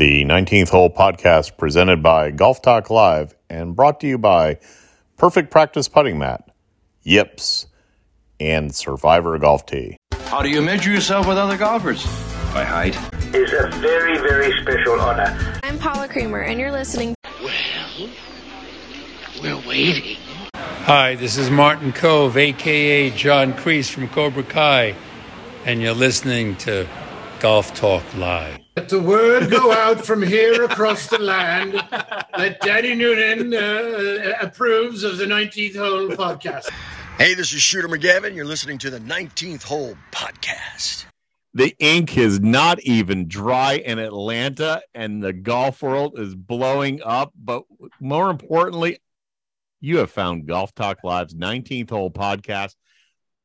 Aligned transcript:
The 0.00 0.24
19th 0.24 0.70
Hole 0.70 0.88
podcast 0.88 1.58
presented 1.58 2.02
by 2.02 2.30
Golf 2.30 2.62
Talk 2.62 2.88
Live 2.88 3.36
and 3.50 3.76
brought 3.76 4.00
to 4.00 4.06
you 4.06 4.16
by 4.16 4.56
Perfect 5.18 5.50
Practice 5.50 5.88
Putting 5.88 6.18
Mat, 6.18 6.48
Yips, 7.02 7.66
and 8.40 8.74
Survivor 8.74 9.38
Golf 9.38 9.66
Tee. 9.66 9.98
How 10.24 10.40
do 10.40 10.48
you 10.48 10.62
measure 10.62 10.90
yourself 10.90 11.28
with 11.28 11.36
other 11.36 11.58
golfers? 11.58 12.02
By 12.54 12.64
height. 12.64 12.96
is 13.34 13.52
a 13.52 13.68
very, 13.76 14.16
very 14.16 14.58
special 14.62 14.98
honor. 14.98 15.36
I'm 15.64 15.78
Paula 15.78 16.08
Creamer, 16.08 16.40
and 16.40 16.58
you're 16.58 16.72
listening. 16.72 17.14
Well, 17.42 18.08
we're 19.42 19.68
waiting. 19.68 20.16
Hi, 20.54 21.14
this 21.16 21.36
is 21.36 21.50
Martin 21.50 21.92
Kove, 21.92 22.36
aka 22.36 23.10
John 23.10 23.52
Kreese 23.52 23.90
from 23.90 24.08
Cobra 24.08 24.44
Kai, 24.44 24.94
and 25.66 25.82
you're 25.82 25.92
listening 25.92 26.56
to 26.56 26.88
Golf 27.40 27.74
Talk 27.74 28.02
Live. 28.16 28.59
Let 28.76 28.88
the 28.88 29.00
word 29.00 29.50
go 29.50 29.72
out 29.72 30.06
from 30.06 30.22
here 30.22 30.62
across 30.62 31.08
the 31.08 31.18
land 31.18 31.72
that 31.72 32.60
Danny 32.60 32.94
Noonan 32.94 33.52
uh, 33.52 34.34
approves 34.40 35.02
of 35.02 35.18
the 35.18 35.24
19th 35.24 35.76
Hole 35.76 36.08
podcast. 36.08 36.70
Hey, 37.18 37.34
this 37.34 37.52
is 37.52 37.60
Shooter 37.60 37.88
McGavin. 37.88 38.36
You're 38.36 38.44
listening 38.44 38.78
to 38.78 38.90
the 38.90 39.00
19th 39.00 39.64
Hole 39.64 39.96
Podcast. 40.12 41.04
The 41.52 41.74
ink 41.80 42.16
is 42.16 42.38
not 42.38 42.80
even 42.82 43.26
dry 43.26 43.74
in 43.74 43.98
Atlanta, 43.98 44.82
and 44.94 45.20
the 45.20 45.32
golf 45.32 45.82
world 45.82 46.16
is 46.16 46.36
blowing 46.36 47.02
up. 47.02 47.32
But 47.34 47.64
more 47.98 48.30
importantly, 48.30 49.00
you 49.80 49.98
have 49.98 50.12
found 50.12 50.46
Golf 50.46 50.72
Talk 50.76 51.02
Live's 51.02 51.34
19th 51.34 51.90
Hole 51.90 52.10
podcast. 52.10 52.76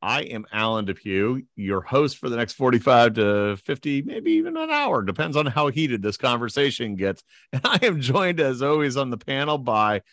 I 0.06 0.22
am 0.22 0.46
Alan 0.54 0.86
Depew, 0.86 1.42
your 1.56 1.82
host 1.82 2.20
for 2.20 2.30
the 2.30 2.36
next 2.36 2.54
45 2.54 3.16
to 3.16 3.58
50, 3.58 4.04
maybe 4.04 4.34
even 4.34 4.56
an 4.56 4.70
hour, 4.70 5.02
depends 5.02 5.36
on 5.36 5.48
how 5.48 5.70
heated 5.70 6.04
this 6.04 6.16
conversation 6.16 6.96
gets. 6.96 7.24
And 7.52 7.62
I 7.66 7.80
am 7.82 8.00
joined, 8.00 8.40
as 8.40 8.62
always, 8.62 8.98
on 8.98 9.10
the 9.10 9.18
panel 9.18 9.58
by 9.58 10.04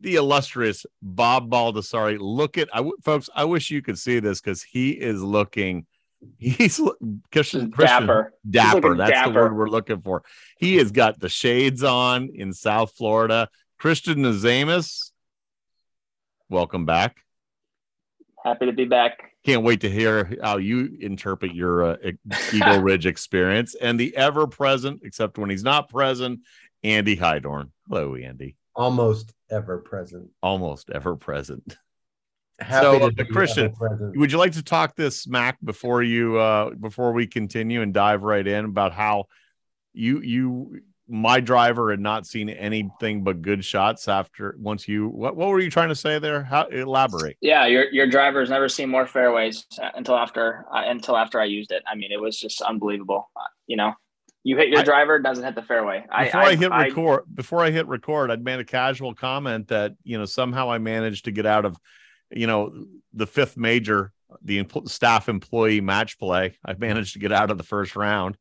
the 0.00 0.16
illustrious 0.16 0.84
Bob 1.00 1.48
Baldessari. 1.48 2.18
Look 2.18 2.58
at, 2.58 2.68
I, 2.74 2.90
folks, 3.04 3.30
I 3.32 3.44
wish 3.44 3.70
you 3.70 3.80
could 3.80 3.96
see 3.96 4.18
this 4.18 4.40
because 4.40 4.64
he 4.64 4.90
is 4.90 5.22
looking, 5.22 5.86
he's 6.36 6.80
Christian, 7.30 7.70
Christian 7.70 8.06
Dapper. 8.08 8.32
Dapper. 8.50 8.96
That's 8.96 9.28
the 9.28 9.34
word 9.34 9.56
we're 9.56 9.68
looking 9.68 10.00
for. 10.00 10.24
He 10.58 10.78
has 10.78 10.90
got 10.90 11.20
the 11.20 11.28
shades 11.28 11.84
on 11.84 12.30
in 12.34 12.52
South 12.52 12.90
Florida. 12.96 13.48
Christian 13.78 14.18
Nazamus, 14.18 15.12
welcome 16.48 16.86
back. 16.86 17.18
Happy 18.48 18.64
to 18.64 18.72
be 18.72 18.86
back. 18.86 19.32
Can't 19.44 19.62
wait 19.62 19.82
to 19.82 19.90
hear 19.90 20.34
how 20.42 20.56
you 20.56 20.96
interpret 21.00 21.54
your 21.54 21.84
uh, 21.84 21.96
Eagle 22.50 22.78
Ridge 22.82 23.04
experience 23.04 23.74
and 23.74 24.00
the 24.00 24.16
ever 24.16 24.46
present, 24.46 25.02
except 25.04 25.36
when 25.36 25.50
he's 25.50 25.62
not 25.62 25.90
present, 25.90 26.40
Andy 26.82 27.14
Hydorn. 27.14 27.70
Hello, 27.86 28.14
Andy. 28.14 28.56
almost 28.74 29.34
ever 29.50 29.78
present. 29.78 30.30
Almost 30.42 30.88
ever 30.88 31.14
present. 31.14 31.76
Happy 32.58 32.86
So, 32.86 32.98
to 33.00 33.04
uh, 33.04 33.10
be 33.10 33.24
Christian, 33.26 33.66
ever 33.66 33.74
present. 33.74 34.16
Would 34.16 34.32
you 34.32 34.38
like 34.38 34.52
to 34.52 34.62
talk 34.62 34.96
this 34.96 35.20
smack 35.20 35.58
before 35.62 36.02
you 36.02 36.38
uh 36.38 36.70
before 36.70 37.12
we 37.12 37.26
continue 37.26 37.82
and 37.82 37.92
dive 37.92 38.22
right 38.22 38.46
in 38.46 38.64
about 38.64 38.94
how 38.94 39.26
you 39.92 40.20
you 40.22 40.80
my 41.08 41.40
driver 41.40 41.90
had 41.90 42.00
not 42.00 42.26
seen 42.26 42.50
anything 42.50 43.24
but 43.24 43.40
good 43.40 43.64
shots 43.64 44.08
after 44.08 44.54
once 44.58 44.86
you 44.86 45.08
what 45.08 45.36
what 45.36 45.48
were 45.48 45.60
you 45.60 45.70
trying 45.70 45.88
to 45.88 45.94
say 45.94 46.18
there? 46.18 46.42
How 46.42 46.66
elaborate? 46.66 47.36
Yeah, 47.40 47.66
your 47.66 47.90
your 47.90 48.06
driver's 48.06 48.50
never 48.50 48.68
seen 48.68 48.90
more 48.90 49.06
fairways 49.06 49.66
uh, 49.82 49.90
until 49.94 50.16
after 50.16 50.66
uh, 50.72 50.82
until 50.86 51.16
after 51.16 51.40
I 51.40 51.44
used 51.46 51.72
it. 51.72 51.82
I 51.86 51.94
mean, 51.94 52.12
it 52.12 52.20
was 52.20 52.38
just 52.38 52.60
unbelievable. 52.60 53.30
Uh, 53.34 53.40
you 53.66 53.76
know, 53.76 53.94
you 54.44 54.56
hit 54.56 54.68
your 54.68 54.80
I- 54.80 54.84
driver, 54.84 55.18
doesn't 55.18 55.44
hit 55.44 55.54
the 55.54 55.62
fairway. 55.62 56.04
before 56.24 56.40
I, 56.40 56.54
hit 56.54 56.70
record, 56.70 57.22
before 57.34 57.64
I 57.64 57.70
hit 57.70 57.86
record, 57.86 58.30
I'd 58.30 58.44
made 58.44 58.60
a 58.60 58.64
casual 58.64 59.14
comment 59.14 59.68
that 59.68 59.92
you 60.04 60.18
know 60.18 60.24
somehow 60.24 60.70
I 60.70 60.78
managed 60.78 61.24
to 61.24 61.30
get 61.30 61.46
out 61.46 61.64
of, 61.64 61.76
you 62.30 62.46
know, 62.46 62.84
the 63.12 63.26
fifth 63.26 63.56
major, 63.56 64.12
the 64.42 64.66
staff 64.86 65.28
employee 65.28 65.80
match 65.80 66.18
play. 66.18 66.56
I 66.64 66.74
managed 66.74 67.14
to 67.14 67.18
get 67.18 67.32
out 67.32 67.50
of 67.50 67.58
the 67.58 67.64
first 67.64 67.96
round, 67.96 68.36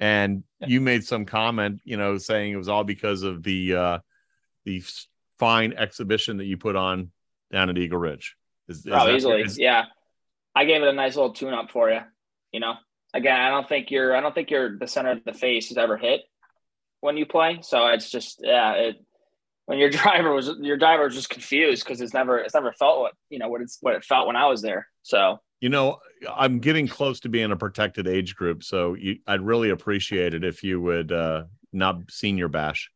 and 0.00 0.44
you 0.66 0.80
made 0.80 1.04
some 1.04 1.24
comment, 1.24 1.80
you 1.84 1.96
know, 1.96 2.18
saying 2.18 2.52
it 2.52 2.56
was 2.56 2.68
all 2.68 2.84
because 2.84 3.22
of 3.22 3.42
the 3.42 3.74
uh 3.74 3.98
the 4.64 4.82
fine 5.38 5.72
exhibition 5.72 6.36
that 6.38 6.44
you 6.46 6.56
put 6.56 6.76
on 6.76 7.10
down 7.52 7.70
at 7.70 7.78
Eagle 7.78 7.98
Ridge. 7.98 8.36
Is, 8.68 8.78
is 8.78 8.86
Oh, 8.88 9.06
that- 9.06 9.14
easily. 9.14 9.40
is- 9.42 9.58
yeah. 9.58 9.84
I 10.54 10.64
gave 10.64 10.82
it 10.82 10.88
a 10.88 10.92
nice 10.92 11.14
little 11.16 11.32
tune 11.32 11.54
up 11.54 11.70
for 11.70 11.88
you. 11.90 12.00
You 12.52 12.60
know, 12.60 12.74
again, 13.14 13.38
I 13.38 13.50
don't 13.50 13.68
think 13.68 13.90
you're, 13.90 14.16
I 14.16 14.20
don't 14.20 14.34
think 14.34 14.50
you're 14.50 14.76
the 14.76 14.86
center 14.88 15.12
of 15.12 15.24
the 15.24 15.32
face 15.32 15.70
is 15.70 15.76
ever 15.78 15.96
hit 15.96 16.22
when 17.00 17.16
you 17.16 17.26
play. 17.26 17.60
So 17.62 17.86
it's 17.88 18.10
just, 18.10 18.40
yeah, 18.42 18.72
it, 18.72 18.96
when 19.66 19.78
your 19.78 19.90
driver 19.98 20.32
was, 20.34 20.50
your 20.60 20.76
driver 20.76 21.04
was 21.04 21.14
just 21.14 21.30
confused 21.30 21.84
because 21.84 22.00
it's 22.00 22.12
never, 22.14 22.38
it's 22.38 22.54
never 22.54 22.72
felt 22.72 23.00
what, 23.00 23.12
you 23.30 23.38
know, 23.38 23.48
what 23.48 23.60
it's, 23.60 23.78
what 23.80 23.94
it 23.94 24.04
felt 24.04 24.26
when 24.26 24.34
I 24.36 24.46
was 24.46 24.60
there. 24.62 24.88
So 25.02 25.38
You 25.60 25.68
know, 25.68 25.98
I'm 26.36 26.58
getting 26.58 26.88
close 26.88 27.20
to 27.20 27.28
being 27.28 27.52
a 27.52 27.56
protected 27.56 28.08
age 28.08 28.34
group, 28.36 28.62
so 28.64 28.94
you, 28.94 29.18
I'd 29.26 29.40
really 29.40 29.70
appreciate 29.70 30.34
it 30.34 30.44
if 30.44 30.62
you 30.64 30.80
would 30.80 31.12
uh 31.12 31.44
not 31.72 32.10
senior 32.10 32.48
bash. 32.48 32.90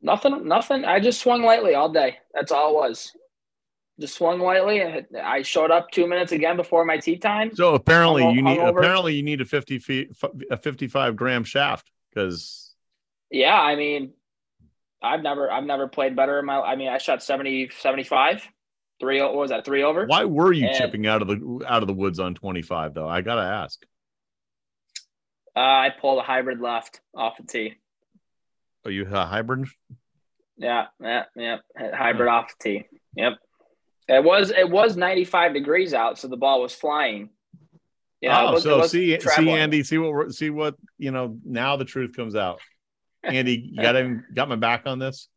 nothing, 0.00 0.46
nothing. 0.46 0.84
I 0.84 1.00
just 1.00 1.20
swung 1.20 1.42
lightly 1.42 1.74
all 1.74 1.88
day. 1.90 2.18
That's 2.34 2.52
all 2.52 2.70
it 2.70 2.74
was. 2.74 3.12
Just 4.00 4.16
swung 4.16 4.40
lightly. 4.40 4.82
I 5.22 5.42
showed 5.42 5.70
up 5.70 5.90
two 5.90 6.06
minutes 6.06 6.32
again 6.32 6.56
before 6.56 6.84
my 6.84 6.96
tea 6.98 7.18
time. 7.18 7.54
So 7.54 7.74
apparently 7.74 8.22
Hungo- 8.22 8.34
you 8.34 8.42
need 8.42 8.58
hungover. 8.58 8.78
apparently 8.78 9.14
you 9.14 9.22
need 9.22 9.40
a 9.40 9.44
50 9.44 9.78
feet 9.78 10.10
a 10.50 10.56
55 10.56 11.14
gram 11.16 11.44
shaft 11.44 11.90
because 12.10 12.74
Yeah, 13.30 13.54
I 13.58 13.76
mean, 13.76 14.12
I've 15.02 15.22
never 15.22 15.50
I've 15.50 15.64
never 15.64 15.88
played 15.88 16.16
better 16.16 16.38
in 16.38 16.46
my 16.46 16.60
I 16.60 16.76
mean, 16.76 16.88
I 16.88 16.98
shot 16.98 17.22
70 17.22 17.70
75. 17.78 18.46
Three 19.02 19.20
what 19.20 19.34
was 19.34 19.50
that? 19.50 19.64
3 19.64 19.82
over? 19.82 20.06
why 20.06 20.24
were 20.24 20.52
you 20.52 20.68
And- 20.68 20.76
chipping 20.76 21.08
out 21.08 21.22
of 21.22 21.28
the 21.28 21.64
out 21.66 21.82
of 21.82 21.88
the 21.88 21.92
woods 21.92 22.20
on 22.20 22.36
25 22.36 22.94
though? 22.94 23.08
I 23.08 23.20
gotta 23.20 23.42
ask. 23.42 23.84
Uh, 25.56 25.58
I 25.60 25.90
pulled 26.00 26.20
a 26.20 26.22
hybrid 26.22 26.60
left 26.60 27.00
off 27.14 27.36
the 27.36 27.42
tee. 27.42 27.74
Are 28.84 28.92
you 28.92 29.04
a 29.10 29.26
hybrid? 29.26 29.66
Yeah, 30.56 30.86
yeah, 31.00 31.24
yeah. 31.34 31.56
Hybrid 31.76 32.28
off 32.28 32.52
the 32.56 32.62
tee. 32.62 32.84
Yep. 33.16 33.32
It 34.06 34.22
was 34.22 34.50
it 34.50 34.70
was 34.70 34.96
95 34.96 35.52
degrees 35.52 35.94
out, 35.94 36.16
so 36.16 36.28
the 36.28 36.36
ball 36.36 36.62
was 36.62 36.72
flying. 36.72 37.30
Yeah, 38.20 38.40
oh, 38.40 38.52
was- 38.52 38.62
so 38.62 38.86
see 38.86 39.18
see. 39.18 39.50
Andy, 39.50 39.82
see 39.82 39.98
what 39.98 40.32
see 40.32 40.50
what 40.50 40.76
you 40.96 41.10
know. 41.10 41.38
Now 41.44 41.74
the 41.76 41.84
truth 41.84 42.14
comes 42.14 42.36
out. 42.36 42.60
Andy, 43.24 43.72
you 43.74 43.82
got 43.82 43.96
him, 43.96 44.24
got 44.32 44.48
my 44.48 44.54
back 44.56 44.84
on 44.86 45.00
this. 45.00 45.28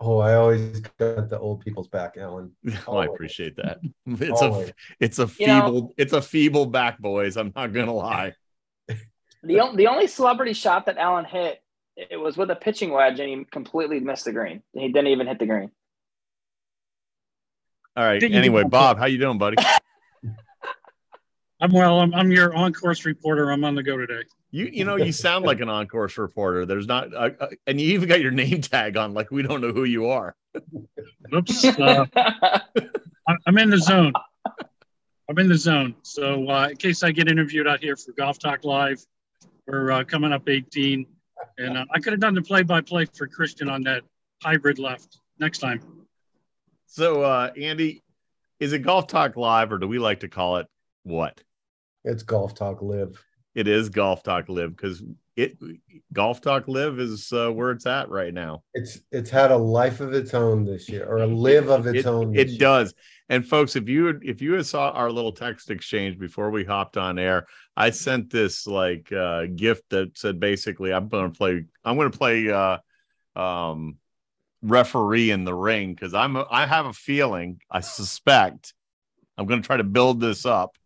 Oh, 0.00 0.18
I 0.18 0.34
always 0.34 0.80
got 0.80 1.28
the 1.28 1.38
old 1.40 1.60
people's 1.60 1.88
back, 1.88 2.16
Alan. 2.16 2.52
Oh, 2.86 2.98
I 2.98 3.06
appreciate 3.06 3.56
that. 3.56 3.80
It's 4.06 4.40
a 4.42 4.72
it's 5.00 5.18
a 5.18 5.28
You 5.38 5.46
know- 5.48 5.60
feeble 5.66 5.94
it's 5.96 6.12
a 6.12 6.22
feeble 6.22 6.66
back, 6.66 6.98
boys. 6.98 7.36
I'm 7.36 7.52
not 7.54 7.72
gonna 7.72 7.94
lie. 7.94 8.34
The, 9.44 9.60
on- 9.60 9.76
the 9.76 9.86
only 9.86 10.08
celebrity 10.08 10.52
shot 10.52 10.86
that 10.86 10.98
Allen 10.98 11.24
hit, 11.24 11.62
it 11.96 12.16
was 12.16 12.36
with 12.36 12.50
a 12.50 12.56
pitching 12.56 12.90
wedge, 12.90 13.20
and 13.20 13.28
he 13.28 13.44
completely 13.44 14.00
missed 14.00 14.24
the 14.24 14.32
green. 14.32 14.64
He 14.72 14.88
didn't 14.88 15.06
even 15.06 15.28
hit 15.28 15.38
the 15.38 15.46
green. 15.46 15.70
All 17.96 18.04
right. 18.04 18.20
Anyway, 18.20 18.64
Bob, 18.64 18.98
how 18.98 19.06
you 19.06 19.16
doing, 19.16 19.38
buddy? 19.38 19.56
I'm 21.60 21.70
well. 21.72 22.00
I'm, 22.00 22.12
I'm 22.14 22.32
your 22.32 22.52
on-course 22.52 23.04
reporter. 23.04 23.50
I'm 23.50 23.62
on 23.62 23.76
the 23.76 23.82
go 23.84 23.96
today. 23.96 24.22
You 24.50 24.66
you 24.72 24.84
know 24.84 24.96
you 24.96 25.12
sound 25.12 25.44
like 25.44 25.60
an 25.62 25.68
on-course 25.68 26.16
reporter. 26.18 26.64
There's 26.64 26.86
not, 26.86 27.12
uh, 27.14 27.30
uh, 27.40 27.48
and 27.66 27.80
you 27.80 27.92
even 27.94 28.08
got 28.08 28.20
your 28.20 28.30
name 28.30 28.60
tag 28.62 28.96
on, 28.96 29.14
like 29.14 29.30
we 29.30 29.42
don't 29.42 29.60
know 29.60 29.72
who 29.72 29.84
you 29.84 30.08
are. 30.08 30.34
Oops. 31.34 31.64
Uh, 31.64 32.06
I- 32.16 32.60
I'm 33.46 33.58
in 33.58 33.70
the 33.70 33.78
zone. 33.78 34.12
I'm 35.28 35.38
in 35.38 35.48
the 35.48 35.58
zone. 35.58 35.94
So 36.02 36.48
uh, 36.48 36.68
in 36.70 36.76
case 36.78 37.02
I 37.02 37.10
get 37.10 37.28
interviewed 37.28 37.68
out 37.68 37.80
here 37.80 37.96
for 37.96 38.12
Golf 38.12 38.38
Talk 38.38 38.64
Live, 38.64 39.04
we're 39.66 39.90
uh, 39.90 40.04
coming 40.04 40.32
up 40.32 40.48
18, 40.48 41.04
and 41.58 41.76
uh, 41.76 41.84
I 41.92 42.00
could 42.00 42.14
have 42.14 42.20
done 42.20 42.34
the 42.34 42.40
play-by-play 42.40 43.06
for 43.14 43.26
Christian 43.26 43.68
on 43.68 43.82
that 43.82 44.02
hybrid 44.42 44.78
left 44.78 45.18
next 45.38 45.58
time. 45.58 45.82
So, 46.86 47.20
uh, 47.22 47.50
Andy, 47.60 48.02
is 48.60 48.72
it 48.72 48.78
Golf 48.78 49.06
Talk 49.08 49.36
Live, 49.36 49.70
or 49.70 49.76
do 49.78 49.86
we 49.86 49.98
like 49.98 50.20
to 50.20 50.28
call 50.28 50.56
it 50.56 50.66
what? 51.02 51.42
It's 52.04 52.22
golf 52.22 52.54
talk 52.54 52.80
live. 52.80 53.22
It 53.54 53.66
is 53.66 53.88
Golf 53.88 54.22
Talk 54.22 54.48
Live 54.48 54.76
because 54.76 55.02
it 55.36 55.56
Golf 56.12 56.40
Talk 56.40 56.68
Live 56.68 56.98
is 56.98 57.32
uh, 57.32 57.50
where 57.50 57.70
it's 57.70 57.86
at 57.86 58.08
right 58.08 58.34
now. 58.34 58.62
It's 58.74 59.00
it's 59.10 59.30
had 59.30 59.50
a 59.50 59.56
life 59.56 60.00
of 60.00 60.12
its 60.12 60.34
own 60.34 60.64
this 60.64 60.88
year, 60.88 61.06
or 61.06 61.18
a 61.18 61.26
live 61.26 61.68
of 61.68 61.86
its 61.86 62.00
it, 62.00 62.06
own. 62.06 62.36
It 62.36 62.48
year. 62.48 62.58
does. 62.58 62.94
And 63.28 63.46
folks, 63.46 63.76
if 63.76 63.88
you 63.88 64.18
if 64.22 64.42
you 64.42 64.54
had 64.54 64.66
saw 64.66 64.90
our 64.90 65.10
little 65.10 65.32
text 65.32 65.70
exchange 65.70 66.18
before 66.18 66.50
we 66.50 66.64
hopped 66.64 66.96
on 66.96 67.18
air, 67.18 67.46
I 67.76 67.90
sent 67.90 68.30
this 68.30 68.66
like 68.66 69.12
uh, 69.12 69.46
gift 69.46 69.84
that 69.90 70.18
said 70.18 70.40
basically, 70.40 70.92
I'm 70.92 71.08
going 71.08 71.30
to 71.30 71.36
play. 71.36 71.64
I'm 71.84 71.96
going 71.96 72.10
to 72.10 72.18
play 72.18 72.50
uh, 72.50 72.78
um, 73.40 73.96
referee 74.62 75.30
in 75.30 75.44
the 75.44 75.54
ring 75.54 75.94
because 75.94 76.14
I'm 76.14 76.36
I 76.36 76.66
have 76.66 76.86
a 76.86 76.92
feeling, 76.92 77.60
I 77.70 77.80
suspect, 77.80 78.74
I'm 79.36 79.46
going 79.46 79.62
to 79.62 79.66
try 79.66 79.76
to 79.76 79.84
build 79.84 80.20
this 80.20 80.44
up 80.46 80.76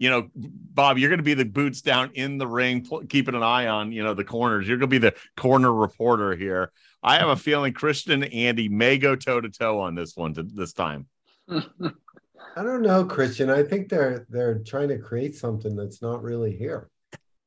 you 0.00 0.08
know, 0.08 0.30
Bob, 0.34 0.96
you're 0.96 1.10
going 1.10 1.18
to 1.18 1.22
be 1.22 1.34
the 1.34 1.44
boots 1.44 1.82
down 1.82 2.10
in 2.14 2.38
the 2.38 2.46
ring, 2.46 2.82
pl- 2.86 3.04
keeping 3.06 3.34
an 3.34 3.42
eye 3.42 3.66
on, 3.66 3.92
you 3.92 4.02
know, 4.02 4.14
the 4.14 4.24
corners. 4.24 4.66
You're 4.66 4.78
going 4.78 4.88
to 4.88 4.98
be 4.98 4.98
the 4.98 5.14
corner 5.36 5.70
reporter 5.70 6.34
here. 6.34 6.72
I 7.02 7.18
have 7.18 7.28
a 7.28 7.36
feeling 7.48 7.74
Christian 7.74 8.22
and 8.22 8.32
Andy 8.32 8.70
may 8.70 8.96
go 8.96 9.14
toe 9.14 9.42
to 9.42 9.50
toe 9.50 9.78
on 9.78 9.94
this 9.94 10.16
one 10.16 10.32
to, 10.34 10.42
this 10.42 10.72
time. 10.72 11.06
I 11.50 12.62
don't 12.62 12.80
know, 12.80 13.04
Christian. 13.04 13.50
I 13.50 13.62
think 13.62 13.90
they're 13.90 14.26
they're 14.30 14.58
trying 14.60 14.88
to 14.88 14.98
create 14.98 15.36
something 15.36 15.76
that's 15.76 16.00
not 16.00 16.22
really 16.22 16.56
here. 16.56 16.88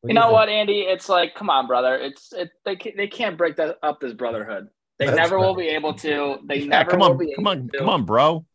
What 0.02 0.10
You 0.10 0.14
do 0.14 0.20
know 0.20 0.28
think? 0.28 0.34
what, 0.34 0.50
Andy? 0.50 0.82
It's 0.82 1.10
like, 1.10 1.34
come 1.34 1.50
on, 1.50 1.66
brother. 1.66 1.96
It's 1.96 2.32
it. 2.34 2.52
They 2.66 2.76
can't, 2.76 2.96
they 2.96 3.08
can't 3.08 3.38
break 3.38 3.56
that 3.58 3.80
up 3.82 4.00
this 4.00 4.14
brotherhood. 4.14 4.68
They 5.00 5.08
That's 5.08 5.18
never 5.18 5.40
will 5.40 5.56
be 5.56 5.70
able 5.70 5.96
to. 5.96 6.38
They 6.46 6.60
Yeah, 6.60 6.68
never 6.68 6.92
come 6.92 7.00
will 7.00 7.12
on, 7.12 7.18
be. 7.18 7.34
come 7.36 7.48
able 7.48 7.62
on, 7.64 7.70
to. 7.70 7.78
come 7.80 7.90
on, 7.90 8.06
bro. 8.06 8.46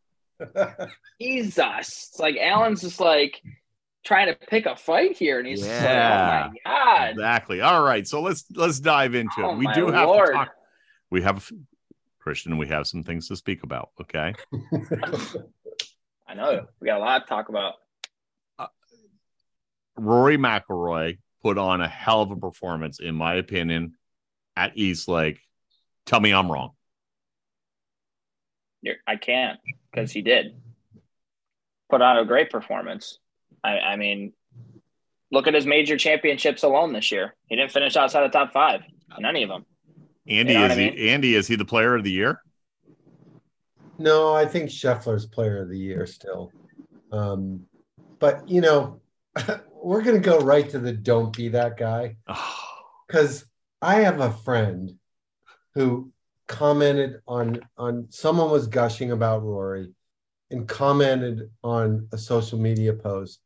Jesus, 1.21 1.57
it's 2.11 2.19
like 2.19 2.37
Alan's 2.37 2.81
just 2.81 2.99
like 3.01 3.41
trying 4.09 4.27
to 4.27 4.33
pick 4.47 4.65
a 4.65 4.75
fight 4.75 5.15
here, 5.15 5.37
and 5.37 5.47
he's 5.47 5.59
just 5.59 5.69
like, 5.71 5.81
Yeah. 5.83 6.47
oh 6.47 6.51
my 6.51 6.57
god. 6.65 7.09
Exactly. 7.11 7.61
All 7.61 7.83
right. 7.83 8.05
So 8.07 8.21
let's 8.21 8.43
let's 8.55 8.79
dive 8.79 9.13
into 9.15 9.31
Oh, 9.43 9.51
it. 9.53 9.57
We 9.57 9.67
do 9.73 9.87
have 9.87 10.09
Lord. 10.09 10.29
to 10.29 10.33
talk. 10.33 10.49
We 11.11 11.21
have 11.21 11.49
Christian. 12.19 12.57
We 12.57 12.67
have 12.67 12.87
some 12.87 13.03
things 13.03 13.27
to 13.27 13.35
speak 13.35 13.61
about. 13.63 13.91
Okay. 14.01 14.33
I 16.27 16.33
know 16.35 16.65
we 16.79 16.87
got 16.87 16.97
a 16.97 17.03
lot 17.03 17.19
to 17.19 17.25
talk 17.29 17.49
about. 17.49 17.75
Uh, 18.57 18.67
Rory 19.95 20.37
McIlroy 20.37 21.19
put 21.43 21.57
on 21.59 21.79
a 21.81 21.87
hell 21.87 22.21
of 22.23 22.31
a 22.31 22.35
performance, 22.35 22.99
in 22.99 23.13
my 23.15 23.35
opinion, 23.35 23.93
at 24.55 24.71
East 24.75 25.07
Lake. 25.07 25.39
Tell 26.07 26.19
me 26.19 26.33
I'm 26.33 26.51
wrong. 26.51 26.71
You're, 28.81 28.95
I 29.05 29.17
can't 29.17 29.59
because 29.91 30.11
he 30.11 30.21
did 30.23 30.55
put 31.91 32.01
on 32.01 32.17
a 32.17 32.25
great 32.25 32.49
performance. 32.49 33.19
I, 33.63 33.79
I 33.79 33.95
mean, 33.95 34.33
look 35.31 35.47
at 35.47 35.53
his 35.53 35.65
major 35.65 35.97
championships 35.97 36.63
alone 36.63 36.93
this 36.93 37.11
year. 37.11 37.35
He 37.47 37.55
didn't 37.55 37.71
finish 37.71 37.95
outside 37.95 38.23
the 38.23 38.29
top 38.29 38.53
five 38.53 38.81
in 39.17 39.25
any 39.25 39.43
of 39.43 39.49
them. 39.49 39.65
Andy 40.27 40.53
You 40.53 40.59
know 40.59 40.65
is 40.65 40.69
what 40.69 40.79
I 40.79 40.89
he? 40.89 41.09
Andy 41.09 41.35
is 41.35 41.47
he 41.47 41.55
the 41.55 41.65
player 41.65 41.95
of 41.95 42.03
the 42.03 42.11
year? 42.11 42.41
No, 43.97 44.33
I 44.33 44.45
think 44.45 44.69
Scheffler's 44.69 45.25
player 45.25 45.61
of 45.61 45.69
the 45.69 45.77
year 45.77 46.05
still. 46.05 46.51
Um, 47.11 47.65
but 48.19 48.47
you 48.47 48.61
know, 48.61 49.01
we're 49.73 50.01
gonna 50.01 50.19
go 50.19 50.39
right 50.39 50.69
to 50.69 50.79
the 50.79 50.93
don't 50.93 51.35
be 51.35 51.49
that 51.49 51.77
guy 51.77 52.15
because 53.07 53.45
I 53.81 54.01
have 54.01 54.19
a 54.19 54.31
friend 54.31 54.91
who 55.73 56.11
commented 56.47 57.21
on 57.27 57.61
on 57.77 58.07
someone 58.09 58.49
was 58.49 58.67
gushing 58.67 59.11
about 59.11 59.43
Rory 59.43 59.93
and 60.51 60.67
commented 60.67 61.49
on 61.63 62.07
a 62.11 62.17
social 62.17 62.57
media 62.57 62.93
post 62.93 63.39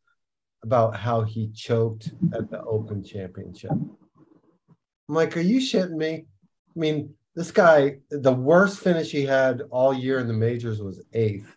about 0.64 0.96
how 0.96 1.22
he 1.22 1.50
choked 1.50 2.12
at 2.34 2.50
the 2.50 2.62
Open 2.64 3.04
Championship. 3.04 3.72
I'm 3.72 5.16
like, 5.16 5.36
are 5.36 5.42
you 5.42 5.60
shitting 5.60 5.98
me? 5.98 6.26
I 6.76 6.80
mean, 6.80 7.14
this 7.36 7.52
guy, 7.52 7.98
the 8.10 8.34
worst 8.34 8.80
finish 8.80 9.12
he 9.12 9.26
had 9.26 9.64
all 9.70 9.94
year 9.94 10.20
in 10.20 10.28
the 10.28 10.34
majors 10.34 10.82
was 10.82 11.02
eighth. 11.14 11.56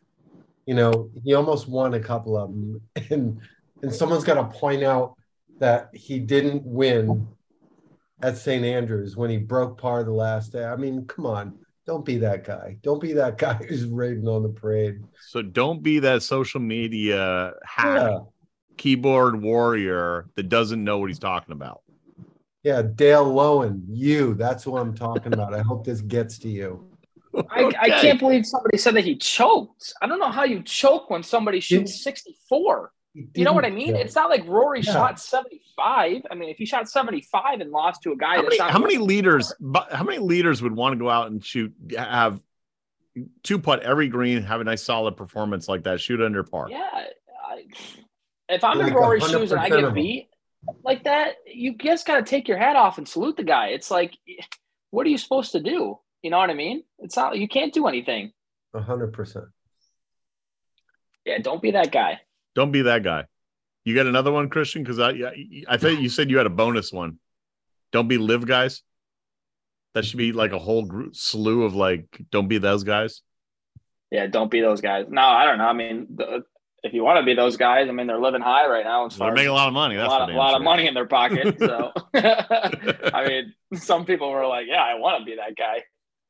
You 0.67 0.75
know, 0.75 1.11
he 1.23 1.35
almost 1.35 1.69
won 1.69 1.95
a 1.95 2.01
couple 2.01 2.37
of 2.37 2.51
them, 2.51 2.81
and 3.11 3.41
and 3.83 3.95
someone's 3.95 4.25
got 4.25 4.35
to 4.35 4.59
point 4.59 4.83
out 4.83 5.15
that 5.61 5.91
he 5.95 6.19
didn't 6.19 6.65
win 6.65 7.29
at 8.23 8.37
St. 8.37 8.65
Andrews 8.65 9.17
when 9.17 9.31
he 9.31 9.37
broke 9.37 9.79
par 9.79 10.03
the 10.03 10.13
last 10.13 10.53
day. 10.53 10.65
I 10.65 10.77
mean, 10.77 11.07
come 11.07 11.27
on, 11.27 11.59
don't 11.87 12.05
be 12.05 12.19
that 12.19 12.45
guy. 12.45 12.79
Don't 12.83 13.01
be 13.01 13.13
that 13.13 13.39
guy 13.39 13.55
who's 13.69 13.85
raving 13.85 14.27
on 14.27 14.43
the 14.43 14.49
parade. 14.49 15.03
So 15.29 15.43
don't 15.43 15.83
be 15.83 16.01
that 16.01 16.23
social 16.23 16.61
media 16.61 17.53
hack 17.65 18.11
Yeah, 18.11 18.19
keyboard 18.77 19.41
warrior 19.41 20.27
that 20.37 20.49
doesn't 20.49 20.83
know 20.83 20.99
what 20.99 21.09
he's 21.09 21.19
talking 21.19 21.53
about. 21.53 21.83
yeah, 22.63 22.83
Dale 22.83 23.27
Lowen, 23.27 23.83
you. 23.89 24.35
That's 24.35 24.65
who 24.65 24.77
I'm 24.77 24.95
talking 24.95 25.33
about. 25.33 25.55
I 25.55 25.61
hope 25.61 25.85
this 25.85 26.01
gets 26.01 26.39
to 26.41 26.49
you. 26.49 26.85
I, 27.51 27.71
I 27.81 27.89
can't 28.01 28.19
believe 28.19 28.47
somebody 28.47 28.79
said 28.79 28.95
that 28.95 29.05
he 29.05 29.15
choked. 29.17 29.93
I 30.01 30.07
don't 30.07 30.19
know 30.19 30.31
how 30.31 30.45
you 30.45 30.63
choke 30.63 31.11
when 31.11 31.23
somebody 31.23 31.61
shoots 31.61 32.03
64. 32.03 32.93
You 33.35 33.45
know 33.45 33.53
what 33.53 33.65
I 33.65 33.71
mean? 33.71 33.93
choke. 33.95 34.01
It's 34.05 34.15
not 34.15 34.31
like 34.31 34.47
Rory 34.47 34.81
Yeah. 34.81 34.93
shot 34.93 35.21
75. 35.21 36.23
I 36.31 36.35
mean, 36.35 36.49
if 36.49 36.57
he 36.57 36.65
shot 36.67 36.89
75 36.89 37.61
and 37.61 37.71
lost 37.71 38.03
to 38.03 38.13
a 38.13 38.17
guy 38.17 38.37
How 38.37 38.43
that 38.43 38.45
many, 38.45 38.57
shot 38.57 38.71
how 38.71 38.79
many 38.79 38.97
leaders? 38.99 39.53
but 39.61 39.93
How 39.93 40.05
many 40.05 40.19
leaders 40.19 40.63
would 40.63 40.73
want 40.75 40.95
to 40.95 40.99
go 40.99 41.11
out 41.11 41.31
and 41.31 41.45
shoot? 41.45 41.75
Have 41.97 42.41
two 43.43 43.59
putt 43.59 43.83
every 43.83 44.09
green, 44.09 44.43
have 44.43 44.61
a 44.61 44.65
nice 44.65 44.83
solid 44.83 45.17
performance 45.17 45.69
like 45.69 45.85
that, 45.85 46.01
shoot 46.01 46.21
under 46.23 46.43
par. 46.43 46.69
Yeah. 46.71 46.79
I, 47.49 47.65
if 48.49 48.65
I'm 48.65 48.79
Like 48.79 48.89
in 48.89 48.95
Rory's 48.95 49.29
shoes 49.29 49.53
and 49.53 49.61
I 49.61 49.69
get 49.69 49.95
beat 49.95 50.29
like 50.85 51.05
that, 51.05 51.37
you 51.47 51.77
just 51.77 52.07
got 52.07 52.17
to 52.17 52.23
take 52.23 52.49
your 52.49 52.59
hat 52.59 52.77
off 52.77 52.99
and 52.99 53.09
salute 53.09 53.37
the 53.37 53.45
guy. 53.45 53.69
It's 53.69 53.91
like, 53.91 54.17
what 54.91 55.07
are 55.07 55.11
you 55.11 55.19
supposed 55.19 55.53
to 55.53 55.61
do? 55.61 55.99
You 56.23 56.31
know 56.31 56.39
what 56.39 56.51
I 56.51 56.55
mean? 56.55 56.83
It's 56.99 57.17
not, 57.17 57.37
you 57.39 57.49
can't 57.49 57.73
do 57.73 57.87
anything. 57.87 58.33
A 58.75 58.81
hundred 58.81 59.13
percent. 59.13 59.47
Yeah, 61.25 61.39
don't 61.39 61.63
be 61.63 61.73
that 61.73 61.91
guy. 61.91 62.21
Don't 62.55 62.73
be 62.73 62.83
that 62.83 63.03
guy. 63.03 63.25
You 63.85 63.95
got 63.95 64.07
another 64.07 64.33
one, 64.33 64.49
Christian? 64.49 64.83
Because 64.83 64.99
I, 64.99 65.13
I 65.69 65.77
thought 65.77 66.01
you 66.01 66.09
said 66.09 66.31
you 66.31 66.39
had 66.39 66.47
a 66.47 66.51
bonus 66.51 66.93
one. 66.93 67.19
Don't 67.93 68.09
be 68.09 68.19
LIV 68.19 68.47
guys. 68.47 68.83
That 69.95 70.05
should 70.05 70.19
be 70.19 70.33
like 70.33 70.53
a 70.53 70.59
whole 70.59 70.85
group, 70.85 71.17
slew 71.17 71.63
of 71.63 71.75
like, 71.75 72.05
don't 72.31 72.49
be 72.49 72.59
those 72.59 72.85
guys. 72.85 73.23
Yeah, 74.11 74.27
don't 74.27 74.51
be 74.51 74.61
those 74.61 74.81
guys. 74.81 75.07
No, 75.09 75.23
I 75.23 75.47
don't 75.47 75.59
know. 75.59 75.67
I 75.67 75.73
mean, 75.73 76.07
the, 76.15 76.45
if 76.87 76.95
you 76.95 77.05
want 77.05 77.19
to 77.19 77.25
be 77.25 77.35
those 77.35 77.57
guys, 77.57 77.89
I 77.89 77.93
mean, 77.93 78.07
they're 78.07 78.21
living 78.21 78.41
high 78.41 78.67
right 78.67 78.85
now. 78.85 79.09
They're 79.09 79.33
making 79.33 79.49
a 79.49 79.53
lot 79.53 79.69
of 79.69 79.75
money. 79.75 79.97
a 79.97 79.99
That's 79.99 80.09
lot, 80.09 80.29
for 80.29 80.33
of, 80.33 80.37
lot 80.37 80.55
of 80.55 80.63
money 80.63 80.87
in 80.87 80.95
their 80.95 81.07
pocket. 81.07 81.59
So, 81.59 81.93
I 82.15 83.27
mean, 83.29 83.55
some 83.79 84.05
people 84.05 84.31
were 84.31 84.47
like, 84.47 84.67
"Yeah, 84.69 84.83
I 84.83 84.95
want 84.95 85.19
to 85.21 85.25
be 85.25 85.37
that 85.37 85.57
guy." 85.57 85.83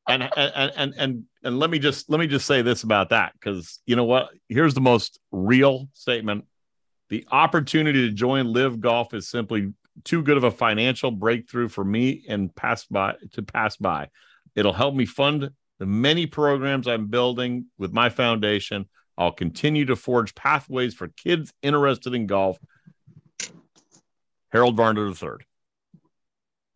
and 0.07 0.23
and 0.23 0.71
and 0.75 0.93
and 0.97 1.23
and 1.43 1.59
let 1.59 1.69
me 1.69 1.79
just 1.79 2.09
let 2.09 2.19
me 2.19 2.27
just 2.27 2.45
say 2.45 2.61
this 2.61 2.83
about 2.83 3.09
that 3.09 3.33
because 3.33 3.79
you 3.85 3.95
know 3.95 4.05
what 4.05 4.29
here's 4.47 4.73
the 4.73 4.81
most 4.81 5.19
real 5.31 5.89
statement 5.93 6.45
the 7.09 7.25
opportunity 7.31 8.07
to 8.07 8.13
join 8.13 8.47
LIV 8.47 8.79
Golf 8.79 9.13
is 9.13 9.29
simply 9.29 9.73
too 10.03 10.21
good 10.21 10.37
of 10.37 10.43
a 10.43 10.51
financial 10.51 11.11
breakthrough 11.11 11.67
for 11.67 11.83
me 11.83 12.23
and 12.27 12.55
pass 12.55 12.85
by 12.85 13.15
to 13.33 13.41
pass 13.41 13.75
by 13.77 14.07
it'll 14.55 14.73
help 14.73 14.95
me 14.95 15.05
fund 15.05 15.49
the 15.79 15.85
many 15.85 16.25
programs 16.25 16.87
i'm 16.87 17.07
building 17.07 17.65
with 17.77 17.91
my 17.91 18.09
foundation 18.09 18.87
i'll 19.17 19.31
continue 19.31 19.85
to 19.85 19.95
forge 19.95 20.35
pathways 20.35 20.93
for 20.93 21.07
kids 21.07 21.53
interested 21.61 22.13
in 22.13 22.27
golf 22.27 22.57
harold 24.51 24.75
varner 24.75 25.07
iii 25.07 25.45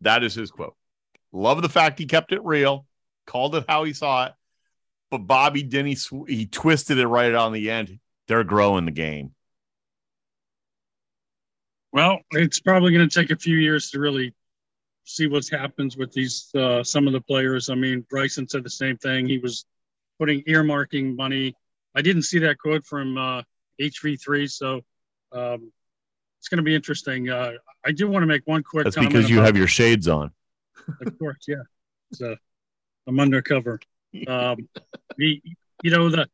that 0.00 0.22
is 0.22 0.34
his 0.34 0.50
quote 0.50 0.74
love 1.32 1.62
the 1.62 1.68
fact 1.68 1.98
he 1.98 2.06
kept 2.06 2.32
it 2.32 2.42
real 2.44 2.86
called 3.26 3.54
it 3.54 3.64
how 3.68 3.84
he 3.84 3.92
saw 3.92 4.26
it. 4.26 4.32
But 5.10 5.18
Bobby 5.18 5.62
Denny, 5.62 5.96
he 6.26 6.46
twisted 6.46 6.98
it 6.98 7.06
right 7.06 7.34
on 7.34 7.52
the 7.52 7.70
end. 7.70 7.98
They're 8.28 8.44
growing 8.44 8.86
the 8.86 8.92
game. 8.92 9.34
Well, 11.92 12.20
it's 12.30 12.60
probably 12.60 12.92
going 12.92 13.06
to 13.06 13.20
take 13.20 13.30
a 13.30 13.36
few 13.36 13.56
years 13.56 13.90
to 13.90 14.00
really 14.00 14.34
see 15.04 15.26
what 15.26 15.46
happens 15.48 15.96
with 15.96 16.12
these 16.12 16.48
uh, 16.54 16.82
some 16.82 17.06
of 17.06 17.12
the 17.12 17.20
players. 17.20 17.68
I 17.68 17.74
mean, 17.74 18.06
Bryson 18.08 18.48
said 18.48 18.64
the 18.64 18.70
same 18.70 18.96
thing. 18.96 19.28
He 19.28 19.38
was 19.38 19.66
putting 20.18 20.42
earmarking 20.44 21.14
money. 21.16 21.54
I 21.94 22.02
didn't 22.02 22.22
see 22.22 22.40
that 22.40 22.58
quote 22.58 22.86
from 22.86 23.18
uh, 23.18 23.42
HV3, 23.80 24.50
so 24.50 24.82
um, 25.32 25.72
it's 26.38 26.48
going 26.48 26.58
to 26.58 26.62
be 26.62 26.74
interesting. 26.74 27.28
Uh, 27.28 27.52
I 27.84 27.92
do 27.92 28.08
want 28.08 28.22
to 28.22 28.26
make 28.26 28.42
one 28.46 28.62
quick 28.62 28.84
That's 28.84 28.96
comment. 28.96 29.12
because 29.12 29.30
you 29.30 29.40
have 29.40 29.56
your 29.56 29.66
shades 29.66 30.08
on. 30.08 30.30
of 31.04 31.18
course, 31.18 31.44
yeah. 31.46 31.62
So 32.12 32.36
I'm 33.06 33.20
undercover. 33.20 33.80
Um, 34.26 34.68
the 35.16 35.40
you 35.82 35.90
know 35.90 36.10
the 36.10 36.28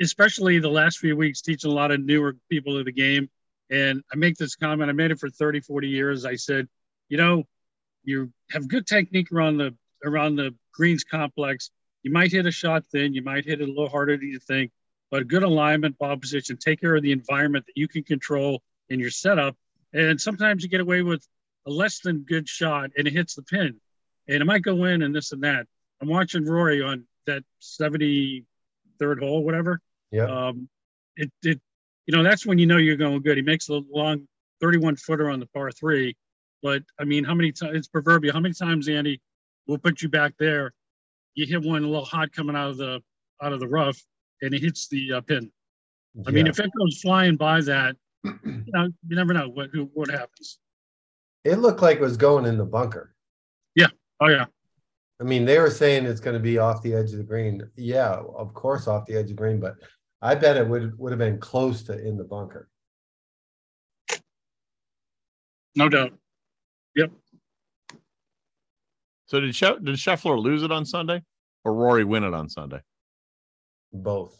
especially 0.00 0.58
the 0.58 0.68
last 0.68 0.98
few 0.98 1.16
weeks 1.16 1.40
teaching 1.40 1.70
a 1.70 1.74
lot 1.74 1.90
of 1.90 2.00
newer 2.00 2.36
people 2.50 2.76
of 2.76 2.84
the 2.84 2.92
game. 2.92 3.28
And 3.70 4.02
I 4.12 4.16
make 4.16 4.36
this 4.36 4.56
comment. 4.56 4.90
I 4.90 4.92
made 4.92 5.10
it 5.10 5.18
for 5.18 5.30
30, 5.30 5.60
40 5.60 5.88
years. 5.88 6.24
I 6.24 6.36
said, 6.36 6.68
you 7.08 7.16
know, 7.16 7.44
you 8.04 8.32
have 8.50 8.68
good 8.68 8.86
technique 8.86 9.32
around 9.32 9.56
the 9.58 9.74
around 10.04 10.36
the 10.36 10.54
greens 10.72 11.04
complex. 11.04 11.70
You 12.04 12.12
might 12.12 12.30
hit 12.30 12.46
a 12.46 12.50
shot 12.52 12.84
thin, 12.86 13.14
you 13.14 13.22
might 13.22 13.46
hit 13.46 13.60
it 13.60 13.64
a 13.68 13.72
little 13.72 13.88
harder 13.88 14.16
than 14.16 14.28
you 14.28 14.38
think, 14.38 14.70
but 15.10 15.26
good 15.26 15.42
alignment, 15.42 15.98
ball 15.98 16.16
position, 16.18 16.56
take 16.56 16.80
care 16.80 16.94
of 16.94 17.02
the 17.02 17.12
environment 17.12 17.64
that 17.66 17.76
you 17.76 17.88
can 17.88 18.04
control 18.04 18.62
in 18.90 19.00
your 19.00 19.10
setup. 19.10 19.56
And 19.92 20.20
sometimes 20.20 20.62
you 20.62 20.68
get 20.68 20.82
away 20.82 21.02
with 21.02 21.26
a 21.66 21.70
less 21.70 22.00
than 22.00 22.20
good 22.20 22.46
shot 22.46 22.90
and 22.96 23.08
it 23.08 23.12
hits 23.12 23.34
the 23.34 23.42
pin. 23.42 23.80
And 24.28 24.42
it 24.42 24.44
might 24.44 24.62
go 24.62 24.84
in 24.84 25.02
and 25.02 25.14
this 25.14 25.32
and 25.32 25.42
that. 25.44 25.66
I'm 26.00 26.08
watching 26.08 26.44
Rory 26.44 26.82
on 26.82 27.06
that 27.26 27.42
73rd 27.62 28.44
hole, 29.20 29.42
whatever. 29.42 29.80
Yeah. 30.10 30.24
Um, 30.24 30.68
it, 31.16 31.32
it, 31.42 31.60
you 32.06 32.14
know, 32.14 32.22
that's 32.22 32.44
when 32.44 32.58
you 32.58 32.66
know 32.66 32.76
you're 32.76 32.96
going 32.96 33.22
good. 33.22 33.38
He 33.38 33.42
makes 33.42 33.70
a 33.70 33.80
long 33.90 34.28
31 34.60 34.96
footer 34.96 35.30
on 35.30 35.40
the 35.40 35.46
par 35.46 35.70
three. 35.70 36.16
But 36.62 36.82
I 36.98 37.04
mean, 37.04 37.24
how 37.24 37.34
many 37.34 37.52
times 37.52 37.76
it's 37.76 37.88
proverbial? 37.88 38.34
How 38.34 38.40
many 38.40 38.54
times, 38.54 38.88
Andy, 38.88 39.20
we'll 39.66 39.78
put 39.78 40.02
you 40.02 40.08
back 40.08 40.34
there? 40.38 40.72
You 41.34 41.46
hit 41.46 41.62
one 41.62 41.82
a 41.82 41.86
little 41.86 42.04
hot 42.04 42.32
coming 42.32 42.56
out 42.56 42.70
of 42.70 42.76
the 42.76 43.00
out 43.42 43.52
of 43.52 43.60
the 43.60 43.68
rough, 43.68 44.00
and 44.42 44.54
it 44.54 44.62
hits 44.62 44.88
the 44.88 45.14
uh, 45.14 45.20
pin. 45.20 45.50
I 46.26 46.30
mean, 46.30 46.46
if 46.46 46.60
it 46.60 46.70
goes 46.78 47.00
flying 47.00 47.36
by 47.36 47.60
that, 47.62 47.96
you 48.24 48.64
know, 48.68 48.88
you 49.08 49.16
never 49.16 49.32
know 49.32 49.48
what 49.48 49.70
who, 49.72 49.90
what 49.94 50.10
happens. 50.10 50.58
It 51.42 51.56
looked 51.56 51.82
like 51.82 51.98
it 51.98 52.02
was 52.02 52.16
going 52.16 52.46
in 52.46 52.56
the 52.56 52.64
bunker. 52.64 53.14
Yeah. 53.74 53.88
Oh 54.20 54.28
yeah, 54.28 54.46
I 55.20 55.24
mean, 55.24 55.44
they 55.44 55.58
were 55.58 55.70
saying 55.70 56.06
it's 56.06 56.20
going 56.20 56.34
to 56.34 56.40
be 56.40 56.58
off 56.58 56.82
the 56.82 56.94
edge 56.94 57.12
of 57.12 57.18
the 57.18 57.24
green. 57.24 57.62
Yeah, 57.76 58.20
of 58.36 58.54
course, 58.54 58.86
off 58.86 59.06
the 59.06 59.16
edge 59.16 59.24
of 59.24 59.28
the 59.28 59.34
green, 59.34 59.60
but 59.60 59.74
I 60.22 60.34
bet 60.34 60.56
it 60.56 60.68
would 60.68 60.98
would 60.98 61.12
have 61.12 61.18
been 61.18 61.38
close 61.38 61.82
to 61.84 61.98
in 61.98 62.16
the 62.16 62.24
bunker. 62.24 62.68
no 65.76 65.88
doubt. 65.88 66.12
So 69.26 69.40
did 69.40 69.54
Schef- 69.54 69.84
did 69.84 69.96
Scheffler 69.96 70.40
lose 70.40 70.62
it 70.62 70.70
on 70.70 70.84
Sunday, 70.84 71.22
or 71.64 71.72
Rory 71.72 72.04
win 72.04 72.24
it 72.24 72.34
on 72.34 72.48
Sunday? 72.48 72.80
Both. 73.92 74.38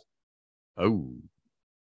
Oh, 0.76 1.12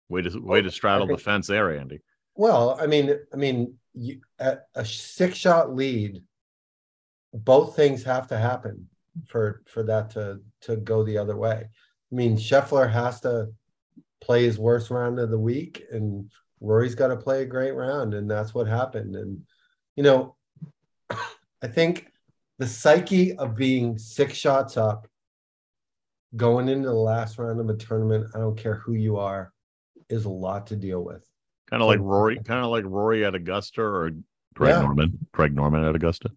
way 0.09 0.23
to 0.23 0.39
way 0.41 0.63
to 0.63 0.71
straddle 0.71 1.07
the 1.07 1.19
fence 1.19 1.47
there, 1.47 1.77
Andy. 1.77 2.01
Well, 2.35 2.79
I 2.81 2.87
mean, 2.87 3.19
I 3.33 3.37
mean, 3.37 3.75
you, 3.95 4.21
at 4.39 4.67
a 4.75 4.85
six 4.85 5.37
shot 5.37 5.75
lead, 5.75 6.23
both 7.33 7.77
things 7.77 8.03
have 8.05 8.29
to 8.29 8.39
happen 8.39 8.89
for 9.27 9.63
for 9.67 9.83
that 9.85 10.11
to 10.11 10.41
to 10.63 10.77
go 10.77 11.03
the 11.03 11.19
other 11.19 11.37
way. 11.37 11.65
I 12.13 12.15
mean, 12.15 12.37
Scheffler 12.37 12.91
has 12.91 13.21
to 13.23 13.49
play 14.21 14.45
his 14.45 14.59
worst 14.59 14.91
round 14.91 15.19
of 15.19 15.31
the 15.31 15.39
week, 15.39 15.85
and 15.91 16.31
Rory's 16.61 16.95
got 16.95 17.09
to 17.09 17.17
play 17.17 17.43
a 17.43 17.47
great 17.47 17.75
round, 17.75 18.15
and 18.15 18.31
that's 18.31 18.55
what 18.55 18.67
happened. 18.67 19.17
And 19.17 19.43
you 19.97 20.03
know, 20.03 20.37
I 21.11 21.69
think 21.69 22.13
the 22.59 22.67
psyche 22.67 23.37
of 23.37 23.55
being 23.57 23.99
six 23.99 24.35
shots 24.35 24.77
up, 24.77 25.07
going 26.37 26.69
into 26.69 26.89
the 26.89 26.95
last 26.95 27.39
round 27.39 27.61
of 27.61 27.69
a 27.69 27.77
tournament, 27.77 28.27
I 28.35 28.39
don't 28.39 28.57
care 28.57 28.75
who 28.77 28.95
you 28.95 29.17
are, 29.17 29.53
is 30.09 30.25
a 30.25 30.31
lot 30.31 30.67
to 30.69 30.77
deal 30.77 31.03
with. 31.05 31.27
Kind 31.71 31.83
of 31.83 31.89
like 31.89 32.01
Rory, 32.01 32.39
kind 32.45 32.65
of 32.65 32.71
like 32.71 32.85
Rory 32.87 33.25
at 33.25 33.35
Augusta 33.35 33.83
or 33.83 34.11
Greg 34.55 34.75
Yeah. 34.75 34.83
Norman. 34.83 35.19
Greg 35.33 35.55
Norman 35.55 35.85
at 35.85 35.95
Augusta. 35.95 36.31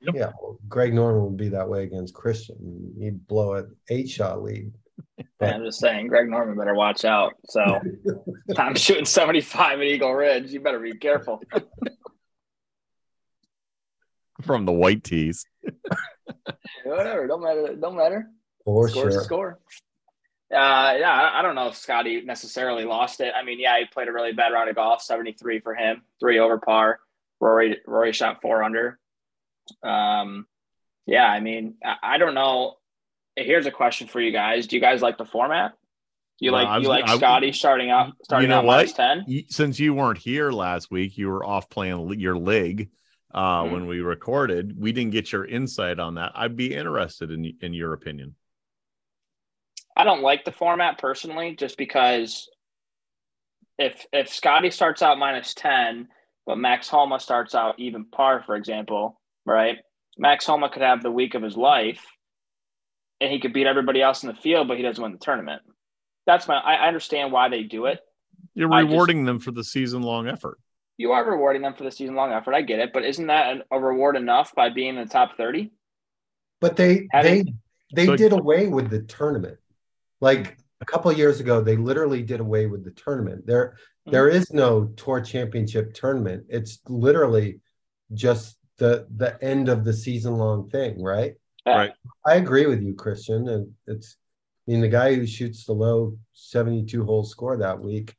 Yeah, 0.00 0.30
well, 0.40 0.58
Greg 0.68 0.94
Norman 0.94 1.24
would 1.24 1.36
be 1.36 1.48
that 1.48 1.68
way 1.68 1.82
against 1.82 2.14
Christian. 2.14 2.94
He'd 3.00 3.26
blow 3.26 3.54
an 3.54 3.74
eight 3.90 4.08
shot 4.08 4.42
lead. 4.42 4.72
Yeah, 5.18 5.24
I'm 5.56 5.64
just 5.64 5.80
saying, 5.80 6.06
Greg 6.06 6.28
Norman 6.28 6.56
better 6.56 6.74
watch 6.74 7.04
out. 7.04 7.34
So 7.48 7.80
I'm 8.56 8.76
shooting 8.76 9.04
75 9.04 9.80
at 9.80 9.84
Eagle 9.84 10.14
Ridge. 10.14 10.52
You 10.52 10.60
better 10.60 10.78
be 10.78 10.92
careful. 10.96 11.42
from 14.42 14.64
the 14.64 14.72
white 14.72 15.04
tees. 15.04 15.46
Whatever, 16.84 17.26
don't 17.26 17.42
matter. 17.42 17.74
Don't 17.74 17.96
matter. 17.96 18.30
For 18.64 18.88
Score's 18.88 19.14
sure. 19.14 19.22
score. 19.24 19.58
Uh, 20.50 20.96
yeah, 20.98 21.10
I, 21.12 21.38
I 21.40 21.42
don't 21.42 21.54
know 21.54 21.68
if 21.68 21.76
Scotty 21.76 22.22
necessarily 22.22 22.84
lost 22.84 23.20
it. 23.20 23.32
I 23.36 23.44
mean, 23.44 23.60
yeah, 23.60 23.78
he 23.78 23.84
played 23.86 24.08
a 24.08 24.12
really 24.12 24.32
bad 24.32 24.52
round 24.52 24.70
of 24.70 24.76
golf, 24.76 25.02
73 25.02 25.60
for 25.60 25.74
him, 25.74 26.02
three 26.20 26.38
over 26.38 26.58
par. 26.58 27.00
Rory 27.40 27.78
Rory 27.86 28.12
shot 28.12 28.40
four 28.42 28.62
under. 28.62 28.98
Um, 29.82 30.46
yeah, 31.06 31.26
I 31.26 31.40
mean, 31.40 31.74
I, 31.84 32.14
I 32.14 32.18
don't 32.18 32.34
know. 32.34 32.74
Here's 33.36 33.66
a 33.66 33.70
question 33.70 34.08
for 34.08 34.20
you 34.20 34.32
guys: 34.32 34.66
Do 34.66 34.76
you 34.76 34.82
guys 34.82 35.02
like 35.02 35.18
the 35.18 35.24
format? 35.24 35.72
You 36.40 36.50
like 36.52 36.66
I 36.68 36.78
was 36.78 36.84
you 36.84 36.88
like 36.88 37.04
gonna- 37.04 37.14
I- 37.14 37.18
Scotty 37.18 37.52
starting 37.52 37.90
out 37.90 38.12
starting 38.24 38.48
you 38.48 38.54
know 38.54 38.60
out 38.60 38.64
minus 38.64 38.90
what? 38.92 38.96
ten? 38.96 39.44
Since 39.48 39.78
you 39.78 39.94
weren't 39.94 40.18
here 40.18 40.50
last 40.50 40.90
week, 40.90 41.16
you 41.18 41.28
were 41.28 41.44
off 41.44 41.68
playing 41.68 42.18
your 42.18 42.36
league 42.36 42.90
uh, 43.34 43.62
Mhm. 43.64 43.72
when 43.72 43.86
we 43.86 44.00
recorded. 44.00 44.78
We 44.80 44.92
didn't 44.92 45.12
get 45.12 45.32
your 45.32 45.44
insight 45.44 45.98
on 45.98 46.14
that. 46.14 46.32
I'd 46.34 46.56
be 46.56 46.74
interested 46.74 47.30
in 47.30 47.44
in 47.60 47.72
your 47.74 47.92
opinion. 47.92 48.34
I 49.96 50.04
don't 50.04 50.22
like 50.22 50.44
the 50.44 50.52
format 50.52 50.98
personally, 50.98 51.56
just 51.56 51.76
because 51.76 52.48
if 53.78 54.06
if 54.12 54.28
Scotty 54.28 54.70
starts 54.70 55.02
out 55.02 55.18
minus 55.18 55.54
ten, 55.54 56.08
but 56.46 56.56
Max 56.58 56.88
Homa 56.88 57.18
starts 57.20 57.54
out 57.54 57.78
even 57.78 58.04
par, 58.06 58.42
for 58.46 58.54
example, 58.56 59.20
right? 59.44 59.78
Max 60.16 60.46
Homa 60.46 60.68
could 60.70 60.82
have 60.82 61.02
the 61.02 61.10
week 61.10 61.34
of 61.34 61.42
his 61.42 61.56
life, 61.56 62.04
and 63.20 63.30
he 63.30 63.40
could 63.40 63.52
beat 63.52 63.66
everybody 63.66 64.00
else 64.02 64.22
in 64.22 64.28
the 64.28 64.34
field, 64.34 64.68
but 64.68 64.76
he 64.76 64.82
doesn't 64.82 65.02
win 65.02 65.12
the 65.12 65.18
tournament. 65.18 65.62
That's 66.26 66.46
my. 66.48 66.56
I, 66.58 66.86
understand 66.88 67.32
why 67.32 67.48
they 67.48 67.62
do 67.62 67.86
it. 67.86 68.00
You're 68.54 68.72
I 68.72 68.82
just- 68.82 68.90
rewarding 68.92 69.24
them 69.24 69.38
for 69.38 69.50
the 69.50 69.64
season 69.64 70.02
long 70.02 70.28
effort. 70.28 70.58
You 70.98 71.12
are 71.12 71.24
rewarding 71.24 71.62
them 71.62 71.74
for 71.74 71.84
the 71.84 71.90
season 71.92 72.14
long 72.16 72.32
effort. 72.32 72.54
I 72.54 72.60
get 72.62 72.80
it, 72.80 72.92
but 72.92 73.04
isn't 73.04 73.28
that 73.28 73.52
an, 73.56 73.62
a 73.70 73.80
reward 73.80 74.16
enough 74.16 74.54
by 74.54 74.68
being 74.68 74.96
in 74.96 75.04
the 75.06 75.06
top 75.10 75.36
thirty? 75.36 75.72
But 76.60 76.76
they 76.76 77.08
Having- 77.12 77.44
they 77.92 78.04
they 78.04 78.06
So- 78.06 78.16
did 78.16 78.32
away 78.32 78.66
with 78.66 78.90
the 78.90 79.02
tournament. 79.02 79.58
Like 80.20 80.58
a 80.80 80.84
couple 80.84 81.10
of 81.10 81.16
years 81.16 81.40
ago, 81.40 81.60
they 81.62 81.76
literally 81.76 82.22
did 82.22 82.40
away 82.40 82.66
with 82.66 82.84
the 82.84 82.90
tournament. 82.90 83.46
There 83.46 83.76
Hmm. 84.04 84.10
there 84.10 84.28
is 84.28 84.52
no 84.52 84.86
tour 84.96 85.20
championship 85.20 85.94
tournament. 85.94 86.46
It's 86.48 86.80
literally 86.88 87.60
just 88.12 88.58
the 88.78 89.06
the 89.16 89.42
end 89.42 89.68
of 89.68 89.84
the 89.84 89.92
season 89.92 90.34
long 90.36 90.68
thing, 90.68 91.00
right? 91.02 91.34
Right. 91.66 91.92
I 92.26 92.36
agree 92.36 92.66
with 92.66 92.82
you, 92.82 92.94
Christian. 92.94 93.48
And 93.48 93.74
it's 93.86 94.16
I 94.66 94.72
mean 94.72 94.80
the 94.80 94.88
guy 94.88 95.14
who 95.14 95.26
shoots 95.26 95.64
the 95.64 95.72
low 95.74 96.18
72 96.32 97.04
hole 97.04 97.22
score 97.24 97.56
that 97.58 97.78
week. 97.80 98.16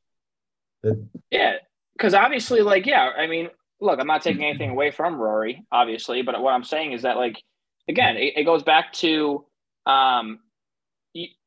That 0.83 1.05
Yeah, 1.29 1.57
because 1.99 2.13
obviously, 2.13 2.61
like, 2.61 2.85
yeah, 2.85 3.11
I 3.17 3.27
mean, 3.27 3.49
look, 3.81 3.99
I'm 3.99 4.07
not 4.07 4.21
taking 4.21 4.45
anything 4.45 4.69
away 4.69 4.89
from 4.89 5.19
Rory, 5.19 5.65
obviously, 5.69 6.21
but 6.21 6.41
what 6.41 6.53
I'm 6.53 6.63
saying 6.63 6.93
is 6.93 7.01
that, 7.01 7.17
like, 7.17 7.43
again, 7.89 8.15
it, 8.15 8.37
it 8.37 8.43
goes 8.45 8.63
back 8.63 8.93
to, 8.93 9.45
um, 9.85 10.39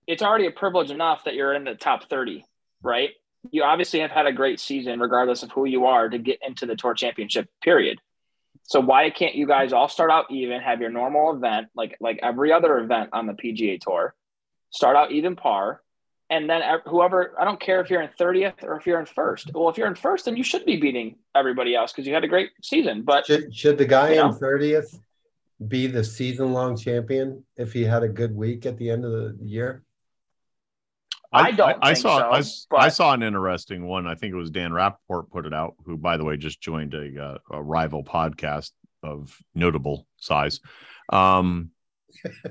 it's 0.06 0.22
already 0.22 0.46
a 0.46 0.50
privilege 0.50 0.90
enough 0.90 1.24
that 1.24 1.34
you're 1.34 1.54
in 1.54 1.64
the 1.64 1.74
top 1.74 2.10
30, 2.10 2.44
right? 2.82 3.10
You 3.50 3.62
obviously 3.62 4.00
have 4.00 4.10
had 4.10 4.26
a 4.26 4.32
great 4.32 4.60
season, 4.60 5.00
regardless 5.00 5.42
of 5.42 5.50
who 5.52 5.64
you 5.64 5.86
are, 5.86 6.10
to 6.10 6.18
get 6.18 6.38
into 6.46 6.66
the 6.66 6.76
tour 6.76 6.92
championship. 6.92 7.48
Period. 7.62 7.98
So 8.64 8.78
why 8.78 9.08
can't 9.08 9.34
you 9.34 9.46
guys 9.46 9.72
all 9.72 9.88
start 9.88 10.10
out 10.10 10.30
even, 10.30 10.60
have 10.60 10.80
your 10.80 10.90
normal 10.90 11.34
event, 11.34 11.68
like 11.74 11.96
like 12.00 12.20
every 12.22 12.52
other 12.52 12.78
event 12.78 13.10
on 13.12 13.26
the 13.26 13.32
PGA 13.32 13.80
Tour, 13.80 14.14
start 14.70 14.96
out 14.96 15.10
even 15.10 15.34
par, 15.34 15.82
and 16.32 16.48
then 16.48 16.62
whoever 16.86 17.34
I 17.38 17.44
don't 17.44 17.60
care 17.60 17.80
if 17.82 17.90
you're 17.90 18.00
in 18.00 18.08
30th 18.18 18.62
or 18.62 18.78
if 18.78 18.86
you're 18.86 18.98
in 18.98 19.04
first. 19.04 19.50
Well, 19.52 19.68
if 19.68 19.76
you're 19.76 19.86
in 19.86 19.94
first, 19.94 20.24
then 20.24 20.34
you 20.34 20.42
should 20.42 20.64
be 20.64 20.78
beating 20.78 21.16
everybody 21.34 21.74
else 21.74 21.92
because 21.92 22.06
you 22.06 22.14
had 22.14 22.24
a 22.24 22.28
great 22.28 22.50
season. 22.62 23.02
But 23.02 23.26
should 23.26 23.54
should 23.54 23.76
the 23.76 23.84
guy 23.84 24.12
in 24.12 24.16
know? 24.16 24.32
30th 24.32 24.98
be 25.68 25.86
the 25.86 26.02
season 26.02 26.54
long 26.54 26.74
champion 26.74 27.44
if 27.58 27.74
he 27.74 27.84
had 27.84 28.02
a 28.02 28.08
good 28.08 28.34
week 28.34 28.64
at 28.64 28.78
the 28.78 28.90
end 28.90 29.04
of 29.04 29.12
the 29.12 29.36
year? 29.44 29.82
I 31.34 31.50
don't 31.50 31.78
I, 31.82 31.92
think 31.92 31.98
saw. 31.98 32.18
so, 32.18 32.24
I 32.30 32.38
s- 32.38 32.66
but- 32.70 32.80
I 32.80 32.88
saw 32.88 33.12
an 33.12 33.22
interesting 33.22 33.84
one. 33.84 34.06
I 34.06 34.14
think 34.14 34.32
it 34.32 34.36
was 34.36 34.50
Dan 34.50 34.70
Rapaport 34.70 35.30
put 35.30 35.44
it 35.44 35.52
out. 35.52 35.74
Who, 35.84 35.98
by 35.98 36.16
the 36.16 36.24
way, 36.24 36.38
just 36.38 36.62
joined 36.62 36.94
a, 36.94 37.22
uh, 37.22 37.38
a 37.50 37.62
rival 37.62 38.04
podcast 38.04 38.70
of 39.02 39.36
notable 39.54 40.06
size. 40.16 40.60
Um, 41.10 41.70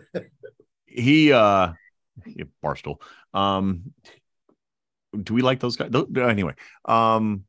he 0.85 1.31
uh, 1.31 1.73
Barstool. 2.63 3.01
Um, 3.33 3.93
do 5.23 5.33
we 5.33 5.41
like 5.41 5.59
those 5.59 5.75
guys? 5.75 5.89
Tho- 5.91 6.07
Anyway, 6.21 6.53
um, 6.85 7.43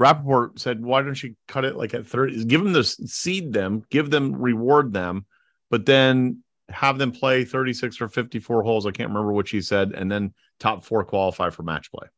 Rapaport 0.00 0.58
said, 0.58 0.82
"Why 0.82 1.02
don't 1.02 1.22
you 1.22 1.36
cut 1.48 1.64
it 1.64 1.76
like 1.76 1.94
at 1.94 2.06
thirty? 2.06 2.44
Give 2.44 2.62
them 2.62 2.72
this, 2.72 2.94
seed 3.06 3.52
them, 3.52 3.82
give 3.90 4.10
them, 4.10 4.34
reward 4.34 4.92
them, 4.92 5.26
but 5.70 5.86
then 5.86 6.42
have 6.68 6.98
them 6.98 7.12
play 7.12 7.44
thirty 7.44 7.72
six 7.72 8.00
or 8.00 8.08
fifty 8.08 8.38
four 8.40 8.62
holes. 8.62 8.86
I 8.86 8.90
can't 8.90 9.10
remember 9.10 9.32
what 9.32 9.48
she 9.48 9.60
said, 9.60 9.92
and 9.94 10.10
then 10.10 10.34
top 10.58 10.84
four 10.84 11.04
qualify 11.04 11.50
for 11.50 11.62
match 11.62 11.90
play. 11.92 12.08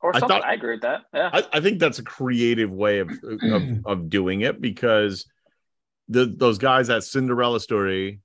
or 0.00 0.16
I 0.16 0.20
something. 0.20 0.36
I, 0.38 0.40
thought- 0.40 0.54
agree 0.54 0.72
with 0.74 0.82
that. 0.82 1.02
Yeah. 1.12 1.30
I, 1.32 1.44
I 1.52 1.60
think 1.60 1.78
that's 1.78 1.98
a 1.98 2.02
creative 2.04 2.70
way 2.70 2.98
of 3.00 3.10
of, 3.22 3.62
of 3.86 4.08
doing 4.10 4.40
it 4.40 4.60
because 4.60 5.26
the 6.08 6.24
those 6.26 6.58
guys 6.58 6.88
that 6.88 7.04
Cinderella 7.04 7.60
story, 7.60 8.20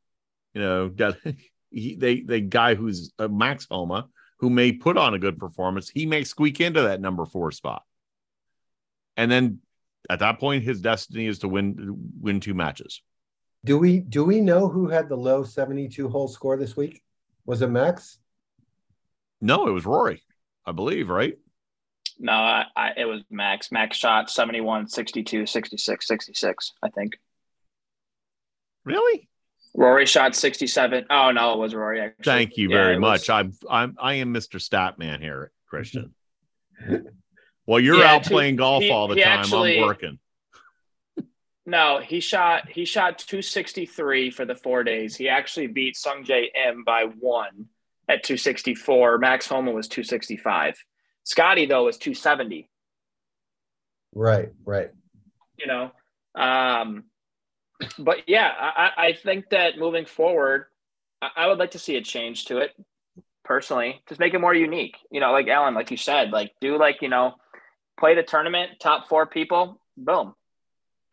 you 0.54 0.62
know, 0.62 0.90
got 0.90 1.18
he, 1.72 1.96
they 1.96 2.22
they 2.22 2.42
guy 2.42 2.76
who's 2.76 3.12
a 3.20 3.28
Max 3.28 3.68
Homa 3.70 4.08
who 4.40 4.50
may 4.50 4.72
put 4.72 4.98
on 4.98 5.14
a 5.14 5.20
good 5.20 5.38
performance, 5.38 5.90
he 5.90 6.06
may 6.06 6.24
squeak 6.24 6.62
into 6.62 6.82
that 6.84 7.02
number 7.02 7.26
four 7.26 7.52
spot, 7.52 7.84
and 9.18 9.32
then 9.32 9.60
at 10.10 10.20
that 10.20 10.40
point, 10.40 10.64
his 10.64 10.82
destiny 10.82 11.28
is 11.28 11.40
to 11.40 11.48
win 11.48 12.12
win 12.20 12.40
two 12.40 12.54
matches. 12.54 13.02
Do 13.66 13.78
we 13.78 14.00
do 14.00 14.24
we 14.24 14.40
know 14.40 14.70
who 14.70 14.88
had 14.88 15.10
the 15.10 15.18
low 15.18 15.44
72 15.44 16.10
hole 16.10 16.28
score 16.28 16.58
this 16.58 16.78
week? 16.78 17.04
Was 17.46 17.62
it 17.62 17.70
Max? 17.70 18.20
No, 19.42 19.68
it 19.68 19.72
was 19.72 19.86
Rory, 19.86 20.24
I 20.66 20.72
believe, 20.72 21.10
right? 21.10 21.38
No, 22.18 22.34
I, 22.34 22.66
I, 22.76 22.92
it 22.98 23.06
was 23.06 23.22
Max. 23.30 23.72
Max 23.72 23.96
shot 23.96 24.30
71, 24.30 24.90
62, 24.90 25.46
66, 25.46 26.08
66, 26.08 26.74
I 26.84 26.90
think. 26.90 27.18
Really? 28.84 29.30
Rory 29.76 30.06
shot 30.06 30.36
67. 30.36 31.06
Oh, 31.10 31.32
no, 31.32 31.54
it 31.54 31.58
was 31.60 31.74
Rory. 31.76 32.02
Actually. 32.02 32.24
Thank 32.24 32.58
you 32.58 32.70
very 32.70 32.96
it 32.96 33.00
much. 33.00 33.30
was- 33.30 33.30
I'm 33.30 33.54
I'm 33.70 33.96
I 34.02 34.14
am 34.16 34.34
Mr. 34.34 34.60
Statman 34.60 35.20
here, 35.22 35.52
Christian. 35.68 36.14
Well, 37.66 37.80
you're 37.80 37.98
Yeah, 38.00 38.14
out 38.16 38.24
to- 38.24 38.30
playing 38.32 38.56
golf 38.56 38.82
he- 38.82 38.90
all 38.90 39.08
the 39.08 39.14
time. 39.16 39.40
actually- 39.40 39.80
I'm 39.80 39.86
working. 39.86 40.20
No, 41.68 42.00
he 42.00 42.20
shot 42.20 42.68
he 42.68 42.84
shot 42.84 43.20
263 43.20 44.32
for 44.32 44.44
the 44.44 44.56
four 44.56 44.84
days. 44.84 45.16
He 45.16 45.30
actually 45.30 45.68
beat 45.68 45.96
Sungjae 45.96 46.48
Im 46.68 46.84
by 46.84 47.04
one 47.20 47.68
at 48.08 48.24
264. 48.24 49.20
Max 49.20 49.46
Homa 49.46 49.70
was 49.72 49.88
265. 49.88 50.84
Scotty 51.26 51.68
though 51.68 51.86
was 51.86 51.98
270. 52.00 52.68
Right, 54.16 54.50
right. 54.66 54.90
You 55.60 55.68
know, 55.68 55.92
um, 56.34 57.04
but 58.00 58.28
yeah, 58.28 58.52
I, 58.58 58.92
I 58.98 59.14
think 59.14 59.50
that 59.50 59.78
moving 59.78 60.06
forward, 60.06 60.66
I, 61.22 61.30
I 61.36 61.48
would 61.48 61.60
like 61.60 61.72
to 61.72 61.80
see 61.80 61.96
a 61.96 62.02
change 62.02 62.46
to 62.46 62.58
it 62.58 62.72
personally. 63.44 64.02
Just 64.08 64.20
make 64.20 64.34
it 64.34 64.40
more 64.40 64.54
unique. 64.54 64.98
You 65.12 65.20
know, 65.20 65.32
like 65.32 65.48
Alan, 65.48 65.74
like 65.74 65.92
you 65.92 65.98
said, 65.98 66.32
like 66.32 66.54
do 66.62 66.78
like 66.78 67.02
you 67.02 67.10
know, 67.10 67.36
play 68.00 68.16
the 68.16 68.24
tournament, 68.24 68.72
top 68.80 69.08
four 69.08 69.26
people, 69.26 69.80
boom. 69.98 70.36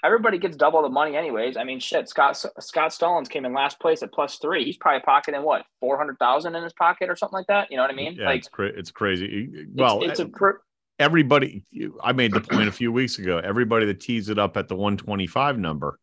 Everybody 0.04 0.38
gets 0.38 0.56
double 0.56 0.82
the 0.82 0.88
money, 0.88 1.16
anyways. 1.16 1.56
I 1.56 1.64
mean, 1.64 1.80
shit. 1.80 2.08
Scott 2.08 2.42
Scott 2.61 2.92
Stallings 2.92 3.28
came 3.28 3.44
in 3.44 3.54
last 3.54 3.80
place 3.80 4.02
at 4.02 4.12
plus 4.12 4.38
three. 4.38 4.64
He's 4.64 4.76
probably 4.76 5.00
pocketing 5.00 5.42
what 5.42 5.64
four 5.80 5.96
hundred 5.96 6.18
thousand 6.18 6.54
in 6.54 6.62
his 6.62 6.73
pocket 6.75 7.08
or 7.08 7.16
something 7.16 7.37
like 7.37 7.46
that. 7.49 7.70
You 7.70 7.76
know 7.76 7.82
what 7.82 7.90
I 7.90 7.94
mean? 7.94 8.14
Yeah, 8.14 8.26
like 8.26 8.38
it's, 8.40 8.49
cra- 8.49 8.66
it's 8.76 8.90
crazy. 8.90 9.66
Well, 9.75 10.02
it's, 10.02 10.12
it's 10.12 10.20
a 10.20 10.26
pr- 10.26 10.50
everybody 10.99 11.62
i 12.02 12.12
made 12.12 12.32
the 12.32 12.40
point 12.40 12.68
a 12.68 12.73
few 12.73 12.90
weeks 12.90 13.18
ago 13.18 13.38
everybody 13.44 13.85
that 13.85 14.00
tees 14.00 14.30
it 14.30 14.38
up 14.38 14.56
at 14.56 14.66
the 14.66 14.75
125 14.75 15.58
number 15.58 15.99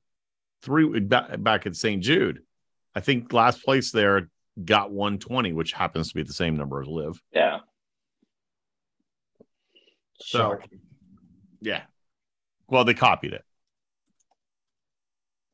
three 0.63 0.99
back, 0.99 1.41
back 1.43 1.65
at 1.67 1.75
st 1.75 2.01
jude 2.01 2.39
i 2.95 2.99
think 2.99 3.31
last 3.31 3.63
place 3.63 3.91
there 3.91 4.29
got 4.63 4.91
120 4.91 5.53
which 5.53 5.73
happens 5.73 6.09
to 6.09 6.15
be 6.15 6.23
the 6.23 6.33
same 6.33 6.55
number 6.55 6.81
as 6.81 6.87
LIV. 6.87 7.21
Yeah. 7.33 7.59
So 10.19 10.59
yeah. 11.61 11.83
Well 12.67 12.85
they 12.85 12.93
copied 12.93 13.33
it. 13.33 13.43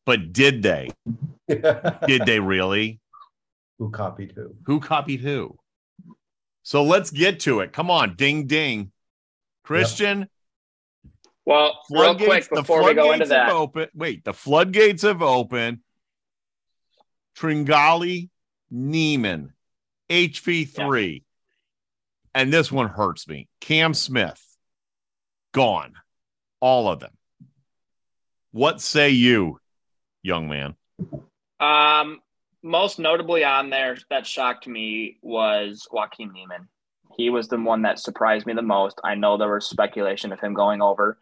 But 0.05 0.33
did 0.33 0.63
they? 0.63 0.89
Did 1.47 2.25
they 2.25 2.39
really? 2.39 2.99
Who 3.79 3.89
copied 3.89 4.33
who? 4.35 4.55
who 4.65 4.79
copied 4.79 5.21
who? 5.21 5.57
So 6.63 6.83
let's 6.83 7.09
get 7.09 7.39
to 7.41 7.61
it. 7.61 7.73
Come 7.73 7.89
on. 7.89 8.15
Ding 8.15 8.45
ding. 8.45 8.91
Christian, 9.63 10.27
Well, 11.50 11.79
real 11.89 12.15
quick 12.15 12.48
before 12.51 12.86
we 12.86 12.94
go 12.94 13.12
into 13.12 13.25
that, 13.25 13.50
open. 13.50 13.88
Wait, 13.96 14.24
the 14.24 14.34
floodgates 14.34 15.01
have 15.01 15.24
opened. 15.24 15.79
Tringali, 17.36 18.29
Niemann, 18.70 19.53
HV3. 20.12 21.24
And 22.36 22.53
this 22.53 22.72
one 22.72 22.88
hurts 22.88 23.27
me. 23.27 23.48
Cam 23.62 23.96
Smith, 23.96 24.39
gone. 25.51 25.94
All 26.60 26.88
of 26.88 27.00
them. 27.00 27.18
What 28.51 28.79
say 28.79 29.10
you, 29.10 29.60
young 30.22 30.50
man? 30.50 30.75
Um, 31.60 32.20
most 32.62 33.00
notably 33.00 33.44
on 33.44 33.72
there 33.72 33.98
that 34.12 34.27
shocked 34.27 34.68
me 34.68 35.18
was 35.24 35.88
Joaquin 35.91 36.32
Niemann. 36.32 36.68
He 37.18 37.32
was 37.32 37.48
the 37.48 37.58
one 37.58 37.82
that 37.82 37.98
surprised 37.98 38.46
me 38.46 38.53
the 38.53 38.62
most. 38.62 39.01
I 39.03 39.15
know 39.15 39.36
there 39.36 39.51
was 39.51 39.65
speculation 39.65 40.32
of 40.32 40.39
him 40.39 40.53
going 40.53 40.84
over. 40.84 41.18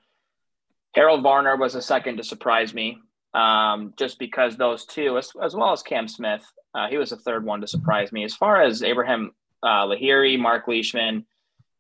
Harold 0.94 1.22
Varner 1.24 1.56
was 1.56 1.75
a 1.75 1.82
second 1.82 2.17
to 2.17 2.24
surprise 2.24 2.74
me, 2.74 3.00
um, 3.34 3.94
just 3.98 4.17
because 4.20 4.58
those 4.58 4.86
two, 4.86 5.17
as, 5.17 5.32
as 5.41 5.56
well 5.56 5.72
as 5.72 5.84
Cam 5.84 6.08
Smith, 6.08 6.44
uh, 6.74 6.88
he 6.88 6.98
was 6.98 7.12
the 7.12 7.17
third 7.17 7.44
one 7.46 7.62
to 7.62 7.67
surprise 7.67 8.12
me. 8.12 8.24
As 8.24 8.36
far 8.36 8.62
as 8.62 8.84
Abraham 8.84 9.32
uh, 9.63 9.86
Lahiri, 9.86 10.39
Mark 10.39 10.67
Leishman, 10.67 11.25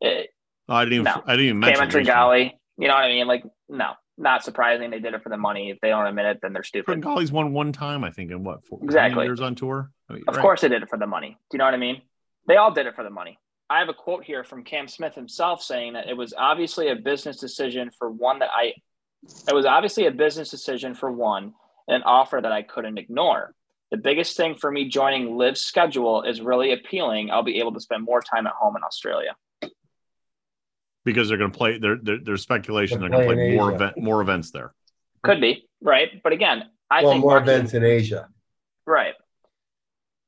it, 0.01 0.29
I 0.69 0.83
didn't 0.83 0.93
even. 0.93 1.03
No. 1.05 1.23
I 1.25 1.33
didn't 1.35 1.45
even 1.45 1.61
Cam 1.61 1.79
mention. 1.79 1.85
Leishman. 1.85 2.05
Tringali, 2.05 2.51
you 2.77 2.87
know 2.87 2.93
what 2.93 3.03
I 3.03 3.07
mean? 3.09 3.27
Like, 3.27 3.43
no, 3.69 3.93
not 4.17 4.43
surprising. 4.43 4.91
They 4.91 4.99
did 4.99 5.13
it 5.13 5.23
for 5.23 5.29
the 5.29 5.37
money. 5.37 5.71
If 5.71 5.79
they 5.81 5.89
don't 5.89 6.05
admit 6.05 6.25
it, 6.25 6.39
then 6.41 6.53
they're 6.53 6.63
stupid. 6.63 7.01
Tringali's 7.01 7.31
won 7.31 7.53
one 7.53 7.71
time, 7.71 8.03
I 8.03 8.11
think, 8.11 8.31
in 8.31 8.43
what? 8.43 8.65
Four, 8.65 8.79
Exactly. 8.83 9.25
Years 9.25 9.41
on 9.41 9.55
tour. 9.55 9.91
I 10.09 10.13
mean, 10.13 10.23
Of 10.27 10.35
right. 10.35 10.41
course 10.41 10.61
they 10.61 10.69
did 10.69 10.83
it 10.83 10.89
for 10.89 10.97
the 10.97 11.07
money. 11.07 11.29
Do 11.49 11.55
you 11.55 11.59
know 11.59 11.65
what 11.65 11.73
I 11.73 11.77
mean? 11.77 12.01
They 12.47 12.57
all 12.57 12.71
did 12.71 12.85
it 12.85 12.95
for 12.95 13.03
the 13.03 13.09
money. 13.09 13.39
I 13.69 13.79
have 13.79 13.89
a 13.89 13.93
quote 13.93 14.23
here 14.23 14.45
from 14.45 14.63
Cam 14.63 14.87
Smith 14.87 15.13
himself 15.13 15.61
saying 15.61 15.93
that 15.93 16.07
it 16.07 16.15
was 16.15 16.33
obviously 16.37 16.87
a 16.87 16.95
business 16.95 17.37
decision 17.37 17.89
for 17.97 18.09
one 18.09 18.39
that 18.39 18.49
I 18.53 18.73
it 19.47 19.53
was 19.55 19.65
obviously 19.65 20.05
a 20.05 20.11
business 20.11 20.49
decision 20.49 20.93
for 20.93 21.11
one, 21.11 21.53
and 21.87 21.95
an 21.97 22.03
offer 22.03 22.39
that 22.41 22.51
I 22.51 22.61
couldn't 22.63 22.97
ignore. 22.97 23.53
The 23.91 23.97
biggest 23.97 24.35
thing 24.35 24.55
for 24.55 24.69
me 24.69 24.89
joining 24.89 25.37
Liv's 25.37 25.61
schedule 25.61 26.23
is 26.23 26.41
really 26.41 26.73
appealing. 26.73 27.31
I'll 27.31 27.43
be 27.43 27.59
able 27.59 27.73
to 27.73 27.79
spend 27.79 28.03
more 28.03 28.21
time 28.21 28.45
at 28.45 28.53
home 28.53 28.75
in 28.75 28.83
Australia. 28.83 29.35
because 31.05 31.29
they're 31.29 31.37
going 31.37 31.51
to 31.51 31.57
play. 31.57 31.77
There, 31.77 31.97
there, 32.01 32.17
there's 32.21 32.41
speculation 32.41 32.99
They're 32.99 33.09
they're 33.09 33.19
going 33.25 33.37
to 33.37 33.43
play 33.45 33.55
more 33.55 33.73
event, 33.73 33.97
more 33.97 34.21
events 34.21 34.51
there. 34.51 34.73
Could 35.23 35.39
be, 35.39 35.67
right? 35.81 36.21
But 36.21 36.33
again, 36.33 36.63
I 36.91 37.03
well, 37.03 37.13
think 37.13 37.21
more 37.21 37.35
Joaquin- 37.39 37.49
events 37.49 37.73
in 37.73 37.83
Asia. 37.85 38.27
Right. 38.85 39.13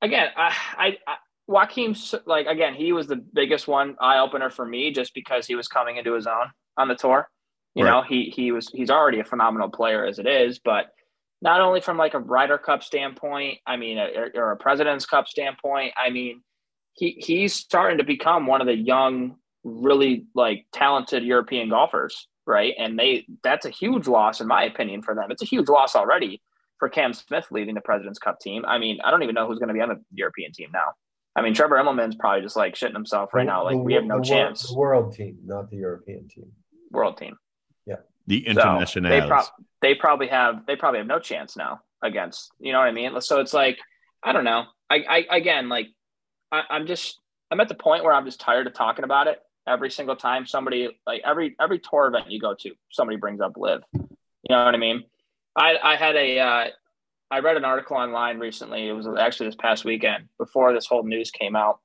Again, 0.02 0.30
I, 0.38 0.56
I, 0.78 0.98
I 1.06 1.16
Joaquin, 1.48 1.96
like 2.26 2.48
again, 2.48 2.76
he 2.76 2.94
was 2.94 3.08
the 3.08 3.18
biggest 3.18 3.68
one 3.68 3.98
eye 4.00 4.20
opener 4.20 4.50
for 4.50 4.66
me, 4.66 4.92
just 4.92 5.14
because 5.14 5.46
he 5.46 5.56
was 5.56 5.68
coming 5.68 5.98
into 5.98 6.14
his 6.14 6.28
own 6.28 6.52
on 6.78 6.88
the 6.88 6.96
tour. 6.96 7.30
You 7.80 7.86
Right. 7.86 7.92
know, 7.92 8.02
he 8.02 8.26
he 8.36 8.52
was 8.52 8.68
he's 8.68 8.90
already 8.90 9.22
a 9.22 9.24
phenomenal 9.24 9.70
player 9.70 10.06
as 10.06 10.20
it 10.20 10.28
is, 10.28 10.60
but 10.60 10.88
not 11.42 11.62
only 11.62 11.80
from 11.80 11.98
like 11.98 12.14
a 12.14 12.20
Ryder 12.20 12.58
Cup 12.58 12.84
standpoint, 12.84 13.60
I 13.66 13.78
mean, 13.78 13.98
or, 13.98 14.30
or 14.36 14.52
a 14.52 14.58
President's 14.58 15.06
Cup 15.06 15.30
standpoint, 15.30 15.94
I 15.96 16.10
mean, 16.10 16.42
he 16.94 17.12
he's 17.26 17.54
starting 17.54 18.00
to 18.00 18.04
become 18.04 18.48
one 18.48 18.60
of 18.60 18.68
the 18.68 18.76
young, 18.76 19.38
really 19.64 20.26
like 20.36 20.66
talented 20.74 21.24
European 21.24 21.70
golfers, 21.70 22.28
right? 22.46 22.74
And 22.78 23.00
they 23.00 23.26
that's 23.44 23.66
a 23.66 23.70
huge 23.70 24.08
loss 24.10 24.42
in 24.42 24.48
my 24.48 24.64
opinion 24.66 25.02
for 25.02 25.16
them. 25.16 25.32
It's 25.32 25.42
a 25.42 25.46
huge 25.46 25.70
loss 25.70 25.96
already 25.96 26.42
for 26.80 26.90
Cam 26.90 27.14
Smith 27.14 27.48
leading 27.50 27.76
the 27.76 27.82
President's 27.82 28.20
Cup 28.20 28.42
team. 28.42 28.66
I 28.68 28.78
mean, 28.78 29.00
I 29.06 29.10
don't 29.10 29.24
even 29.24 29.36
know 29.36 29.48
who's 29.48 29.60
going 29.60 29.70
to 29.70 29.74
be 29.74 29.80
on 29.82 29.88
the 29.88 30.02
European 30.14 30.52
team 30.52 30.70
now. 30.74 30.92
I 31.38 31.42
mean, 31.42 31.54
Trevor 31.54 31.76
Immelman's 31.78 32.16
probably 32.16 32.42
just 32.42 32.58
like 32.58 32.76
shitting 32.76 32.92
himself 32.94 33.34
right 33.34 33.46
now. 33.46 33.64
Like 33.64 33.76
The- 33.78 33.84
we 33.84 33.94
have 33.94 34.04
no 34.04 34.16
the 34.16 34.20
wor- 34.20 34.26
chance. 34.26 34.68
The 34.68 34.76
world 34.76 35.14
team, 35.14 35.38
not 35.46 35.70
the 35.70 35.78
European 35.78 36.28
team. 36.28 36.52
World 36.92 37.16
team. 37.18 37.38
The 38.30 38.46
So 38.46 38.52
international. 38.52 39.10
they, 39.10 39.28
prob- 39.28 39.46
they 39.82 39.96
probably 39.96 40.28
have 40.28 40.66
they 40.68 40.76
probably 40.76 41.00
have 41.00 41.08
no 41.08 41.20
chance 41.20 41.58
now 41.58 41.82
against 42.04 42.52
you 42.60 42.72
know 42.72 42.78
what 42.78 42.88
I 42.88 42.92
mean. 42.92 43.20
So 43.22 43.40
it's 43.42 43.54
like 43.54 43.80
I 44.24 44.32
don't 44.34 44.44
know. 44.44 44.66
I, 44.90 45.26
I 45.30 45.38
again 45.38 45.68
like 45.68 45.88
I, 46.52 46.62
I'm 46.70 46.86
just 46.86 47.20
I'm 47.52 47.60
at 47.60 47.68
the 47.68 47.76
point 47.76 48.04
where 48.04 48.14
I'm 48.14 48.26
just 48.26 48.40
tired 48.40 48.68
of 48.68 48.74
talking 48.74 49.04
about 49.04 49.26
it 49.28 49.40
every 49.68 49.90
single 49.90 50.16
time 50.16 50.46
somebody 50.46 50.90
like 51.08 51.22
every 51.26 51.56
every 51.60 51.80
tour 51.80 52.08
event 52.08 52.30
you 52.30 52.40
go 52.40 52.54
to 52.60 52.72
somebody 52.92 53.18
brings 53.18 53.42
up 53.42 53.54
LIV. 53.58 53.82
You 53.94 54.56
know 54.56 54.64
what 54.64 54.76
I 54.76 54.78
mean? 54.78 55.04
I 55.56 55.78
I 55.84 55.96
had 55.96 56.16
a 56.16 56.40
uh, 56.40 56.68
I 57.32 57.40
read 57.40 57.58
an 57.58 57.66
article 57.66 57.98
online 57.98 58.38
recently. 58.38 58.88
It 58.88 58.94
was 58.94 59.08
actually 59.20 59.48
this 59.48 59.56
past 59.56 59.86
weekend 59.86 60.26
before 60.38 60.72
this 60.74 60.86
whole 60.86 61.04
news 61.04 61.32
came 61.32 61.56
out, 61.56 61.80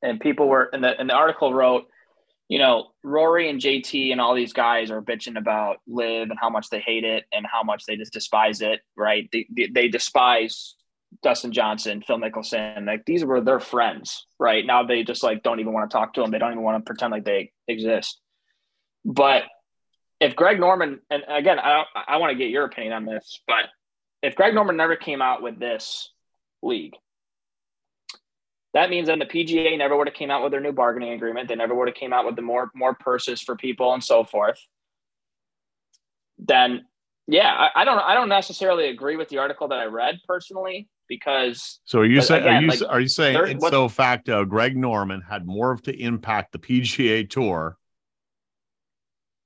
and 0.00 0.20
people 0.20 0.48
were 0.48 0.70
and 0.72 0.84
the 0.84 0.98
and 0.98 1.10
the 1.10 1.14
article 1.14 1.52
wrote 1.52 1.88
you 2.48 2.58
know, 2.58 2.88
Rory 3.02 3.50
and 3.50 3.60
JT 3.60 4.12
and 4.12 4.20
all 4.20 4.34
these 4.34 4.52
guys 4.52 4.90
are 4.90 5.02
bitching 5.02 5.36
about 5.36 5.78
LIV 5.88 6.30
and 6.30 6.38
how 6.40 6.48
much 6.48 6.70
they 6.70 6.80
hate 6.80 7.04
it 7.04 7.24
and 7.32 7.44
how 7.44 7.62
much 7.62 7.84
they 7.86 7.96
just 7.96 8.12
despise 8.12 8.60
it, 8.60 8.80
right? 8.96 9.28
They, 9.32 9.46
they, 9.50 9.66
they 9.66 9.88
despise 9.88 10.76
Dustin 11.22 11.52
Johnson, 11.52 12.02
Phil 12.06 12.18
Mickelson. 12.18 12.86
Like 12.86 13.04
these 13.04 13.24
were 13.24 13.40
their 13.40 13.58
friends, 13.58 14.26
right? 14.38 14.64
Now 14.64 14.84
they 14.84 15.02
just 15.02 15.24
like 15.24 15.42
don't 15.42 15.58
even 15.58 15.72
want 15.72 15.90
to 15.90 15.96
talk 15.96 16.14
to 16.14 16.20
them. 16.20 16.30
They 16.30 16.38
don't 16.38 16.52
even 16.52 16.62
want 16.62 16.84
to 16.84 16.88
pretend 16.88 17.10
like 17.10 17.24
they 17.24 17.52
exist. 17.66 18.20
But 19.04 19.44
if 20.20 20.36
Greg 20.36 20.60
Norman, 20.60 21.00
and 21.10 21.24
again, 21.28 21.58
I, 21.58 21.84
I 22.06 22.16
want 22.18 22.30
to 22.30 22.38
get 22.38 22.50
your 22.50 22.64
opinion 22.64 22.92
on 22.92 23.04
this, 23.06 23.40
but 23.46 23.66
if 24.22 24.34
Greg 24.34 24.54
Norman 24.54 24.76
never 24.76 24.96
came 24.96 25.20
out 25.20 25.42
with 25.42 25.58
this 25.58 26.10
league, 26.62 26.94
that 28.76 28.90
means 28.90 29.06
then 29.06 29.18
the 29.18 29.24
PGA 29.24 29.78
never 29.78 29.96
would 29.96 30.06
have 30.06 30.14
came 30.14 30.30
out 30.30 30.42
with 30.42 30.52
their 30.52 30.60
new 30.60 30.70
bargaining 30.70 31.14
agreement. 31.14 31.48
They 31.48 31.54
never 31.54 31.74
would 31.74 31.88
have 31.88 31.94
came 31.94 32.12
out 32.12 32.26
with 32.26 32.36
the 32.36 32.42
more 32.42 32.70
more 32.74 32.92
purses 32.92 33.40
for 33.40 33.56
people 33.56 33.94
and 33.94 34.04
so 34.04 34.22
forth. 34.22 34.58
Then, 36.38 36.84
yeah, 37.26 37.54
I, 37.54 37.80
I 37.80 37.84
don't 37.86 37.98
I 37.98 38.12
don't 38.12 38.28
necessarily 38.28 38.88
agree 38.88 39.16
with 39.16 39.30
the 39.30 39.38
article 39.38 39.66
that 39.68 39.78
I 39.78 39.86
read 39.86 40.20
personally 40.28 40.90
because 41.08 41.80
So 41.86 42.00
are 42.00 42.04
you 42.04 42.20
saying? 42.20 42.46
Are 42.46 42.60
you 42.60 42.68
like, 42.68 42.82
are 42.86 43.00
you 43.00 43.08
saying 43.08 43.38
it's 43.46 43.66
so 43.66 43.88
facto? 43.88 44.44
Greg 44.44 44.76
Norman 44.76 45.22
had 45.22 45.46
more 45.46 45.72
of 45.72 45.80
to 45.84 45.98
impact 45.98 46.52
the 46.52 46.58
PGA 46.58 47.28
Tour 47.30 47.78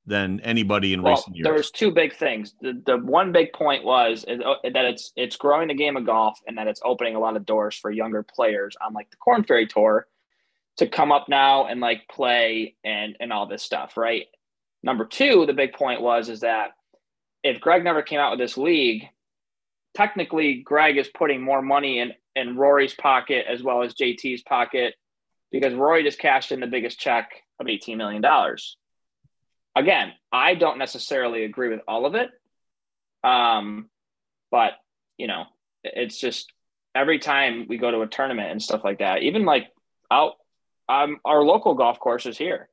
than 0.06 0.40
anybody 0.40 0.92
in 0.92 1.02
well, 1.02 1.14
recent 1.14 1.36
years. 1.36 1.44
there 1.44 1.54
was 1.54 1.70
two 1.70 1.90
big 1.90 2.14
things. 2.14 2.54
The, 2.60 2.80
the 2.84 2.98
one 2.98 3.32
big 3.32 3.52
point 3.52 3.84
was 3.84 4.24
is, 4.26 4.40
uh, 4.40 4.54
that 4.72 4.84
it's 4.84 5.12
it's 5.16 5.36
growing 5.36 5.68
the 5.68 5.74
game 5.74 5.96
of 5.96 6.06
golf 6.06 6.38
and 6.46 6.58
that 6.58 6.66
it's 6.66 6.80
opening 6.84 7.14
a 7.16 7.20
lot 7.20 7.36
of 7.36 7.46
doors 7.46 7.76
for 7.76 7.90
younger 7.90 8.22
players 8.22 8.76
on 8.84 8.92
like 8.94 9.10
the 9.10 9.16
Korn 9.16 9.44
Ferry 9.44 9.66
Tour 9.66 10.06
to 10.78 10.88
come 10.88 11.12
up 11.12 11.28
now 11.28 11.66
and 11.66 11.80
like 11.80 12.08
play 12.10 12.76
and 12.84 13.16
and 13.20 13.32
all 13.32 13.46
this 13.46 13.62
stuff, 13.62 13.96
right? 13.96 14.26
Number 14.82 15.04
two, 15.04 15.44
the 15.46 15.52
big 15.52 15.74
point 15.74 16.00
was 16.00 16.28
is 16.28 16.40
that 16.40 16.70
if 17.42 17.60
Greg 17.60 17.84
never 17.84 18.02
came 18.02 18.20
out 18.20 18.32
with 18.32 18.40
this 18.40 18.56
league, 18.56 19.04
technically 19.94 20.62
Greg 20.62 20.96
is 20.96 21.08
putting 21.08 21.42
more 21.42 21.62
money 21.62 21.98
in 21.98 22.12
in 22.34 22.56
Rory's 22.56 22.94
pocket 22.94 23.44
as 23.48 23.62
well 23.62 23.82
as 23.82 23.94
JT's 23.94 24.42
pocket 24.42 24.94
because 25.52 25.74
Rory 25.74 26.02
just 26.02 26.18
cashed 26.18 26.52
in 26.52 26.60
the 26.60 26.66
biggest 26.66 26.98
check 26.98 27.30
of 27.60 27.68
eighteen 27.68 27.98
million 27.98 28.22
dollars 28.22 28.76
again, 29.74 30.12
I 30.32 30.54
don't 30.54 30.78
necessarily 30.78 31.44
agree 31.44 31.68
with 31.68 31.80
all 31.86 32.06
of 32.06 32.14
it. 32.14 32.30
Um, 33.22 33.88
but 34.50 34.72
you 35.18 35.26
know, 35.26 35.44
it's 35.84 36.18
just 36.18 36.52
every 36.94 37.18
time 37.18 37.66
we 37.68 37.78
go 37.78 37.90
to 37.90 38.00
a 38.00 38.06
tournament 38.06 38.50
and 38.50 38.62
stuff 38.62 38.82
like 38.84 38.98
that, 38.98 39.22
even 39.22 39.44
like 39.44 39.68
out 40.10 40.34
um, 40.88 41.18
our 41.24 41.42
local 41.42 41.74
golf 41.74 42.00
courses 42.00 42.36
here, 42.36 42.68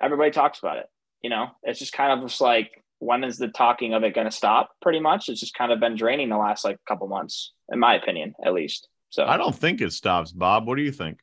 everybody 0.00 0.30
talks 0.30 0.58
about 0.58 0.78
it. 0.78 0.86
You 1.22 1.30
know, 1.30 1.48
it's 1.62 1.78
just 1.78 1.92
kind 1.92 2.12
of 2.12 2.28
just 2.28 2.40
like 2.40 2.82
when 2.98 3.24
is 3.24 3.36
the 3.36 3.48
talking 3.48 3.94
of 3.94 4.04
it 4.04 4.14
going 4.14 4.28
to 4.28 4.36
stop? 4.36 4.70
Pretty 4.80 5.00
much, 5.00 5.28
it's 5.28 5.40
just 5.40 5.54
kind 5.54 5.72
of 5.72 5.80
been 5.80 5.96
draining 5.96 6.28
the 6.28 6.36
last 6.36 6.64
like 6.64 6.78
couple 6.86 7.08
months, 7.08 7.52
in 7.70 7.78
my 7.78 7.94
opinion, 7.96 8.34
at 8.44 8.52
least. 8.52 8.88
So 9.10 9.24
I 9.26 9.36
don't 9.36 9.54
think 9.54 9.80
it 9.80 9.92
stops, 9.92 10.30
Bob. 10.30 10.66
What 10.66 10.76
do 10.76 10.82
you 10.82 10.92
think? 10.92 11.18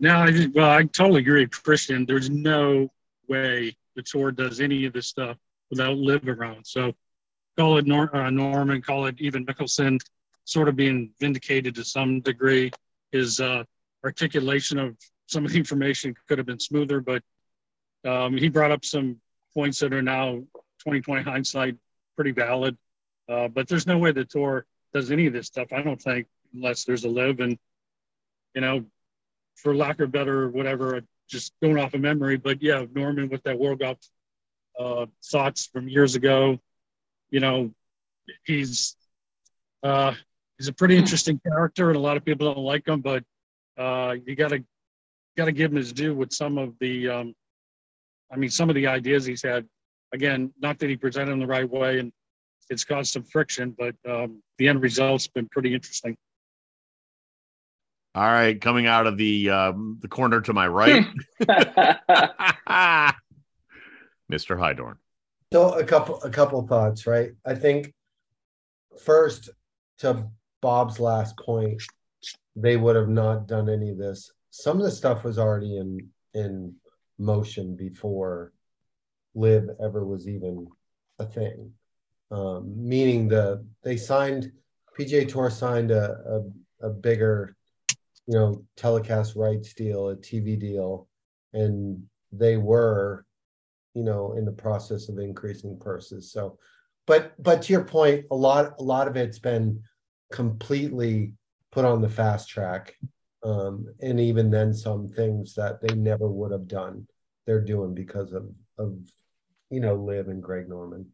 No, 0.00 0.16
I 0.16 0.30
just, 0.30 0.54
well, 0.54 0.70
I 0.70 0.82
totally 0.84 1.20
agree 1.20 1.46
Christian. 1.46 2.06
There's 2.06 2.30
no 2.30 2.90
way 3.28 3.76
the 3.96 4.02
tour 4.02 4.32
does 4.32 4.60
any 4.60 4.84
of 4.84 4.92
this 4.92 5.08
stuff 5.08 5.36
without 5.70 5.96
LIV 5.96 6.28
around. 6.28 6.64
So 6.66 6.92
call 7.56 7.78
it 7.78 7.86
Nor- 7.86 8.14
uh, 8.14 8.30
Norman, 8.30 8.82
call 8.82 9.06
it 9.06 9.16
even 9.18 9.46
Mickelson, 9.46 9.98
sort 10.44 10.68
of 10.68 10.76
being 10.76 11.10
vindicated 11.20 11.74
to 11.76 11.84
some 11.84 12.20
degree. 12.20 12.70
His 13.12 13.40
uh, 13.40 13.64
articulation 14.04 14.78
of 14.78 14.96
some 15.26 15.44
of 15.44 15.52
the 15.52 15.58
information 15.58 16.14
could 16.28 16.38
have 16.38 16.46
been 16.46 16.60
smoother, 16.60 17.00
but 17.00 17.22
um, 18.04 18.36
he 18.36 18.48
brought 18.48 18.70
up 18.70 18.84
some 18.84 19.16
points 19.54 19.78
that 19.78 19.92
are 19.92 20.02
now 20.02 20.32
2020 20.80 21.22
hindsight 21.22 21.76
pretty 22.16 22.32
valid. 22.32 22.76
Uh, 23.28 23.48
but 23.48 23.68
there's 23.68 23.86
no 23.86 23.96
way 23.96 24.12
the 24.12 24.24
tour 24.24 24.66
does 24.92 25.10
any 25.10 25.26
of 25.26 25.32
this 25.32 25.46
stuff. 25.46 25.72
I 25.72 25.82
don't 25.82 26.00
think 26.00 26.26
unless 26.52 26.84
there's 26.84 27.04
a 27.04 27.08
LIV 27.08 27.40
and 27.40 27.58
you 28.54 28.60
know, 28.60 28.84
for 29.56 29.74
lack 29.74 30.00
of 30.00 30.12
better, 30.12 30.48
whatever, 30.48 31.02
just 31.28 31.52
going 31.62 31.78
off 31.78 31.94
of 31.94 32.00
memory. 32.00 32.36
But 32.36 32.62
yeah, 32.62 32.84
Norman 32.94 33.28
with 33.28 33.42
that 33.44 33.58
World 33.58 33.80
Golf 33.80 33.98
uh, 34.78 35.06
thoughts 35.24 35.66
from 35.66 35.88
years 35.88 36.14
ago. 36.14 36.58
You 37.30 37.40
know, 37.40 37.70
he's 38.44 38.96
uh, 39.82 40.14
he's 40.58 40.68
a 40.68 40.72
pretty 40.72 40.96
interesting 40.96 41.40
character, 41.46 41.88
and 41.90 41.96
a 41.96 42.00
lot 42.00 42.16
of 42.16 42.24
people 42.24 42.52
don't 42.52 42.64
like 42.64 42.86
him. 42.86 43.00
But 43.00 43.24
uh, 43.76 44.16
you 44.24 44.34
got 44.34 44.48
to 44.48 44.64
got 45.36 45.46
to 45.46 45.52
give 45.52 45.70
him 45.70 45.76
his 45.76 45.92
due 45.92 46.14
with 46.14 46.32
some 46.32 46.58
of 46.58 46.74
the. 46.80 47.08
Um, 47.08 47.34
I 48.32 48.36
mean, 48.36 48.50
some 48.50 48.68
of 48.68 48.74
the 48.74 48.86
ideas 48.86 49.24
he's 49.24 49.42
had. 49.42 49.66
Again, 50.12 50.52
not 50.60 50.78
that 50.78 50.88
he 50.88 50.96
presented 50.96 51.32
them 51.32 51.40
the 51.40 51.46
right 51.46 51.68
way, 51.68 51.98
and 51.98 52.12
it's 52.70 52.84
caused 52.84 53.12
some 53.12 53.24
friction, 53.24 53.74
but 53.76 53.94
um, 54.08 54.42
the 54.58 54.68
end 54.68 54.80
result's 54.80 55.26
been 55.26 55.48
pretty 55.48 55.74
interesting. 55.74 56.16
All 58.16 58.22
right, 58.22 58.60
coming 58.60 58.86
out 58.86 59.08
of 59.08 59.16
the 59.16 59.50
um, 59.50 59.98
the 60.00 60.06
corner 60.06 60.40
to 60.42 60.52
my 60.52 60.68
right, 60.68 61.04
Mr. 64.30 64.56
Hydorn. 64.56 64.94
So 65.52 65.72
a 65.74 65.84
couple 65.84 66.22
a 66.22 66.30
couple 66.30 66.64
thoughts, 66.66 67.08
right? 67.08 67.30
I 67.44 67.56
think 67.56 67.92
first 69.02 69.50
to 69.98 70.28
Bob's 70.62 71.00
last 71.00 71.36
point, 71.38 71.82
they 72.54 72.76
would 72.76 72.94
have 72.94 73.08
not 73.08 73.48
done 73.48 73.68
any 73.68 73.90
of 73.90 73.98
this. 73.98 74.30
Some 74.50 74.78
of 74.78 74.84
the 74.84 74.92
stuff 74.92 75.24
was 75.24 75.38
already 75.38 75.76
in 75.76 76.08
in 76.34 76.74
motion 77.18 77.74
before 77.74 78.52
LIV 79.34 79.70
ever 79.82 80.06
was 80.06 80.28
even 80.28 80.68
a 81.18 81.26
thing. 81.26 81.72
Um, 82.30 82.74
meaning 82.76 83.28
the 83.28 83.66
they 83.82 83.96
signed 83.96 84.52
PGA 84.98 85.28
Tour 85.28 85.50
signed 85.50 85.90
a, 85.90 86.42
a, 86.80 86.86
a 86.86 86.90
bigger 86.90 87.56
you 88.26 88.34
know 88.34 88.64
telecast 88.76 89.36
rights 89.36 89.74
deal, 89.74 90.08
a 90.08 90.16
TV 90.16 90.58
deal, 90.58 91.08
and 91.52 92.02
they 92.32 92.56
were 92.56 93.26
you 93.94 94.02
know 94.02 94.34
in 94.34 94.44
the 94.44 94.52
process 94.52 95.08
of 95.08 95.18
increasing 95.18 95.78
purses. 95.78 96.32
So, 96.32 96.58
but 97.06 97.34
but 97.42 97.62
to 97.62 97.72
your 97.72 97.84
point, 97.84 98.26
a 98.30 98.36
lot 98.36 98.74
a 98.78 98.82
lot 98.82 99.08
of 99.08 99.16
it's 99.16 99.38
been 99.38 99.82
completely 100.32 101.32
put 101.70 101.84
on 101.84 102.00
the 102.00 102.08
fast 102.08 102.48
track, 102.48 102.94
um, 103.42 103.86
and 104.00 104.18
even 104.18 104.50
then 104.50 104.72
some 104.72 105.08
things 105.08 105.54
that 105.54 105.80
they 105.80 105.94
never 105.94 106.28
would 106.28 106.52
have 106.52 106.68
done, 106.68 107.06
they're 107.46 107.60
doing 107.60 107.94
because 107.94 108.32
of 108.32 108.50
of 108.78 108.96
you 109.70 109.80
know 109.80 109.94
LIV 109.94 110.28
and 110.28 110.42
Greg 110.42 110.68
Norman. 110.68 111.06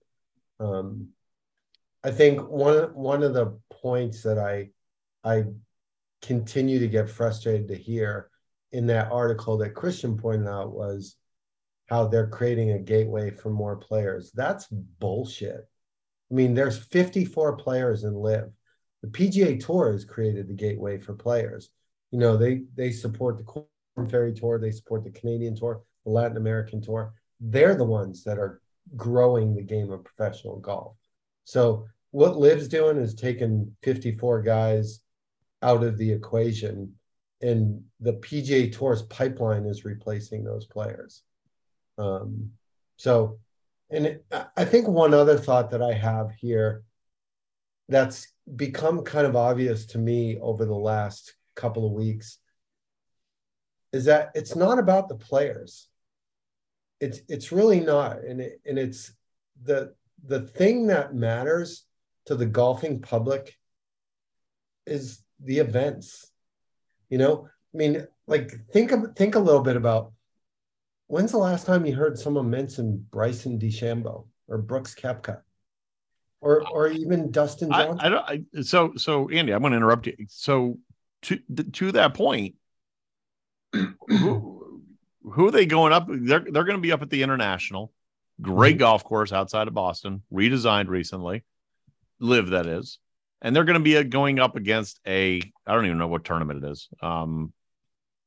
Um, 0.61 1.09
I 2.05 2.11
think 2.11 2.49
one 2.49 2.95
one 2.95 3.23
of 3.23 3.35
the 3.35 3.59
points 3.71 4.23
that 4.23 4.39
I 4.39 4.71
I 5.25 5.45
continue 6.23 6.79
to 6.79 6.89
get 6.89 7.09
frustrated 7.09 7.69
to 7.69 7.77
hear 7.77 8.31
in 8.73 8.87
that 8.87 9.11
article 9.11 9.57
that 9.59 9.75
Christian 9.75 10.17
pointed 10.17 10.49
out 10.49 10.73
was 10.73 11.17
how 11.87 12.07
they're 12.07 12.29
creating 12.29 12.71
a 12.71 12.79
gateway 12.79 13.31
for 13.31 13.51
more 13.51 13.77
players. 13.77 14.31
That's 14.33 14.67
bullshit. 14.69 15.69
I 16.31 16.35
mean, 16.35 16.55
there's 16.55 16.79
54 16.79 17.57
players 17.57 18.05
in 18.05 18.15
LIV. 18.15 18.51
The 19.03 19.09
PGA 19.09 19.65
Tour 19.65 19.93
has 19.93 20.05
created 20.05 20.47
the 20.47 20.55
gateway 20.55 20.99
for 20.99 21.15
players. 21.15 21.71
You 22.13 22.19
know, 22.19 22.37
they 22.37 22.63
they 22.77 22.93
support 22.93 23.39
the 23.39 23.45
Korn 23.45 24.09
Ferry 24.09 24.33
Tour, 24.33 24.59
they 24.59 24.71
support 24.71 25.05
the 25.05 25.11
Canadian 25.11 25.57
Tour, 25.57 25.83
the 26.05 26.13
Latin 26.13 26.37
American 26.37 26.81
Tour. 26.81 27.13
They're 27.41 27.75
the 27.75 27.85
ones 27.85 28.23
that 28.25 28.39
are 28.39 28.61
growing 28.97 29.55
the 29.55 29.63
game 29.63 29.91
of 29.91 30.05
professional 30.05 30.59
golf. 30.59 30.97
So 31.45 31.87
what 32.11 32.37
LIV's 32.37 32.69
doing 32.69 32.99
is 32.99 33.15
taking 33.15 33.75
54 33.83 34.43
guys 34.43 35.01
out 35.63 35.83
of 35.83 35.99
the 35.99 36.11
equation 36.13 36.95
and 37.43 37.83
the 38.01 38.15
PGA 38.15 38.73
Tour's 38.73 39.03
pipeline 39.03 39.65
is 39.65 39.85
replacing 39.85 40.45
those 40.45 40.67
players. 40.67 41.23
Um, 41.97 42.51
so, 42.97 43.39
and 43.91 44.07
it, 44.07 44.27
I 44.57 44.65
think 44.65 44.87
one 44.87 45.15
other 45.15 45.39
thought 45.39 45.71
that 45.71 45.83
I 45.83 45.93
have 45.93 46.33
here 46.33 46.85
that's 47.89 48.29
become 48.57 49.03
kind 49.03 49.27
of 49.27 49.37
obvious 49.37 49.87
to 49.87 49.99
me 49.99 50.39
over 50.41 50.65
the 50.65 50.75
last 50.75 51.35
couple 51.57 51.87
of 51.87 51.93
weeks 51.93 52.39
is 53.93 54.05
that 54.05 54.31
it's 54.35 54.55
not 54.55 54.79
about 54.79 55.09
the 55.09 55.17
players. 55.17 55.89
It's 57.01 57.21
it's 57.29 57.51
really 57.51 57.81
not, 57.81 58.23
and 58.23 58.41
it, 58.41 58.61
and 58.67 58.79
it's 58.79 59.13
the 59.63 59.95
the 60.25 60.43
thing 60.43 60.89
that 60.89 61.15
matters 61.15 61.85
to 62.27 62.37
the 62.37 62.47
golfing 62.47 63.01
public 63.01 63.57
is 64.87 65.23
the 65.45 65.59
events. 65.59 66.31
You 67.09 67.19
know, 67.19 67.49
I 67.75 67.77
mean, 67.77 68.07
like 68.27 68.53
think 68.73 68.93
of 68.93 69.15
think 69.17 69.35
a 69.35 69.41
little 69.41 69.63
bit 69.63 69.77
about 69.77 70.13
when's 71.07 71.33
the 71.33 71.39
last 71.39 71.67
time 71.67 71.85
you 71.85 71.95
heard 71.95 72.19
someone 72.19 72.49
mention 72.49 73.05
Bryson 73.11 73.59
DeChambeau 73.59 74.27
or 74.49 74.59
Brooks 74.59 74.95
Koepka? 74.95 75.41
Or, 76.43 76.67
or 76.69 76.89
even 76.89 77.31
Dustin 77.31 77.71
Johnson. 77.71 77.99
I, 78.01 78.07
I 78.07 78.09
don't. 78.09 78.57
I, 78.57 78.63
so, 78.63 78.93
so 78.97 79.29
Andy, 79.29 79.53
I'm 79.53 79.61
going 79.61 79.73
to 79.73 79.77
interrupt 79.77 80.07
you. 80.07 80.17
So, 80.29 80.79
to 81.23 81.39
to 81.73 81.93
that 81.93 82.15
point, 82.15 82.55
who, 83.75 84.83
who 85.23 85.49
are 85.49 85.51
they 85.51 85.67
going 85.67 85.93
up? 85.93 86.07
They're 86.09 86.41
they're 86.41 86.65
going 86.65 86.79
to 86.79 86.79
be 86.79 86.93
up 86.93 87.03
at 87.03 87.11
the 87.11 87.23
International, 87.23 87.93
great 88.41 88.77
mm-hmm. 88.77 88.79
golf 88.79 89.05
course 89.05 89.35
outside 89.35 89.69
of 89.69 89.75
Boston, 89.75 90.23
redesigned 90.33 90.89
recently, 90.89 91.45
LIV 92.21 92.51
that 92.51 92.67
is 92.67 92.99
and 93.43 93.55
they're 93.55 93.65
going 93.65 93.79
to 93.79 93.85
be 93.85 93.97
uh, 93.97 94.03
going 94.03 94.39
up 94.39 94.57
against 94.57 95.01
a 95.07 95.41
I 95.67 95.75
don't 95.75 95.87
even 95.87 95.99
know 95.99 96.09
what 96.09 96.25
tournament 96.25 96.65
it 96.65 96.71
is. 96.71 96.89
Um, 97.03 97.53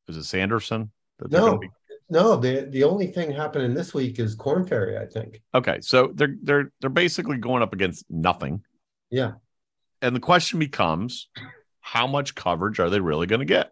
is 0.08 0.18
it 0.18 0.24
Sanderson? 0.24 0.92
No, 1.30 1.58
be... 1.58 1.70
no. 2.10 2.36
The 2.36 2.68
the 2.70 2.84
only 2.84 3.08
thing 3.08 3.32
happening 3.32 3.74
this 3.74 3.94
week 3.94 4.20
is 4.20 4.36
Korn 4.36 4.66
Ferry, 4.66 4.98
I 4.98 5.06
think. 5.06 5.42
Okay, 5.54 5.80
so 5.82 6.12
they're 6.14 6.36
they're 6.42 6.72
they're 6.82 6.90
basically 6.90 7.38
going 7.38 7.64
up 7.64 7.74
against 7.74 8.06
nothing. 8.10 8.64
Yeah, 9.10 9.34
and 10.02 10.16
the 10.16 10.20
question 10.20 10.60
becomes, 10.60 11.30
how 11.80 12.08
much 12.08 12.36
coverage 12.36 12.80
are 12.80 12.90
they 12.90 13.00
really 13.00 13.28
going 13.28 13.40
to 13.40 13.46
get? 13.46 13.72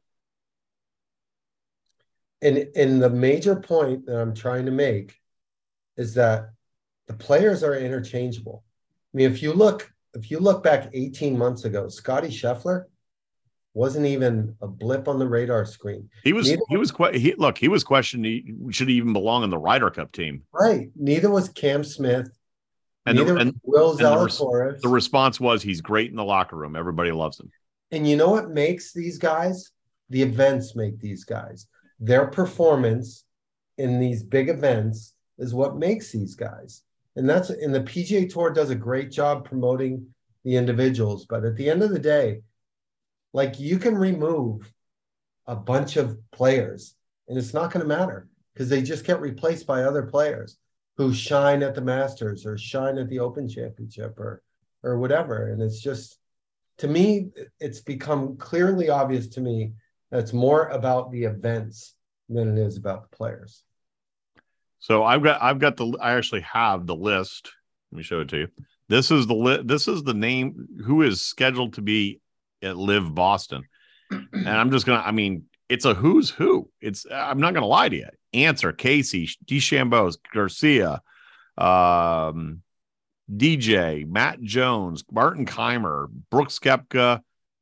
And 2.42 2.68
and 2.76 3.02
the 3.02 3.10
major 3.10 3.56
point 3.56 4.06
that 4.06 4.20
I'm 4.20 4.34
trying 4.34 4.66
to 4.66 4.72
make 4.72 5.16
is 5.98 6.14
that 6.16 6.52
the 7.08 7.14
players 7.14 7.64
are 7.64 7.76
interchangeable. 7.76 8.64
I 9.14 9.18
mean, 9.18 9.32
if 9.32 9.44
you 9.44 9.52
look 9.52 9.92
if 10.14 10.32
you 10.32 10.40
look 10.40 10.64
back 10.64 10.90
18 10.94 11.38
months 11.38 11.66
ago, 11.66 11.88
Scotty 11.88 12.30
Scheffler 12.30 12.86
wasn't 13.74 14.06
even 14.06 14.56
a 14.62 14.68
blip 14.68 15.08
on 15.08 15.18
the 15.18 15.28
radar 15.28 15.66
screen. 15.66 16.10
He 16.24 16.34
was 16.34 16.50
Neither 16.50 16.62
he 16.70 16.78
was 16.78 16.92
quite 16.92 17.16
he 17.16 17.34
look, 17.36 17.58
he 17.58 17.70
was 17.70 17.84
questioned 17.84 18.26
he 18.26 18.54
should 18.70 18.90
he 18.90 18.96
even 18.96 19.14
belong 19.14 19.44
on 19.44 19.50
the 19.50 19.58
Ryder 19.58 19.90
Cup 19.90 20.12
team. 20.12 20.44
Right. 20.52 20.90
Neither 20.96 21.30
was 21.30 21.50
Cam 21.50 21.84
Smith. 21.84 22.30
And, 23.06 23.18
the, 23.18 23.36
and 23.36 23.60
Will 23.64 23.98
Zalatoris. 23.98 24.76
The, 24.76 24.82
the 24.84 24.90
response 24.90 25.40
was 25.40 25.64
he's 25.64 25.82
great 25.82 26.12
in 26.12 26.16
the 26.16 26.24
locker 26.24 26.56
room. 26.56 26.76
Everybody 26.76 27.12
loves 27.12 27.40
him. 27.40 27.50
And 27.90 28.08
you 28.08 28.16
know 28.16 28.30
what 28.30 28.52
makes 28.52 28.94
these 28.94 29.18
guys? 29.18 29.72
The 30.10 30.22
events 30.22 30.76
make 30.76 31.00
these 31.00 31.24
guys. 31.24 31.68
Their 32.00 32.28
performance 32.28 33.26
in 33.78 34.00
these 34.00 34.22
big 34.22 34.50
events 34.50 35.14
is 35.40 35.54
what 35.54 35.78
makes 35.78 36.12
these 36.12 36.36
guys 36.36 36.84
and 37.16 37.30
that's 37.30 37.50
and 37.50 37.74
the 37.74 37.82
PGA 37.82 38.32
Tour 38.32 38.52
does 38.52 38.70
a 38.70 38.76
great 38.76 39.12
job 39.12 39.46
promoting 39.46 40.08
the 40.44 40.56
individuals. 40.56 41.26
But 41.26 41.46
at 41.46 41.56
the 41.56 41.70
end 41.70 41.84
of 41.84 41.92
the 41.92 42.00
day, 42.00 42.42
like 43.34 43.60
you 43.60 43.78
can 43.78 43.96
remove 43.96 44.72
a 45.48 45.56
bunch 45.56 45.98
of 45.98 46.18
players, 46.32 46.96
and 47.28 47.38
it's 47.38 47.54
not 47.54 47.72
going 47.72 47.82
to 47.82 47.88
matter 47.88 48.28
because 48.54 48.70
they 48.70 48.82
just 48.82 49.06
get 49.06 49.22
replaced 49.22 49.68
by 49.68 49.84
other 49.84 50.04
players 50.04 50.58
who 50.98 51.14
shine 51.14 51.64
at 51.64 51.76
the 51.76 51.82
Masters 51.82 52.46
or 52.46 52.58
shine 52.58 52.98
at 52.98 53.10
the 53.10 53.20
Open 53.20 53.48
Championship 53.48 54.18
or 54.20 54.42
or 54.84 54.98
whatever. 54.98 55.52
And 55.52 55.62
it's 55.62 55.82
just 55.82 56.18
to 56.80 56.88
me, 56.88 57.30
it's 57.60 57.82
become 57.82 58.38
clearly 58.38 58.90
obvious 58.90 59.28
to 59.28 59.42
me 59.42 59.74
that 60.10 60.20
it's 60.20 60.34
more 60.34 60.68
about 60.70 61.12
the 61.12 61.26
events 61.26 61.94
than 62.28 62.58
it 62.58 62.62
is 62.62 62.78
about 62.78 63.04
the 63.04 63.16
players. 63.16 63.64
So 64.82 65.04
I've 65.04 65.24
got 65.24 65.42
I've 65.42 65.60
got 65.60 65.78
the 65.78 65.98
I 66.02 66.14
actually 66.14 66.42
have 66.42 66.86
the 66.86 66.96
list. 66.96 67.54
Let 67.92 67.98
me 67.98 68.04
show 68.04 68.20
it 68.22 68.30
to 68.30 68.38
you. 68.38 68.48
This 68.90 69.12
is 69.12 69.28
the 69.28 69.36
li- 69.36 69.62
this 69.64 69.88
is 69.88 70.04
the 70.04 70.14
name 70.14 70.68
who 70.84 71.04
is 71.04 71.22
scheduled 71.22 71.76
to 71.76 71.82
be 71.82 72.20
at 72.62 72.76
LIV 72.76 73.16
Boston. 73.16 73.64
And 74.12 74.50
I'm 74.50 74.72
just 74.72 74.86
gonna 74.86 75.02
I 75.06 75.12
mean 75.12 75.46
it's 75.70 75.86
a 75.86 75.94
who's 75.94 76.30
who. 76.30 76.70
It's 76.82 77.06
I'm 77.10 77.40
not 77.40 77.54
gonna 77.54 77.68
lie 77.68 77.90
to 77.90 77.96
you. 77.96 78.08
Ancer 78.34 78.74
Casey, 78.74 79.30
DeChambeau, 79.46 80.18
Garcia, 80.34 81.02
um, 81.58 82.62
DJ, 83.34 84.06
Matt 84.06 84.42
Jones, 84.42 85.04
Martin 85.12 85.46
Kaymer, 85.46 86.08
Brooks 86.30 86.60
Koepka, 86.60 87.22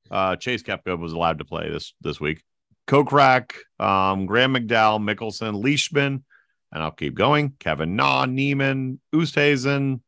uh, 0.09 0.35
Chase 0.37 0.63
Koepka 0.63 0.97
was 0.97 1.13
allowed 1.13 1.39
to 1.39 1.45
play 1.45 1.69
this 1.69 1.93
this 2.01 2.19
week. 2.19 2.43
Kokrak, 2.87 3.51
um, 3.79 4.25
Graham 4.25 4.55
McDowell, 4.55 4.99
Mickelson, 4.99 5.63
Leishman, 5.63 6.23
and 6.71 6.83
I'll 6.83 6.91
keep 6.91 7.15
going. 7.15 7.53
Kevin 7.59 7.95
Na, 7.95 8.25
Niemann, 8.25 8.99
Oosthuizen, 9.13 10.01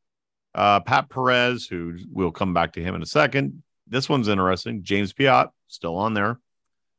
uh, 0.53 0.79
Pat 0.81 1.09
Perez, 1.09 1.67
who 1.67 1.97
we'll 2.11 2.31
come 2.31 2.53
back 2.53 2.73
to 2.73 2.83
him 2.83 2.95
in 2.95 3.01
a 3.01 3.07
second. 3.07 3.63
This 3.87 4.07
one's 4.07 4.27
interesting. 4.27 4.83
James 4.83 5.13
Piot 5.13 5.49
still 5.67 5.95
on 5.97 6.13
there, 6.13 6.39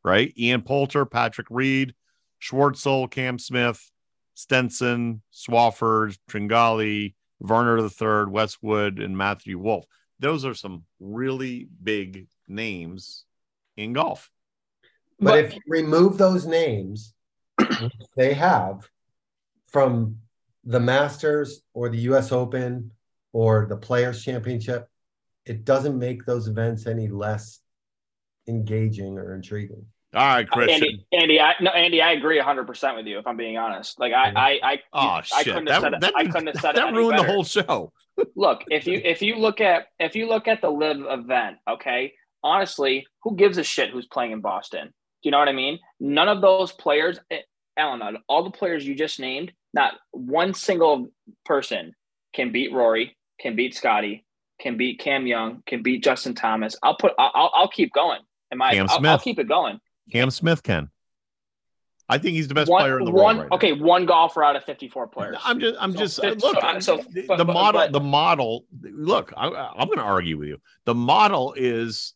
right? 0.04 0.32
Ian 0.36 0.62
Poulter, 0.62 1.04
Patrick 1.04 1.46
Reed, 1.50 1.94
Schwartzel, 2.40 3.10
Cam 3.10 3.38
Smith, 3.38 3.90
Stenson, 4.34 5.22
Swafford, 5.32 6.18
Tringali, 6.30 7.14
Varner 7.40 7.78
III, 7.78 8.30
Westwood, 8.30 8.98
and 8.98 9.16
Matthew 9.16 9.58
Wolff. 9.58 9.84
Those 10.18 10.44
are 10.44 10.54
some 10.54 10.84
really 11.00 11.68
big 11.82 12.28
names 12.48 13.24
in 13.76 13.92
golf. 13.92 14.30
But, 15.18 15.38
if 15.38 15.54
you 15.54 15.60
remove 15.66 16.18
those 16.18 16.46
names, 16.46 17.14
they 18.16 18.34
have 18.34 18.88
from 19.72 20.16
the 20.64 20.80
Masters 20.80 21.62
or 21.74 21.88
the 21.88 21.98
US 22.10 22.30
Open 22.32 22.92
or 23.32 23.66
the 23.68 23.76
Players 23.76 24.24
Championship, 24.24 24.88
it 25.46 25.64
doesn't 25.64 25.98
make 25.98 26.24
those 26.24 26.46
events 26.46 26.86
any 26.86 27.08
less 27.08 27.60
engaging 28.46 29.18
or 29.18 29.34
intriguing. 29.34 29.84
All 30.14 30.26
right, 30.26 30.48
Christian. 30.48 30.74
Andy, 30.74 31.06
Andy, 31.12 31.40
I 31.40 31.54
no, 31.62 31.70
Andy, 31.70 32.02
I 32.02 32.12
agree 32.12 32.36
100 32.36 32.66
percent 32.66 32.96
with 32.96 33.06
you. 33.06 33.18
If 33.18 33.26
I'm 33.26 33.38
being 33.38 33.56
honest, 33.56 33.98
like 33.98 34.12
I, 34.12 34.30
I, 34.36 34.60
I, 34.62 34.78
Oh 34.92 34.98
I 35.08 35.22
shit! 35.22 35.44
couldn't 35.46 35.64
That, 35.64 35.72
have 35.74 35.82
said 35.82 35.94
it. 35.94 36.00
that, 36.02 36.12
I 36.14 36.24
couldn't 36.26 36.46
have 36.48 36.56
said 36.60 36.76
that 36.76 36.84
it 36.84 36.88
any 36.88 36.98
ruined 36.98 37.18
the 37.18 37.24
whole 37.24 37.44
show. 37.44 37.92
Look, 38.36 38.64
if 38.70 38.86
you 38.86 39.00
if 39.02 39.22
you 39.22 39.36
look 39.36 39.62
at 39.62 39.86
if 39.98 40.14
you 40.14 40.28
look 40.28 40.48
at 40.48 40.60
the 40.60 40.70
LIV 40.70 40.98
event, 41.08 41.56
okay, 41.66 42.12
honestly, 42.44 43.06
who 43.22 43.36
gives 43.36 43.56
a 43.56 43.64
shit 43.64 43.88
who's 43.88 44.06
playing 44.06 44.32
in 44.32 44.42
Boston? 44.42 44.88
Do 44.88 45.28
you 45.28 45.30
know 45.30 45.38
what 45.38 45.48
I 45.48 45.52
mean? 45.52 45.78
None 45.98 46.28
of 46.28 46.42
those 46.42 46.72
players, 46.72 47.18
eh, 47.30 47.38
Alan, 47.78 48.02
all 48.28 48.44
the 48.44 48.50
players 48.50 48.86
you 48.86 48.94
just 48.94 49.18
named, 49.18 49.52
not 49.74 49.94
one 50.10 50.54
single 50.54 51.08
person 51.44 51.94
can 52.34 52.52
beat 52.52 52.72
Rory, 52.72 53.16
can 53.40 53.56
beat 53.56 53.74
Scotty, 53.74 54.24
can 54.60 54.76
beat 54.76 55.00
Cam 55.00 55.26
Young, 55.26 55.62
can 55.66 55.82
beat 55.82 56.02
Justin 56.04 56.34
Thomas. 56.34 56.76
I'll 56.82 56.96
put, 56.96 57.12
I'll, 57.18 57.50
I'll- 57.54 57.68
keep 57.68 57.92
going. 57.92 58.20
Am 58.50 58.60
I? 58.62 58.72
Cam 58.74 58.86
I'll, 58.90 59.06
I'll 59.06 59.18
keep 59.18 59.38
it 59.38 59.48
going. 59.48 59.80
Cam 60.10 60.30
Smith 60.30 60.62
can. 60.62 60.90
I 62.08 62.18
think 62.18 62.34
he's 62.34 62.48
the 62.48 62.54
best 62.54 62.70
one, 62.70 62.82
player 62.82 62.98
in 62.98 63.06
the 63.06 63.10
one, 63.10 63.38
world 63.38 63.38
right 63.38 63.50
now. 63.50 63.56
okay, 63.56 63.72
one 63.72 64.04
golfer 64.04 64.44
out 64.44 64.56
of 64.56 64.64
54 64.64 65.06
players. 65.06 65.36
I'm 65.42 65.58
just, 65.58 65.76
I'm 65.80 65.92
So 65.92 65.98
just 65.98 66.18
look. 66.42 66.58
so- 66.60 66.80
so- 66.80 67.04
the, 67.10 67.24
but- 67.26 67.38
the 67.38 67.44
model, 67.46 67.80
but- 67.80 67.92
the 67.92 68.00
model. 68.00 68.66
Look, 68.82 69.32
I, 69.36 69.46
I'm 69.46 69.86
going 69.86 69.98
to 69.98 70.04
argue 70.04 70.36
with 70.38 70.48
you. 70.48 70.58
The 70.84 70.94
model 70.94 71.54
is, 71.56 72.12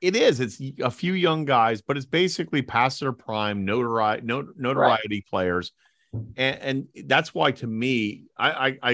it 0.00 0.14
is. 0.14 0.38
It's 0.38 0.60
a 0.80 0.90
few 0.90 1.14
young 1.14 1.44
guys, 1.44 1.82
but 1.82 1.96
it's 1.96 2.06
basically 2.06 2.62
past 2.62 3.00
their 3.00 3.12
prime, 3.12 3.64
notoriety, 3.64 4.24
not, 4.26 4.44
notoriety 4.56 5.24
players, 5.28 5.72
and, 6.12 6.36
and 6.36 6.88
that's 7.06 7.34
why 7.34 7.52
to 7.52 7.66
me, 7.66 8.24
I, 8.36 8.50
I, 8.50 8.78
I 8.82 8.90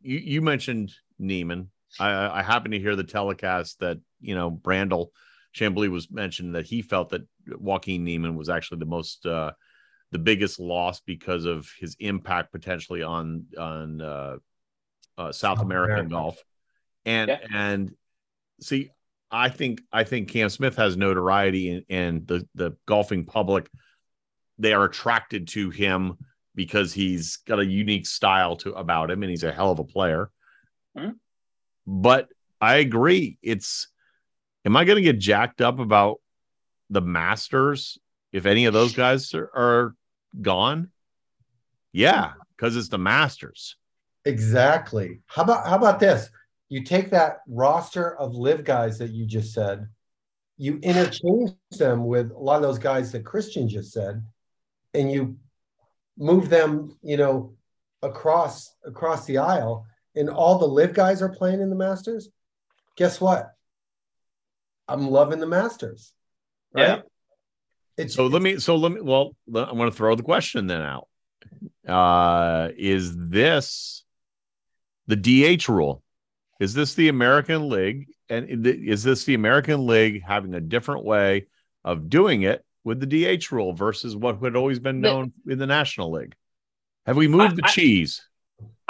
you, 0.00 0.18
you 0.18 0.42
mentioned 0.42 0.92
Niemann. 1.18 1.70
I, 1.98 2.40
I 2.40 2.42
happened 2.42 2.72
to 2.72 2.80
hear 2.80 2.96
the 2.96 3.04
telecast 3.04 3.80
that 3.80 3.98
you 4.20 4.34
know 4.34 4.50
Brandel 4.50 5.08
Chamblee 5.54 5.90
was 5.90 6.10
mentioned 6.10 6.54
that 6.54 6.66
he 6.66 6.82
felt 6.82 7.10
that 7.10 7.22
Joaquin 7.46 8.04
Niemann 8.04 8.36
was 8.36 8.48
actually 8.48 8.78
the 8.78 8.86
most. 8.86 9.26
Uh, 9.26 9.52
the 10.10 10.18
biggest 10.18 10.58
loss 10.58 11.00
because 11.00 11.44
of 11.44 11.70
his 11.78 11.94
impact 12.00 12.50
potentially 12.52 13.02
on 13.02 13.44
on 13.58 14.00
uh, 14.00 14.36
uh, 15.18 15.32
South 15.32 15.58
South 15.58 15.60
American 15.60 16.06
America. 16.06 16.14
golf, 16.14 16.42
and 17.04 17.28
Yeah. 17.28 17.38
and 17.52 17.92
see, 18.60 18.90
I 19.30 19.50
think 19.50 19.82
I 19.92 20.04
think 20.04 20.28
Cam 20.30 20.48
Smith 20.48 20.76
has 20.76 20.96
notoriety, 20.96 21.70
and, 21.70 21.84
and 21.90 22.26
the 22.26 22.48
the 22.54 22.76
golfing 22.86 23.26
public 23.26 23.68
they 24.58 24.72
are 24.72 24.84
attracted 24.84 25.48
to 25.48 25.70
him 25.70 26.18
because 26.54 26.92
he's 26.92 27.36
got 27.38 27.60
a 27.60 27.64
unique 27.64 28.06
style 28.06 28.56
to 28.56 28.72
about 28.72 29.10
him, 29.10 29.22
and 29.22 29.30
he's 29.30 29.44
a 29.44 29.52
hell 29.52 29.70
of 29.70 29.78
a 29.78 29.84
player. 29.84 30.30
Mhm. 30.96 31.14
But 31.86 32.28
I 32.60 32.76
agree, 32.76 33.38
it's. 33.42 33.88
Am 34.64 34.76
I 34.76 34.84
going 34.84 34.96
to 34.96 35.02
get 35.02 35.18
jacked 35.18 35.60
up 35.60 35.78
about 35.78 36.20
the 36.90 37.00
Masters 37.00 37.96
if 38.32 38.44
any 38.44 38.66
of 38.66 38.74
those 38.74 38.92
guys 38.92 39.32
are, 39.32 39.50
are 39.54 39.94
gone? 40.42 40.90
Yeah, 41.92 42.32
because 42.56 42.76
it's 42.76 42.88
the 42.88 42.98
Masters. 42.98 43.76
Exactly. 44.24 45.20
How 45.26 45.42
about 45.42 45.66
how 45.66 45.76
about 45.76 46.00
this? 46.00 46.28
You 46.68 46.84
take 46.84 47.10
that 47.10 47.38
roster 47.46 48.14
of 48.16 48.34
LIV 48.34 48.64
guys 48.64 48.98
that 48.98 49.10
you 49.10 49.24
just 49.24 49.54
said, 49.54 49.88
you 50.58 50.78
interchange 50.82 51.54
them 51.78 52.04
with 52.04 52.30
a 52.32 52.38
lot 52.38 52.56
of 52.56 52.62
those 52.62 52.78
guys 52.78 53.10
that 53.12 53.24
Christian 53.24 53.68
just 53.68 53.92
said, 53.92 54.22
and 54.94 55.10
you 55.10 55.36
move 56.16 56.48
them, 56.48 56.96
you 57.02 57.16
know, 57.16 57.54
across 58.02 58.74
across 58.84 59.24
the 59.26 59.38
aisle, 59.38 59.86
and 60.14 60.28
all 60.28 60.58
the 60.58 60.66
LIV 60.66 60.94
guys 60.94 61.22
are 61.22 61.28
playing 61.28 61.60
in 61.60 61.70
the 61.70 61.76
Masters. 61.76 62.28
Guess 62.96 63.20
what? 63.20 63.52
I'm 64.88 65.10
loving 65.10 65.38
the 65.38 65.46
Masters. 65.46 66.12
Right? 66.72 66.88
Yeah. 66.88 67.00
It's 67.96 68.14
So 68.14 68.26
let 68.26 68.42
me. 68.42 68.58
So 68.58 68.76
let 68.76 68.92
me. 68.92 69.00
Well, 69.00 69.36
I'm 69.54 69.76
going 69.76 69.90
to 69.90 69.96
throw 69.96 70.14
the 70.14 70.22
question 70.22 70.66
then 70.66 70.82
out. 70.82 71.08
Uh, 71.86 72.70
is 72.76 73.14
this 73.16 74.04
the 75.06 75.16
DH 75.16 75.68
rule? 75.68 76.02
Is 76.60 76.74
this 76.74 76.94
the 76.94 77.08
American 77.08 77.68
League? 77.68 78.08
And 78.28 78.66
is 78.66 79.02
this 79.02 79.24
the 79.24 79.34
American 79.34 79.86
League 79.86 80.22
having 80.22 80.54
a 80.54 80.60
different 80.60 81.04
way 81.04 81.46
of 81.82 82.10
doing 82.10 82.42
it 82.42 82.64
with 82.84 83.00
the 83.00 83.06
DH 83.06 83.50
rule 83.52 83.72
versus 83.72 84.16
what 84.16 84.42
had 84.42 84.56
always 84.56 84.78
been 84.78 85.00
The- 85.00 85.08
known 85.12 85.32
in 85.46 85.58
the 85.58 85.66
National 85.66 86.10
League? 86.10 86.34
Have 87.06 87.16
we 87.16 87.28
moved 87.28 87.56
the 87.56 87.62
I- 87.64 87.68
I- 87.68 87.72
cheese? 87.72 88.24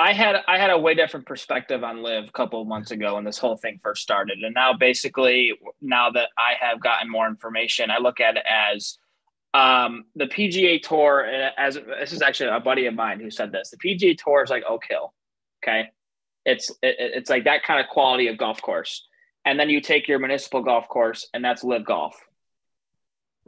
I 0.00 0.12
had 0.12 0.36
I 0.46 0.58
had 0.58 0.70
a 0.70 0.78
way 0.78 0.94
different 0.94 1.26
perspective 1.26 1.82
on 1.82 2.02
LIV 2.02 2.28
a 2.28 2.32
couple 2.32 2.62
of 2.62 2.68
months 2.68 2.92
ago 2.92 3.16
when 3.16 3.24
this 3.24 3.36
whole 3.38 3.56
thing 3.56 3.80
first 3.82 4.00
started, 4.02 4.38
and 4.44 4.54
now 4.54 4.72
basically 4.72 5.52
now 5.80 6.08
that 6.10 6.28
I 6.38 6.54
have 6.60 6.80
gotten 6.80 7.10
more 7.10 7.26
information, 7.26 7.90
I 7.90 7.98
look 7.98 8.20
at 8.20 8.36
it 8.36 8.44
as 8.48 8.98
um, 9.54 10.04
the 10.14 10.26
PGA 10.26 10.78
Tour. 10.80 11.26
uh, 11.26 11.50
As 11.56 11.74
this 11.74 12.12
is 12.12 12.22
actually 12.22 12.50
a 12.50 12.60
buddy 12.60 12.86
of 12.86 12.94
mine 12.94 13.18
who 13.18 13.30
said 13.30 13.50
this. 13.50 13.70
The 13.70 13.76
PGA 13.78 14.14
Tour 14.16 14.42
is 14.44 14.50
like 14.50 14.62
Oak 14.68 14.84
Hill. 14.88 15.12
Okay, 15.64 15.88
it's 16.44 16.70
it, 16.82 16.96
it's 16.98 17.30
like 17.30 17.44
that 17.44 17.64
kind 17.64 17.80
of 17.80 17.88
quality 17.88 18.28
of 18.28 18.36
golf 18.38 18.62
course, 18.62 19.04
and 19.44 19.58
then 19.58 19.68
you 19.68 19.80
take 19.80 20.06
your 20.06 20.18
municipal 20.20 20.62
golf 20.62 20.86
course, 20.88 21.28
and 21.34 21.44
that's 21.44 21.64
LIV 21.64 21.84
Golf, 21.84 22.14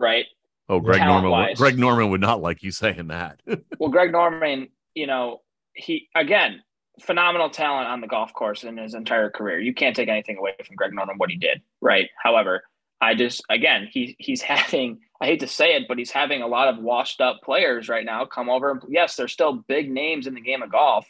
right? 0.00 0.26
Oh, 0.68 0.80
Greg 0.80 1.00
Norman. 1.00 1.30
would- 1.30 1.56
Greg 1.56 1.78
Norman 1.78 2.10
would 2.10 2.20
not 2.20 2.40
like 2.40 2.62
you 2.62 2.70
saying 2.70 3.08
that. 3.08 3.40
Well, 3.78 3.90
Greg 3.90 4.12
Norman, 4.12 4.68
you 4.94 5.06
know, 5.06 5.40
he 5.74 6.08
again, 6.14 6.62
phenomenal 7.00 7.50
talent 7.50 7.88
on 7.88 8.00
the 8.00 8.06
golf 8.06 8.32
course 8.34 8.62
in 8.64 8.76
his 8.76 8.94
entire 8.94 9.30
career. 9.30 9.58
You 9.60 9.72
can't 9.74 9.96
take 9.96 10.08
anything 10.08 10.36
away 10.36 10.52
from 10.66 10.76
Greg 10.76 10.92
Norman 10.92 11.16
what 11.18 11.30
he 11.30 11.36
did, 11.36 11.62
right? 11.80 12.08
However, 12.22 12.62
I 13.00 13.14
just 13.14 13.42
again, 13.48 13.88
he 13.90 14.16
he's 14.18 14.42
having 14.54 14.98
I 15.20 15.26
hate 15.26 15.40
to 15.40 15.46
say 15.46 15.74
it, 15.76 15.84
but 15.88 15.98
he's 15.98 16.10
having 16.10 16.42
a 16.42 16.46
lot 16.46 16.68
of 16.68 16.78
washed 16.82 17.20
up 17.20 17.40
players 17.42 17.88
right 17.88 18.04
now 18.04 18.24
come 18.26 18.48
over. 18.48 18.80
Yes, 18.88 19.16
they're 19.16 19.28
still 19.28 19.64
big 19.68 19.90
names 19.90 20.26
in 20.26 20.34
the 20.34 20.40
game 20.40 20.62
of 20.62 20.70
golf, 20.72 21.06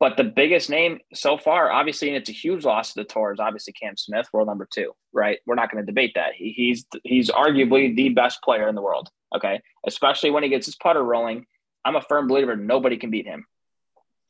but 0.00 0.16
the 0.16 0.24
biggest 0.24 0.68
name 0.68 0.98
so 1.14 1.38
far, 1.38 1.70
obviously, 1.70 2.08
and 2.08 2.16
it's 2.16 2.28
a 2.28 2.32
huge 2.32 2.64
loss 2.64 2.92
to 2.92 3.00
the 3.00 3.04
tour, 3.04 3.32
is 3.32 3.38
obviously 3.38 3.72
Cam 3.72 3.96
Smith, 3.96 4.28
world 4.32 4.48
number 4.48 4.68
two, 4.72 4.92
right? 5.12 5.38
We're 5.46 5.54
not 5.54 5.70
going 5.70 5.84
to 5.84 5.86
debate 5.86 6.12
that. 6.16 6.32
He, 6.34 6.52
he's 6.56 6.84
he's 7.04 7.30
arguably 7.30 7.94
the 7.94 8.08
best 8.08 8.42
player 8.42 8.68
in 8.68 8.74
the 8.74 8.82
world. 8.82 9.08
Okay, 9.34 9.60
especially 9.86 10.30
when 10.30 10.42
he 10.42 10.48
gets 10.48 10.66
his 10.66 10.76
putter 10.76 11.02
rolling. 11.02 11.46
I'm 11.84 11.96
a 11.96 12.02
firm 12.02 12.26
believer 12.26 12.56
nobody 12.56 12.96
can 12.96 13.10
beat 13.10 13.26
him, 13.26 13.46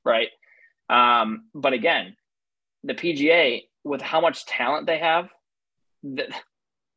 right? 0.05 0.29
Um, 0.91 1.47
but 1.55 1.73
again, 1.73 2.17
the 2.85 2.95
PGA 2.95 3.63
with 3.83 4.03
how 4.03 4.21
much 4.21 4.45
talent 4.45 4.87
they 4.87 4.99
have, 4.99 5.31
th- 6.05 6.31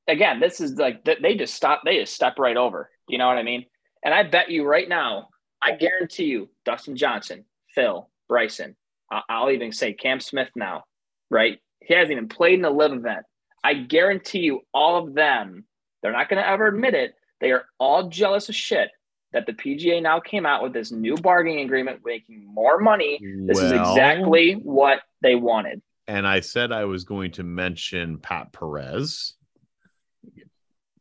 again, 0.08 0.40
this 0.40 0.60
is 0.60 0.74
like 0.74 1.06
they 1.06 1.36
just 1.36 1.54
stop, 1.54 1.82
they 1.86 2.00
just 2.00 2.14
step 2.14 2.40
right 2.40 2.58
over. 2.58 2.90
You 3.08 3.18
know 3.18 3.28
what 3.28 3.38
I 3.38 3.44
mean? 3.44 3.66
And 4.04 4.14
I 4.14 4.24
bet 4.24 4.52
you 4.52 4.66
right 4.66 4.88
now, 4.88 5.30
I 5.62 5.76
guarantee 5.76 6.26
you, 6.26 6.50
Dustin 6.66 6.98
Johnson, 6.98 7.46
Phil, 7.74 8.10
Bryson, 8.34 8.76
I- 9.12 9.22
I'll 9.30 9.52
even 9.52 9.72
say 9.72 9.94
Cam 9.94 10.20
Smith 10.20 10.50
now, 10.56 10.86
right? 11.30 11.60
He 11.82 11.94
hasn't 11.94 12.14
even 12.14 12.30
played 12.30 12.58
in 12.58 12.66
a 12.66 12.72
LIV 12.72 12.94
event. 12.94 13.26
I 13.64 13.76
guarantee 13.76 14.40
you, 14.40 14.62
all 14.74 14.98
of 14.98 15.14
them, 15.14 15.66
they're 16.02 16.12
not 16.12 16.30
going 16.30 16.42
to 16.42 16.50
ever 16.50 16.66
admit 16.66 16.96
it. 16.96 17.14
They 17.42 17.52
are 17.52 17.66
all 17.80 18.10
jealous 18.10 18.50
of 18.50 18.56
shit 18.56 18.90
that 19.34 19.46
the 19.46 19.54
PGA 19.54 20.02
now 20.02 20.20
came 20.20 20.48
out 20.48 20.64
with 20.64 20.74
this 20.74 20.92
new 20.92 21.16
bargaining 21.16 21.64
agreement 21.64 22.00
making 22.04 22.44
more 22.52 22.80
money. 22.80 23.20
This 23.22 23.60
is 23.60 23.72
exactly 23.72 24.54
what 24.54 25.02
they 25.22 25.36
wanted. 25.36 25.84
and 26.08 26.26
I 26.28 26.40
said 26.40 26.72
I 26.72 26.86
was 26.86 27.04
going 27.04 27.32
to 27.34 27.44
mention 27.44 28.18
Pat 28.18 28.52
Perez. 28.52 29.36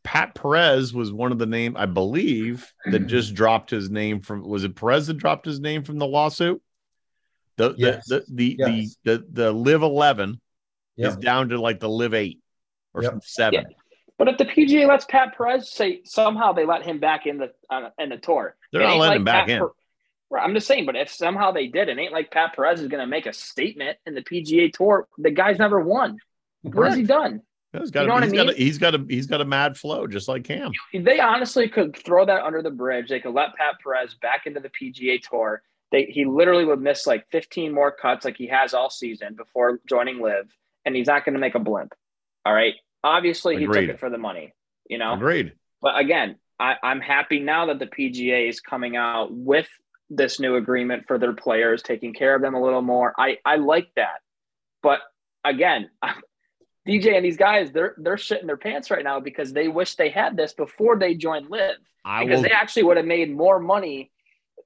Pat 0.04 0.34
Perez 0.34 0.92
was 0.92 1.12
one 1.12 1.32
of 1.32 1.38
the 1.38 1.46
name 1.46 1.76
I 1.78 1.86
believe 1.86 2.70
that 2.86 3.06
just 3.06 3.34
dropped 3.42 3.70
his 3.70 3.88
name 3.90 4.20
from 4.20 4.46
was 4.46 4.64
it 4.64 4.76
Perez 4.76 5.06
that 5.06 5.14
dropped 5.14 5.46
his 5.46 5.60
name 5.60 5.82
from 5.84 5.98
the 5.98 6.06
lawsuit? 6.06 6.60
The 7.56 7.74
Yes. 7.76 8.06
the 8.08 8.24
the, 8.28 8.56
Yes. 8.58 8.96
the 9.04 9.18
the 9.18 9.26
the 9.44 9.52
LIV 9.52 9.82
eleven 9.82 10.40
is 10.96 11.16
down 11.16 11.48
to 11.50 11.60
like 11.60 11.80
the 11.80 11.88
LIV 11.88 12.14
eight 12.14 12.40
or 12.94 13.02
Yep. 13.02 13.22
seven. 13.24 13.66
But 14.18 14.28
if 14.28 14.38
the 14.38 14.44
PGA 14.44 14.86
lets 14.86 15.04
Pat 15.04 15.36
Perez 15.36 15.70
say 15.70 16.02
somehow 16.04 16.52
they 16.52 16.64
let 16.64 16.84
him 16.84 16.98
back 17.00 17.26
in 17.26 17.38
the 17.38 17.52
uh, 17.70 17.90
in 17.98 18.08
the 18.10 18.18
tour, 18.18 18.56
They're 18.72 18.82
not 18.82 18.90
ain't 18.92 19.00
letting 19.00 19.16
him 19.16 19.24
back 19.24 19.46
Pat 19.46 19.50
in. 19.56 19.58
Per- 19.60 19.72
Right, 20.30 20.44
I'm 20.44 20.54
just 20.54 20.66
saying, 20.66 20.86
but 20.86 20.96
if 20.96 21.10
somehow 21.10 21.50
they 21.52 21.66
did, 21.66 21.90
it 21.90 21.98
ain't 21.98 22.10
like 22.12 22.30
Pat 22.30 22.54
Perez 22.56 22.80
is 22.80 22.88
going 22.88 23.02
to 23.02 23.06
make 23.06 23.26
a 23.26 23.34
statement 23.34 23.98
in 24.06 24.14
the 24.14 24.22
PGA 24.22 24.72
Tour. 24.72 25.06
The 25.18 25.30
guy's 25.30 25.58
never 25.58 25.78
won. 25.78 26.16
What 26.62 26.86
has 26.88 26.96
he 26.96 27.02
done? 27.02 27.42
He's 27.78 27.90
got, 27.90 28.02
You 28.02 28.06
know 28.06 28.12
a, 28.12 28.16
what 28.16 28.22
I 28.22 28.26
he's, 28.26 28.32
got 28.32 28.42
a, 28.44 28.46
mean? 28.46 28.56
he's 28.56 28.78
got 28.78 28.94
a 28.94 29.04
he's 29.10 29.26
got 29.26 29.40
a 29.42 29.44
mad 29.44 29.76
flow 29.76 30.06
just 30.06 30.28
like 30.28 30.44
Cam. 30.44 30.70
They 30.94 31.20
honestly 31.20 31.68
could 31.68 31.94
throw 31.96 32.24
that 32.24 32.42
under 32.44 32.62
the 32.62 32.70
bridge. 32.70 33.10
They 33.10 33.20
could 33.20 33.34
let 33.34 33.54
Pat 33.56 33.74
Perez 33.82 34.14
back 34.14 34.46
into 34.46 34.60
the 34.60 34.70
PGA 34.70 35.20
Tour. 35.20 35.62
They, 35.92 36.06
he 36.06 36.24
literally 36.24 36.64
would 36.64 36.80
miss 36.80 37.06
like 37.06 37.28
15 37.30 37.72
more 37.72 37.92
cuts 37.92 38.24
like 38.24 38.36
he 38.36 38.48
has 38.48 38.74
all 38.74 38.90
season 38.90 39.34
before 39.34 39.78
joining 39.88 40.20
LIV, 40.20 40.46
and 40.84 40.96
he's 40.96 41.06
not 41.06 41.24
going 41.24 41.34
to 41.34 41.38
make 41.40 41.54
a 41.54 41.60
blimp. 41.60 41.92
All 42.44 42.52
right. 42.52 42.74
Obviously, 43.04 43.58
he 43.58 43.66
took 43.66 43.76
it 43.76 44.00
for 44.00 44.10
the 44.10 44.18
money, 44.18 44.54
you 44.88 44.98
know? 44.98 45.14
Agreed. 45.14 45.52
But 45.80 45.98
again, 45.98 46.36
I, 46.58 46.76
I'm 46.82 47.00
happy 47.00 47.40
now 47.40 47.66
that 47.66 47.78
the 47.78 47.86
PGA 47.86 48.48
is 48.48 48.60
coming 48.60 48.96
out 48.96 49.32
with 49.32 49.68
this 50.08 50.38
new 50.38 50.56
agreement 50.56 51.04
for 51.06 51.18
their 51.18 51.32
players, 51.32 51.82
taking 51.82 52.14
care 52.14 52.34
of 52.34 52.42
them 52.42 52.54
a 52.54 52.62
little 52.62 52.82
more. 52.82 53.12
I, 53.18 53.38
I 53.44 53.56
like 53.56 53.88
that. 53.96 54.20
But 54.82 55.00
again, 55.44 55.90
DJ 56.88 57.16
and 57.16 57.24
these 57.24 57.36
guys, 57.36 57.70
they're 57.72 57.94
they're 57.98 58.16
shitting 58.16 58.46
their 58.46 58.56
pants 58.56 58.90
right 58.90 59.04
now 59.04 59.20
because 59.20 59.52
they 59.52 59.68
wish 59.68 59.96
they 59.96 60.10
had 60.10 60.36
this 60.36 60.52
before 60.52 60.98
they 60.98 61.14
joined 61.14 61.50
LIV. 61.50 61.76
I 62.04 62.24
Because 62.24 62.38
will 62.38 62.42
they 62.42 62.50
actually 62.50 62.84
would 62.84 62.96
have 62.96 63.06
made 63.06 63.34
more 63.34 63.58
money. 63.58 64.11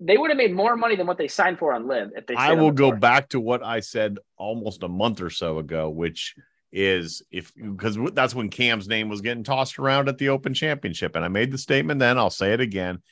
They 0.00 0.16
would 0.16 0.30
have 0.30 0.36
made 0.36 0.54
more 0.54 0.76
money 0.76 0.96
than 0.96 1.06
what 1.06 1.18
they 1.18 1.28
signed 1.28 1.58
for 1.58 1.72
on 1.72 1.86
LIV 1.86 2.10
if 2.16 2.26
they. 2.26 2.34
I 2.34 2.52
will 2.52 2.72
go 2.72 2.92
back 2.92 3.30
to 3.30 3.40
what 3.40 3.64
I 3.64 3.80
said 3.80 4.18
almost 4.36 4.82
a 4.82 4.88
month 4.88 5.20
or 5.20 5.30
so 5.30 5.58
ago, 5.58 5.88
which 5.90 6.34
is 6.72 7.22
if 7.30 7.52
because 7.54 7.98
that's 8.12 8.34
when 8.34 8.50
Cam's 8.50 8.88
name 8.88 9.08
was 9.08 9.20
getting 9.20 9.44
tossed 9.44 9.78
around 9.78 10.08
at 10.08 10.18
the 10.18 10.28
Open 10.28 10.52
Championship, 10.52 11.16
and 11.16 11.24
I 11.24 11.28
made 11.28 11.50
the 11.50 11.58
statement 11.58 12.00
then. 12.00 12.18
I'll 12.18 12.30
say 12.30 12.52
it 12.52 12.60
again. 12.60 13.02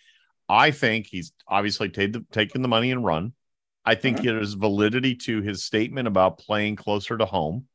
I 0.48 0.70
think 0.72 1.06
he's 1.06 1.32
obviously 1.48 1.88
taken 1.88 2.26
taken 2.30 2.62
the 2.62 2.68
money 2.68 2.90
and 2.90 3.04
run. 3.04 3.32
I 3.84 3.94
think 3.94 4.18
Mm-hmm. 4.18 4.26
there's 4.26 4.54
validity 4.54 5.14
to 5.14 5.42
his 5.42 5.64
statement 5.64 6.08
about 6.08 6.38
playing 6.38 6.76
closer 6.76 7.16
to 7.16 7.24
home. 7.24 7.66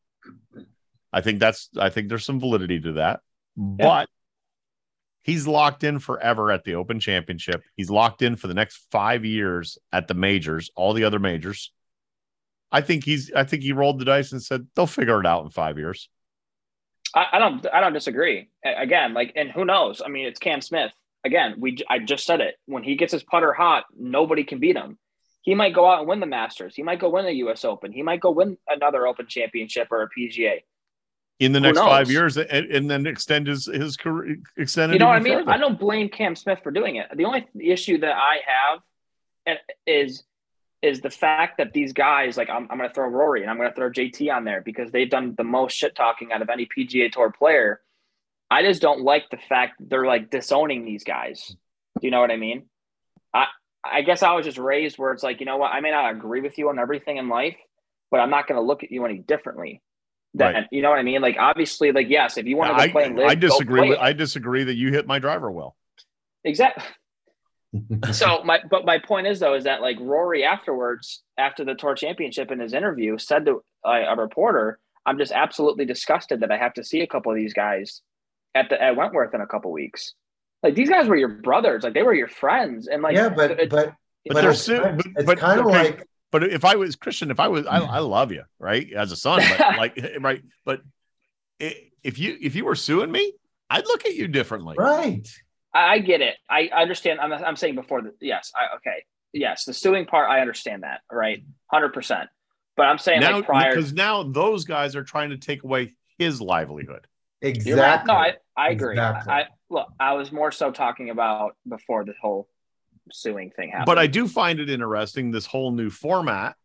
I 1.12 1.22
think 1.22 1.40
that's 1.40 1.70
I 1.78 1.90
think 1.90 2.10
there's 2.10 2.26
some 2.26 2.40
validity 2.40 2.80
to 2.82 2.94
that, 2.94 3.22
but 3.58 4.10
he's 5.22 5.48
locked 5.48 5.84
in 5.84 6.00
forever 6.00 6.52
at 6.52 6.64
the 6.64 6.76
Open 6.76 7.00
Championship. 7.00 7.64
He's 7.76 7.90
locked 7.90 8.22
in 8.22 8.36
for 8.36 8.48
the 8.48 8.54
next 8.54 8.86
five 8.92 9.26
years 9.26 9.78
at 9.92 10.08
the 10.08 10.14
majors, 10.14 10.72
all 10.76 10.94
the 10.94 11.04
other 11.04 11.20
majors. 11.20 11.72
I 12.72 12.82
think 12.82 13.04
he's. 13.04 13.32
I 13.34 13.44
think 13.44 13.64
he 13.64 13.72
rolled 13.72 14.00
the 14.00 14.06
dice 14.06 14.32
and 14.32 14.42
said 14.42 14.68
they'll 14.76 14.88
figure 14.88 15.20
it 15.20 15.26
out 15.26 15.44
in 15.44 15.50
five 15.50 15.78
years. 15.78 16.10
I, 17.16 17.26
I 17.34 17.40
don't 17.40 17.66
I 17.74 17.82
don't 17.82 17.94
disagree. 17.94 18.50
Again, 18.64 19.14
like 19.14 19.34
and 19.36 19.52
who 19.52 19.66
knows? 19.66 20.02
I 20.06 20.10
mean, 20.10 20.28
it's 20.28 20.40
Cam 20.40 20.62
Smith. 20.62 20.92
Again, 21.26 21.56
we 21.58 21.78
I 21.90 22.00
just 22.00 22.26
said 22.26 22.42
it. 22.42 22.56
When 22.66 22.84
he 22.84 22.96
gets 22.96 23.12
his 23.12 23.24
putter 23.24 23.54
hot, 23.54 23.86
nobody 23.98 24.44
can 24.44 24.60
beat 24.60 24.76
him. 24.76 24.98
He 25.42 25.56
might 25.56 25.74
go 25.74 25.90
out 25.90 26.00
and 26.00 26.08
win 26.08 26.20
the 26.20 26.26
Masters. 26.26 26.76
He 26.76 26.84
might 26.84 27.00
go 27.00 27.10
win 27.10 27.26
the 27.26 27.34
U.S. 27.38 27.66
Open. 27.66 27.92
He 27.92 28.04
might 28.04 28.20
go 28.20 28.32
win 28.32 28.58
another 28.68 29.08
Open 29.08 29.26
Championship 29.28 29.88
or 29.90 30.04
a 30.04 30.10
PGA. 30.10 30.60
In 31.40 31.54
the 31.54 31.60
next 31.60 31.80
five 31.80 32.12
years 32.12 32.38
and, 32.38 32.50
and 32.50 32.92
then 32.92 33.08
extend 33.08 33.48
his 33.48 33.66
his 33.66 33.96
career 33.96 34.38
extend 34.58 34.92
it 34.92 34.96
You 34.96 35.00
know 35.00 35.08
what 35.08 35.16
I 35.16 35.20
mean? 35.20 35.40
further. 35.40 35.52
I 35.52 35.58
don't 35.58 35.80
blame 35.80 36.10
Cam 36.10 36.36
Smith 36.36 36.60
for 36.62 36.72
doing 36.72 36.98
it. 36.98 37.08
The 37.16 37.26
only 37.26 37.48
issue 37.60 37.98
that 38.00 38.16
I 38.16 38.38
have 38.46 38.82
eh, 39.48 39.56
is 39.88 40.24
is 40.82 41.02
the 41.02 41.10
fact 41.10 41.58
that 41.58 41.74
these 41.74 41.92
guys, 41.92 42.38
like 42.38 42.50
I'm, 42.50 42.68
I'm 42.70 42.78
going 42.78 42.90
to 42.90 42.94
throw 42.94 43.08
Rory 43.08 43.42
and 43.42 43.50
I'm 43.52 43.58
going 43.58 43.70
to 43.70 43.76
throw 43.76 43.90
JT 43.90 44.34
on 44.34 44.46
there 44.46 44.62
because 44.62 44.92
they've 44.92 45.10
done 45.10 45.36
the 45.38 45.44
most 45.44 45.76
shit 45.76 45.94
talking 45.94 46.32
out 46.32 46.42
of 46.42 46.50
any 46.50 46.68
PGA 46.68 47.12
Tour 47.12 47.34
player. 47.38 47.82
I 48.50 48.64
just 48.64 48.82
don't 48.82 49.02
like 49.02 49.30
the 49.30 49.38
fact 49.38 49.74
they're 49.80 50.06
like 50.06 50.30
disowning 50.30 50.86
these 50.86 51.04
guys. 51.04 51.56
Do 52.00 52.08
you 52.08 52.12
know 52.12 52.22
what 52.22 52.32
I 52.32 52.38
mean? 52.38 52.64
I 53.34 53.48
I 53.84 54.02
guess 54.02 54.24
I 54.24 54.34
was 54.34 54.46
just 54.46 54.58
raised 54.58 54.98
where 54.98 55.12
it's 55.14 55.24
like, 55.24 55.40
you 55.40 55.46
know 55.46 55.58
what? 55.58 55.72
I 55.72 55.80
may 55.80 55.92
not 55.92 56.12
agree 56.12 56.42
with 56.42 56.58
you 56.58 56.70
on 56.70 56.80
everything 56.80 57.18
in 57.18 57.30
life, 57.30 57.56
but 58.12 58.20
I'm 58.20 58.30
not 58.30 58.48
going 58.48 58.60
to 58.60 58.66
look 58.66 58.84
at 58.84 58.92
you 58.92 59.06
any 59.06 59.20
differently. 59.20 59.82
That 60.36 60.54
Right. 60.54 60.68
you 60.72 60.82
know 60.82 60.90
what 60.92 61.00
I 61.00 61.04
mean? 61.04 61.22
Like 61.22 61.38
obviously, 61.40 61.92
like 61.92 62.08
yes, 62.10 62.38
if 62.38 62.46
you 62.46 62.56
want 62.58 62.78
to 62.78 62.90
play 62.92 63.06
and 63.06 63.16
LIV, 63.18 63.30
I 63.30 63.36
go 63.36 63.48
disagree 63.48 63.80
play 63.82 63.90
with. 63.90 64.00
I 64.00 64.14
disagree 64.14 64.64
that 64.64 64.76
you 64.76 64.92
hit 64.92 65.08
my 65.08 65.18
driver 65.20 65.50
well. 65.52 65.76
Exactly. 66.44 66.84
so 68.12 68.44
my 68.44 68.60
but 68.70 68.84
my 68.86 68.98
point 68.98 69.28
is 69.28 69.40
though 69.40 69.54
is 69.56 69.66
that 69.66 69.82
like 69.82 69.98
Rory 70.00 70.44
afterwards 70.44 71.22
after 71.38 71.64
the 71.64 71.76
tour 71.76 71.94
championship 71.96 72.50
in 72.52 72.60
his 72.60 72.74
interview 72.74 73.18
said 73.18 73.46
to 73.46 73.64
a, 73.86 73.90
a 74.10 74.16
reporter, 74.16 74.80
"I'm 75.06 75.18
just 75.20 75.32
absolutely 75.32 75.86
disgusted 75.86 76.40
that 76.40 76.52
I 76.52 76.58
have 76.58 76.74
to 76.76 76.84
see 76.84 77.02
a 77.02 77.08
couple 77.08 77.32
of 77.32 77.38
these 77.38 77.54
guys 77.54 78.02
at 78.56 78.70
the 78.70 78.82
at 78.82 78.96
Wentworth 78.96 79.34
in 79.36 79.42
a 79.42 79.48
couple 79.48 79.72
weeks. 79.72 80.14
Like 80.64 80.74
these 80.76 80.90
guys 80.90 81.08
were 81.08 81.16
your 81.16 81.30
brothers, 81.30 81.84
like 81.84 81.94
they 81.94 82.04
were 82.04 82.14
your 82.14 82.28
friends, 82.28 82.88
and 82.88 83.02
like 83.04 83.16
yeah, 83.16 83.30
but 83.30 83.52
it- 83.52 83.70
but 83.70 83.94
But 84.26 84.34
but 84.34 84.42
they're 84.42 84.52
it's 84.52 84.62
su- 84.62 84.80
but- 84.80 85.06
it's 85.16 85.24
but- 85.26 85.38
kind 85.38 85.60
of 85.60 85.68
okay. 85.68 85.84
like 85.84 86.08
But 86.32 86.44
if 86.44 86.64
I 86.64 86.76
was 86.76 86.96
Christian, 86.96 87.32
if 87.32 87.40
I 87.40 87.48
was, 87.48 87.66
I, 87.66 87.80
I 87.80 88.00
love 88.00 88.32
you, 88.32 88.44
right, 88.60 88.92
as 88.94 89.12
a 89.12 89.16
son, 89.16 89.42
but 89.50 89.60
like, 89.78 90.00
right, 90.20 90.42
but 90.66 90.82
if 91.60 92.20
you 92.20 92.38
if 92.42 92.56
you 92.56 92.66
were 92.66 92.76
suing 92.76 93.12
me, 93.12 93.34
I'd 93.70 93.86
look 93.86 94.06
at 94.06 94.16
you 94.16 94.28
differently. 94.28 94.76
right. 94.78 95.28
I 95.74 95.94
I 95.94 96.00
get 96.00 96.22
it. 96.22 96.36
I 96.50 96.70
understand. 96.76 97.20
I'm, 97.20 97.32
I'm 97.32 97.56
saying 97.56 97.76
before 97.76 98.02
the 98.02 98.14
yes. 98.22 98.52
I, 98.56 98.76
okay. 98.78 99.04
Yes, 99.34 99.66
the 99.66 99.74
suing 99.74 100.06
part. 100.06 100.30
I 100.30 100.42
understand 100.42 100.84
that. 100.84 101.02
Right. 101.12 101.44
Hundred 101.68 101.94
percent. 101.94 102.30
But 102.76 102.88
I'm 102.88 102.98
saying 102.98 103.20
Now, 103.20 103.36
like 103.36 103.46
prior. 103.46 103.70
because 103.70 103.94
now 103.94 104.24
those 104.24 104.64
guys 104.66 104.96
are 104.96 105.04
trying 105.04 105.32
to 105.32 105.38
take 105.38 105.64
away 105.64 105.94
his 106.18 106.42
livelihood. 106.42 107.06
You're 107.42 107.52
right. 107.52 107.58
Exactly. 107.58 108.14
No, 108.14 108.20
I, 108.20 108.34
I 108.58 108.70
agree. 108.70 108.94
Exactly. 108.94 109.34
I, 109.34 109.46
look, 109.70 109.88
I 110.00 110.14
was 110.14 110.32
more 110.32 110.52
so 110.52 110.72
talking 110.72 111.10
about 111.10 111.56
before 111.68 112.06
the 112.06 112.14
whole 112.22 112.48
suing 113.12 113.52
thing 113.52 113.70
happened. 113.70 113.86
But 113.86 114.00
I 114.00 114.08
do 114.08 114.28
find 114.28 114.60
it 114.60 114.70
interesting 114.70 115.32
this 115.32 115.46
whole 115.46 115.72
new 115.72 115.90
format, 115.90 116.56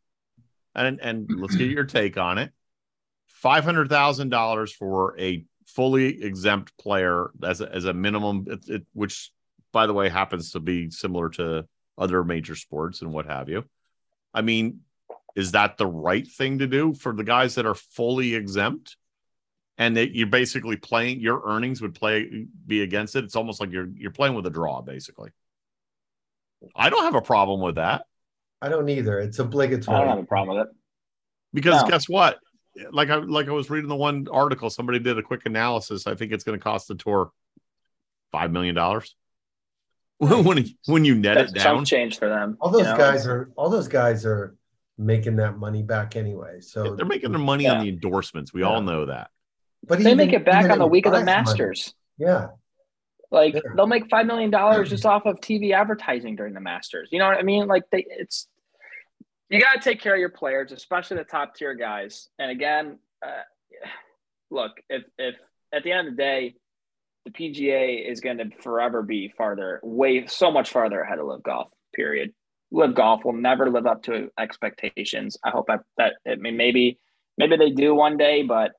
and 0.74 1.00
and 1.00 1.28
mm-hmm. 1.28 1.40
let's 1.40 1.56
get 1.56 1.70
your 1.70 1.84
take 1.84 2.16
on 2.16 2.38
it. 2.38 2.52
Five 3.26 3.64
hundred 3.64 3.88
thousand 3.88 4.30
dollars 4.30 4.72
for 4.72 5.18
a 5.18 5.44
fully 5.66 6.22
exempt 6.22 6.76
player 6.78 7.30
as 7.42 7.60
a, 7.60 7.74
as 7.74 7.84
a 7.84 7.92
minimum, 7.92 8.46
it, 8.48 8.68
it, 8.68 8.86
which 8.92 9.30
by 9.72 9.86
the 9.86 9.92
way 9.92 10.08
happens 10.08 10.52
to 10.52 10.60
be 10.60 10.90
similar 10.90 11.28
to 11.30 11.66
other 11.98 12.22
major 12.24 12.54
sports 12.54 13.02
and 13.02 13.12
what 13.12 13.26
have 13.26 13.48
you. 13.48 13.64
I 14.32 14.42
mean, 14.42 14.80
is 15.36 15.52
that 15.52 15.76
the 15.76 15.86
right 15.86 16.26
thing 16.26 16.58
to 16.58 16.66
do 16.66 16.94
for 16.94 17.12
the 17.12 17.24
guys 17.24 17.54
that 17.56 17.66
are 17.66 17.74
fully 17.74 18.34
exempt? 18.34 18.96
And 19.76 19.96
that 19.96 20.14
you're 20.14 20.28
basically 20.28 20.76
playing 20.76 21.18
your 21.18 21.42
earnings 21.44 21.82
would 21.82 21.96
play 21.96 22.46
be 22.64 22.82
against 22.82 23.16
it. 23.16 23.24
It's 23.24 23.34
almost 23.34 23.60
like 23.60 23.72
you're 23.72 23.88
you're 23.96 24.12
playing 24.12 24.36
with 24.36 24.46
a 24.46 24.50
draw, 24.50 24.80
basically. 24.82 25.30
I 26.74 26.90
don't 26.90 27.04
have 27.04 27.14
a 27.14 27.22
problem 27.22 27.60
with 27.60 27.74
that 27.76 28.02
I 28.62 28.68
don't 28.70 28.88
either. 28.88 29.18
It's 29.18 29.38
obligatory. 29.38 29.94
I 29.96 30.00
don't 30.00 30.08
have 30.08 30.18
a 30.18 30.26
problem 30.26 30.56
with 30.56 30.66
it. 30.68 30.72
because 31.52 31.82
No. 31.82 31.88
guess 31.88 32.08
what? 32.08 32.38
Like 32.90 33.10
I 33.10 33.16
like 33.16 33.46
I 33.48 33.52
was 33.52 33.68
reading 33.70 33.88
the 33.88 33.96
one 33.96 34.26
article, 34.32 34.70
somebody 34.70 34.98
did 34.98 35.18
a 35.18 35.22
quick 35.22 35.42
analysis. 35.44 36.06
I 36.06 36.14
think 36.14 36.32
it's 36.32 36.44
going 36.44 36.58
to 36.58 36.62
cost 36.62 36.88
the 36.88 36.94
tour 36.94 37.30
five 38.32 38.50
million 38.50 38.74
dollars 38.74 39.14
when 40.18 40.64
when 40.86 41.04
you 41.04 41.14
net 41.14 41.36
That's 41.36 41.52
it 41.52 41.56
down. 41.56 41.64
chunk 41.76 41.86
change 41.86 42.18
for 42.18 42.28
them. 42.28 42.56
All 42.60 42.70
those 42.70 42.82
you 42.86 42.92
know? 42.92 42.96
guys 42.96 43.26
are 43.26 43.50
all 43.56 43.68
those 43.68 43.86
guys 43.88 44.24
are 44.24 44.56
making 44.96 45.36
that 45.36 45.58
money 45.58 45.82
back 45.82 46.16
anyway. 46.16 46.60
So 46.60 46.94
They're 46.96 47.04
making 47.04 47.30
their 47.32 47.40
money 47.40 47.66
on 47.68 47.82
the 47.82 47.88
endorsements. 47.90 48.52
We 48.54 48.62
all 48.62 48.80
know 48.80 49.06
that. 49.06 49.28
but 49.86 49.98
They 49.98 50.06
even- 50.12 50.16
make 50.16 50.32
it 50.32 50.44
back 50.44 50.70
on 50.70 50.78
the 50.78 50.86
week 50.86 51.04
of 51.06 51.12
the 51.12 51.18
prize 51.18 51.26
money- 51.26 51.44
Masters. 51.44 51.94
Yeah. 52.16 52.48
Like 53.34 53.54
Yeah. 53.54 53.60
they'll 53.76 53.86
make 53.86 54.08
five 54.08 54.26
million 54.26 54.50
dollars 54.50 54.88
just 54.90 55.04
off 55.12 55.26
of 55.26 55.40
TV 55.40 55.72
advertising 55.72 56.36
during 56.36 56.54
the 56.54 56.60
Masters. 56.60 57.08
You 57.12 57.18
know 57.18 57.26
what 57.26 57.38
I 57.38 57.42
mean? 57.42 57.66
Like 57.66 57.82
they, 57.90 58.06
it's 58.08 58.48
you 59.50 59.60
got 59.60 59.74
to 59.74 59.80
take 59.80 60.00
care 60.00 60.14
of 60.14 60.20
your 60.20 60.30
players, 60.30 60.72
especially 60.72 61.18
the 61.18 61.24
top 61.24 61.54
tier 61.54 61.74
guys. 61.74 62.28
And 62.38 62.50
again, 62.50 62.98
uh, 63.24 63.42
look, 64.50 64.72
if 64.88 65.02
if 65.18 65.34
at 65.72 65.82
the 65.82 65.92
end 65.92 66.08
of 66.08 66.16
the 66.16 66.22
day, 66.22 66.54
the 67.26 67.30
PGA 67.32 68.10
is 68.10 68.20
going 68.20 68.38
to 68.38 68.50
forever 68.62 69.02
be 69.02 69.32
farther, 69.36 69.80
way 69.82 70.26
so 70.26 70.50
much 70.50 70.70
farther 70.70 71.00
ahead 71.00 71.18
of 71.18 71.26
LIV 71.26 71.42
Golf. 71.42 71.68
Period. 71.94 72.32
LIV 72.70 72.94
Golf 72.94 73.24
will 73.24 73.32
never 73.34 73.70
live 73.70 73.86
up 73.86 74.02
to 74.04 74.30
expectations. 74.38 75.36
I 75.44 75.50
hope 75.50 75.66
I, 75.70 75.78
that 75.98 76.14
I 76.26 76.36
mean 76.36 76.56
maybe 76.56 76.98
maybe 77.38 77.56
they 77.56 77.70
do 77.70 77.94
one 77.94 78.16
day, 78.16 78.42
but 78.42 78.72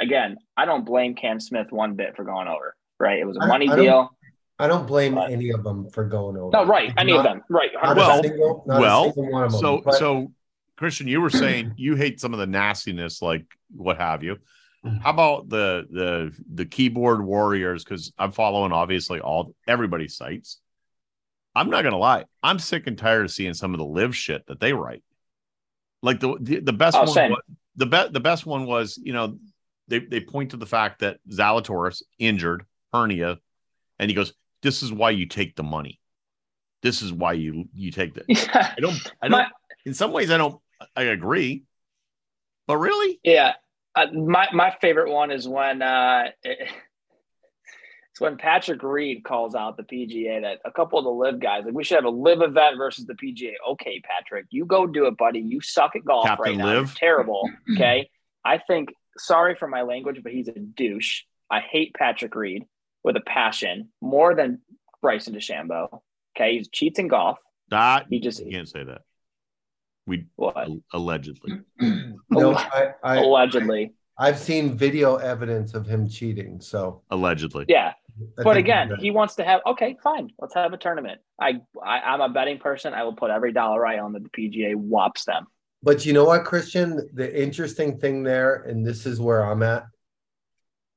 again, 0.00 0.36
I 0.56 0.64
don't 0.64 0.84
blame 0.86 1.14
Cam 1.14 1.40
Smith 1.40 1.68
one 1.70 1.94
bit 1.94 2.16
for 2.16 2.24
going 2.24 2.48
over. 2.48 2.76
Right? 3.02 3.18
It 3.18 3.26
was 3.26 3.36
a 3.36 3.42
I- 3.42 3.46
money 3.48 3.68
I 3.68 3.76
don't- 3.76 3.84
deal. 3.84 4.10
I 4.58 4.68
don't 4.68 4.86
blame 4.86 5.18
any 5.18 5.50
of 5.50 5.64
them 5.64 5.90
for 5.90 6.04
going 6.04 6.36
over. 6.36 6.50
No, 6.52 6.64
right. 6.64 6.92
Any 6.96 7.12
of 7.16 7.24
them. 7.24 7.42
Right. 7.50 7.70
Not 7.74 7.96
Well, 7.96 8.20
a 8.20 8.22
single, 8.22 8.64
not 8.66 8.80
well, 8.80 9.02
a 9.08 9.12
single 9.12 9.32
one 9.32 9.42
of 9.44 9.50
them. 9.52 9.60
So, 9.60 9.80
But- 9.84 9.94
so 9.94 10.32
Christian, 10.76 11.08
you 11.08 11.20
were 11.20 11.30
saying 11.30 11.72
you 11.76 11.96
hate 11.96 12.20
some 12.20 12.32
of 12.32 12.38
the 12.38 12.46
nastiness, 12.46 13.20
like 13.20 13.44
what 13.74 13.96
have 13.98 14.22
you. 14.22 14.36
Mm-hmm. 14.84 14.98
How 14.98 15.10
about 15.10 15.48
the 15.48 15.86
the 15.90 16.36
the 16.54 16.64
keyboard 16.66 17.24
warriors? 17.24 17.82
Because 17.82 18.12
I'm 18.18 18.30
following 18.32 18.70
obviously 18.72 19.18
all 19.20 19.54
everybody's 19.66 20.16
sites. 20.16 20.60
I'm 21.56 21.68
not 21.70 21.82
gonna 21.82 21.98
lie, 21.98 22.24
I'm 22.42 22.58
sick 22.60 22.86
and 22.86 22.96
tired 22.96 23.24
of 23.24 23.30
seeing 23.32 23.54
some 23.54 23.74
of 23.74 23.78
the 23.78 23.84
live 23.86 24.14
shit 24.16 24.46
that 24.46 24.60
they 24.60 24.72
write. 24.72 25.02
Like 26.02 26.20
the 26.20 26.36
the, 26.40 26.60
the 26.60 26.72
best 26.72 26.96
Oh, 26.96 27.00
one, 27.00 27.08
same. 27.08 27.30
wa- 27.32 27.40
the 27.76 27.86
best 27.86 28.12
the 28.12 28.20
best 28.20 28.46
one 28.46 28.66
was 28.66 28.98
you 29.02 29.12
know 29.12 29.38
they 29.88 29.98
they 30.00 30.20
point 30.20 30.50
to 30.50 30.56
the 30.56 30.66
fact 30.66 31.00
that 31.00 31.18
Zalatoris 31.28 32.02
injured 32.18 32.64
hernia, 32.92 33.38
and 33.98 34.10
he 34.10 34.14
goes, 34.14 34.32
"This 34.62 34.82
is 34.82 34.92
why 34.92 35.10
you 35.10 35.26
take 35.26 35.56
the 35.56 35.62
money. 35.62 35.98
This 36.82 37.02
is 37.02 37.12
why 37.12 37.32
you 37.34 37.68
you 37.74 37.90
take 37.90 38.14
the." 38.14 38.24
Yeah. 38.28 38.72
I 38.76 38.80
don't. 38.80 39.12
I 39.22 39.28
don't. 39.28 39.38
My- 39.38 39.50
in 39.84 39.94
some 39.94 40.12
ways, 40.12 40.30
I 40.30 40.38
don't. 40.38 40.60
I 40.96 41.02
agree, 41.04 41.64
but 42.66 42.76
really, 42.78 43.20
Yeah. 43.24 43.52
Uh, 43.94 44.06
my 44.12 44.48
my 44.52 44.74
favorite 44.80 45.10
one 45.12 45.30
is 45.30 45.46
when 45.46 45.82
uh, 45.82 46.24
it's 46.44 48.20
when 48.20 48.36
Patrick 48.36 48.82
Reed 48.82 49.22
calls 49.24 49.54
out 49.54 49.76
the 49.76 49.82
PGA 49.82 50.40
that 50.42 50.58
a 50.64 50.70
couple 50.72 50.98
of 50.98 51.04
the 51.04 51.10
LIV 51.10 51.40
guys 51.40 51.64
like 51.64 51.74
we 51.74 51.84
should 51.84 51.96
have 51.96 52.04
a 52.04 52.10
LIV 52.10 52.42
event 52.42 52.76
versus 52.78 53.04
the 53.06 53.14
PGA. 53.14 53.52
Okay, 53.72 54.00
Patrick, 54.04 54.46
you 54.50 54.64
go 54.64 54.86
do 54.86 55.06
it, 55.06 55.16
buddy. 55.16 55.40
You 55.40 55.60
suck 55.60 55.94
at 55.96 56.04
golf 56.04 56.26
Captain 56.26 56.42
right 56.44 56.56
now. 56.56 56.72
You're 56.72 56.80
Liv. 56.82 56.94
terrible. 56.94 57.48
Okay. 57.74 58.10
I 58.44 58.58
think 58.58 58.90
sorry 59.18 59.54
for 59.54 59.68
my 59.68 59.82
language, 59.82 60.20
but 60.22 60.32
he's 60.32 60.48
a 60.48 60.52
douche. 60.58 61.22
I 61.50 61.60
hate 61.60 61.94
Patrick 61.94 62.34
Reed 62.34 62.64
with 63.04 63.16
a 63.16 63.20
passion 63.20 63.88
more 64.00 64.34
than 64.34 64.60
Bryson 65.00 65.34
DeChambeau. 65.34 66.00
Okay, 66.36 66.58
he 66.58 66.64
cheats 66.64 66.98
in 66.98 67.08
golf. 67.08 67.38
that 67.70 68.06
He 68.08 68.20
just 68.20 68.42
can't 68.50 68.68
say 68.68 68.84
that. 68.84 69.02
We 70.06 70.26
what 70.36 70.68
allegedly. 70.92 71.60
no, 72.30 72.54
I, 72.54 72.94
I, 73.04 73.16
allegedly. 73.18 73.92
I've 74.18 74.38
seen 74.38 74.76
video 74.76 75.16
evidence 75.16 75.74
of 75.74 75.86
him 75.86 76.08
cheating. 76.08 76.60
So, 76.60 77.02
Allegedly. 77.10 77.66
Yeah. 77.68 77.92
I 78.38 78.42
But 78.42 78.56
again, 78.56 78.92
he 79.00 79.10
wants 79.10 79.36
to 79.36 79.44
have 79.44 79.60
okay, 79.66 79.96
fine. 80.02 80.30
Let's 80.38 80.54
have 80.54 80.72
a 80.72 80.76
tournament. 80.76 81.20
I, 81.40 81.60
I 81.82 82.00
I'm 82.00 82.20
a 82.20 82.28
betting 82.28 82.58
person. 82.58 82.92
I 82.92 83.04
will 83.04 83.14
put 83.14 83.30
every 83.30 83.52
dollar 83.52 83.86
I 83.86 83.98
own 83.98 84.12
that 84.12 84.22
the 84.22 84.28
PGA 84.28 84.74
whops 84.74 85.24
them. 85.24 85.46
But 85.82 86.04
you 86.04 86.12
know 86.12 86.24
what, 86.24 86.44
Christian? 86.44 87.08
The 87.14 87.42
interesting 87.42 87.98
thing 87.98 88.22
there, 88.22 88.62
and 88.62 88.86
this 88.86 89.06
is 89.06 89.20
where 89.20 89.44
I'm 89.44 89.62
at. 89.62 89.84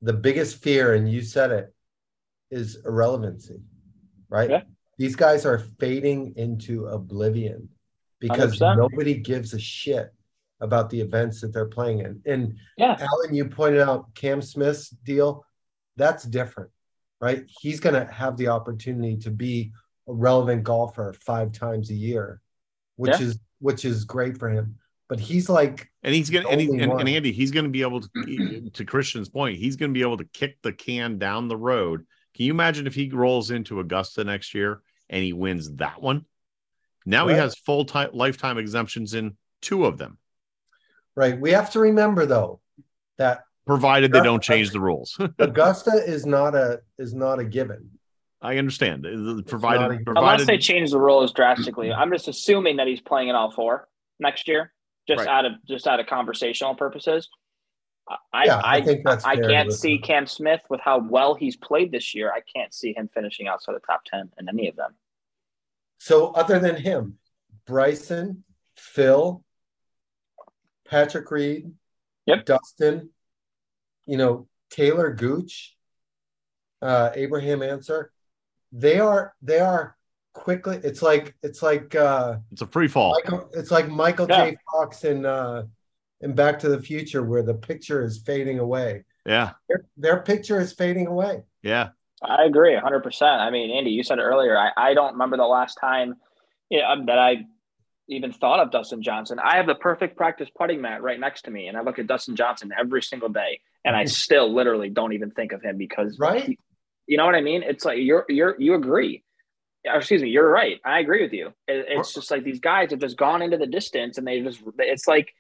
The 0.02 0.14
biggest 0.14 0.62
fear, 0.62 0.94
and 0.94 1.10
you 1.10 1.22
said 1.22 1.52
it, 1.52 1.74
is 2.56 2.78
irrelevancy, 2.86 3.62
right? 4.30 4.50
Yeah. 4.50 4.62
These 4.98 5.16
guys 5.16 5.46
are 5.46 5.60
fading 5.80 6.34
into 6.38 6.86
oblivion 6.88 7.68
because 8.20 8.60
100%. 8.60 8.78
nobody 8.78 9.16
gives 9.16 9.54
a 9.54 9.60
shit 9.60 10.14
about 10.62 10.90
the 10.90 11.02
events 11.02 11.42
that 11.42 11.52
they're 11.54 11.66
playing 11.68 12.00
in. 12.00 12.22
And 12.26 12.56
Yeah. 12.78 12.98
Alan, 13.00 13.36
you 13.36 13.46
pointed 13.46 13.82
out 13.82 14.14
Cam 14.16 14.42
Smith's 14.42 14.90
deal. 14.90 15.46
That's 15.98 16.24
different, 16.24 16.72
right? 17.20 17.44
He's 17.60 17.82
going 17.82 17.96
to 17.96 18.12
have 18.12 18.38
the 18.38 18.48
opportunity 18.48 19.18
to 19.18 19.32
be 19.32 19.74
a 20.08 20.14
relevant 20.14 20.64
golfer 20.64 21.14
five 21.20 21.52
times 21.52 21.90
a 21.90 21.94
year, 21.96 22.42
which 22.96 23.20
Yeah. 23.20 23.28
is 23.28 23.40
which 23.60 23.84
is 23.86 24.04
great 24.06 24.38
for 24.38 24.50
him. 24.50 24.76
But 25.08 25.20
he's 25.20 25.50
like, 25.50 25.90
And 26.04 26.14
he's 26.14 26.30
gonna 26.30 26.48
and, 26.50 26.60
he, 26.60 26.68
and, 26.68 26.92
and 26.92 27.10
Andy, 27.10 27.32
he's 27.32 27.52
gonna 27.52 27.70
be 27.70 27.82
able 27.82 28.02
to 28.02 28.70
to 28.74 28.86
Christian's 28.86 29.30
point, 29.30 29.58
he's 29.58 29.76
gonna 29.76 29.94
be 29.94 30.02
able 30.02 30.18
to 30.18 30.26
kick 30.26 30.62
the 30.62 30.74
can 30.74 31.18
down 31.18 31.48
the 31.48 31.58
road. 31.58 32.06
Can 32.36 32.46
you 32.46 32.52
imagine 32.52 32.86
if 32.86 32.94
he 32.96 33.10
rolls 33.10 33.50
into 33.52 33.80
Augusta 33.80 34.24
next 34.24 34.54
year 34.54 34.82
and 35.10 35.24
he 35.24 35.32
wins 35.34 35.72
that 35.76 36.02
one? 36.02 36.26
Now 37.06 37.28
he 37.28 37.36
has 37.36 37.56
full 37.56 37.86
time 37.86 38.10
lifetime 38.14 38.58
exemptions 38.58 39.14
in 39.14 39.38
two 39.62 39.86
of 39.86 39.98
them, 39.98 40.18
right. 41.16 41.40
We 41.40 41.52
have 41.52 41.72
to 41.72 41.80
remember 41.80 42.26
though 42.26 42.60
that 43.18 43.44
provided 43.66 44.12
they 44.12 44.22
don't 44.22 44.42
change 44.44 44.72
the 44.72 44.80
rules. 44.80 45.18
Augusta 45.40 45.92
is 46.06 46.26
not 46.26 46.56
a 46.56 46.82
is 46.98 47.14
not 47.14 47.40
a 47.40 47.44
given. 47.46 47.92
I 48.42 48.58
understand. 48.58 49.04
Not 49.04 49.40
a- 49.40 49.44
Provided, 49.44 50.04
Unless 50.08 50.46
they 50.46 50.58
change 50.58 50.92
the 50.92 51.00
rules 51.00 51.32
drastically, 51.32 51.92
I'm 51.94 52.12
just 52.12 52.28
assuming 52.28 52.78
that 52.78 52.88
he's 52.88 53.02
playing 53.02 53.30
in 53.30 53.36
all 53.36 53.52
four 53.52 53.88
next 54.20 54.48
year, 54.48 54.74
just 55.08 55.20
Right. 55.20 55.28
out 55.28 55.46
of 55.46 55.54
just 55.68 55.88
out 55.88 56.00
of 56.00 56.08
conversational 56.08 56.76
purposes. 56.76 57.30
I 58.08 58.46
Yeah, 58.46 58.58
I 58.58 58.78
I, 58.78 58.82
think 58.82 59.04
that's 59.04 59.26
I 59.26 59.36
can't 59.36 59.72
see 59.74 59.98
Cam 59.98 60.28
Smith 60.28 60.62
with 60.70 60.80
how 60.82 61.00
well 61.00 61.34
he's 61.36 61.56
played 61.56 61.92
this 61.92 62.14
year. 62.14 62.32
I 62.32 62.42
can't 62.42 62.74
see 62.74 62.94
him 62.94 63.10
finishing 63.14 63.48
outside 63.48 63.74
the 63.76 63.80
top 63.80 64.04
ten 64.06 64.30
in 64.40 64.48
any 64.48 64.68
of 64.68 64.76
them. 64.76 64.94
So 65.98 66.28
other 66.32 66.60
than 66.60 66.76
him, 66.76 67.18
Bryson, 67.66 68.44
Phil, 68.78 69.44
Patrick 70.88 71.30
Reed, 71.32 71.72
Yep. 72.28 72.46
Dustin, 72.46 73.10
you 74.06 74.18
know, 74.18 74.48
Taylor 74.70 75.14
Gooch, 75.14 75.76
uh, 76.82 77.12
Abraham 77.16 77.64
Ancer, 77.64 78.12
they 78.72 79.00
are 79.00 79.34
they 79.42 79.60
are 79.60 79.96
quickly 80.34 80.80
it's 80.84 81.02
like 81.02 81.34
it's 81.44 81.64
like 81.64 81.96
uh 81.96 82.38
it's 82.52 82.62
a 82.62 82.68
free 82.68 82.88
fall. 82.90 83.12
Michael, 83.24 83.50
it's 83.54 83.72
like 83.72 83.88
Michael 83.88 84.28
Yeah. 84.30 84.52
J. 84.52 84.58
Fox 84.72 85.04
and 85.06 85.26
uh 85.26 85.64
in 86.22 86.34
Back 86.34 86.60
to 86.60 86.70
the 86.70 86.82
Future 86.82 87.24
where 87.24 87.44
the 87.44 87.54
picture 87.54 88.04
is 88.04 88.20
fading 88.20 88.60
away. 88.60 89.04
Yeah, 89.26 89.52
Their, 89.68 89.86
their 89.98 90.20
picture 90.22 90.60
is 90.60 90.74
fading 90.74 91.08
away. 91.08 91.44
yeah. 91.62 91.90
I 92.24 92.46
agree 92.46 92.74
100%. 92.74 93.22
I 93.24 93.52
mean, 93.52 93.70
Andy, 93.72 93.92
you 93.92 94.02
said 94.02 94.18
it 94.18 94.24
earlier. 94.24 94.58
I, 94.58 94.72
I 94.78 94.94
don't 94.94 95.14
remember 95.14 95.38
the 95.38 95.44
last 95.44 95.78
time 95.80 96.16
yeah, 96.70 96.96
that 97.06 97.20
I 97.20 97.46
even 98.08 98.32
thought 98.32 98.60
of 98.60 98.72
Dustin 98.72 99.04
Johnson. 99.04 99.38
I 99.44 99.58
have 99.58 99.68
the 99.68 99.76
perfect 99.76 100.18
practice 100.18 100.50
putting 100.58 100.82
mat 100.82 101.04
right 101.04 101.20
next 101.20 101.44
to 101.44 101.52
me, 101.52 101.68
and 101.68 101.78
I 101.78 101.82
look 101.82 102.00
at 102.00 102.08
Dustin 102.08 102.36
Johnson 102.36 102.72
every 102.78 103.02
single 103.02 103.30
day, 103.30 103.60
and 103.84 103.96
I 103.96 104.04
mm-hmm. 104.04 104.10
still 104.10 104.54
literally 104.54 104.90
don't 104.90 105.14
even 105.14 105.32
think 105.32 105.52
of 105.52 105.62
him 105.62 105.78
because, 105.78 106.18
Right. 106.18 106.44
he- 106.46 106.60
you 107.08 107.18
know 107.18 107.26
what 107.26 107.36
I 107.36 107.42
mean? 107.42 107.62
It's 107.62 107.86
like 107.86 108.00
you're 108.00 108.26
you're 108.30 108.56
you 108.58 108.74
agree. 108.74 109.24
Or, 109.86 109.98
Excuse 109.98 110.24
me, 110.24 110.30
you're 110.30 110.50
right. 110.50 110.80
I 110.84 111.00
agree 111.00 111.22
with 111.22 111.34
you. 111.34 111.48
It, 111.68 111.86
it's 111.90 112.16
just 112.16 112.32
like 112.32 112.44
these 112.44 112.60
guys 112.60 112.90
have 112.90 113.00
just 113.00 113.18
gone 113.18 113.44
into 113.44 113.58
the 113.58 113.68
distance, 113.68 114.18
and 114.18 114.26
they 114.26 114.42
just 114.42 114.64
it's 114.80 115.08
like 115.08 115.32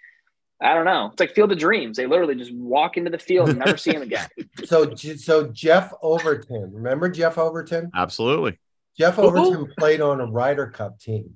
I 0.61 0.73
don't 0.73 0.85
know. 0.85 1.09
It's 1.11 1.19
like 1.19 1.35
Field 1.35 1.51
of 1.51 1.57
Dreams. 1.57 1.97
They 1.97 2.05
literally 2.05 2.35
just 2.35 2.53
walk 2.53 2.95
into 2.97 3.11
the 3.11 3.17
field 3.19 3.49
and 3.49 3.59
never 3.59 3.77
see 3.77 3.91
him 3.91 4.01
again. 4.01 4.27
So 4.65 4.95
so 4.95 5.47
Jeff 5.47 5.93
Overton, 6.01 6.71
remember 6.73 7.09
Jeff 7.09 7.37
Overton? 7.37 7.91
Absolutely. 7.93 8.57
Jeff 8.97 9.15
Who? 9.15 9.23
Overton 9.23 9.73
played 9.77 10.01
on 10.01 10.21
a 10.21 10.25
Ryder 10.25 10.67
Cup 10.67 10.99
team. 10.99 11.35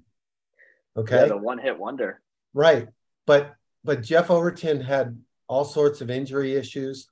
Okay. 0.95 1.17
Yeah, 1.21 1.25
the 1.25 1.37
one 1.37 1.57
hit 1.57 1.77
wonder. 1.77 2.21
Right. 2.53 2.87
But 3.25 3.55
but 3.83 4.01
Jeff 4.01 4.31
Overton 4.31 4.81
had 4.81 5.21
all 5.47 5.65
sorts 5.65 6.01
of 6.01 6.09
injury 6.09 6.55
issues 6.55 7.07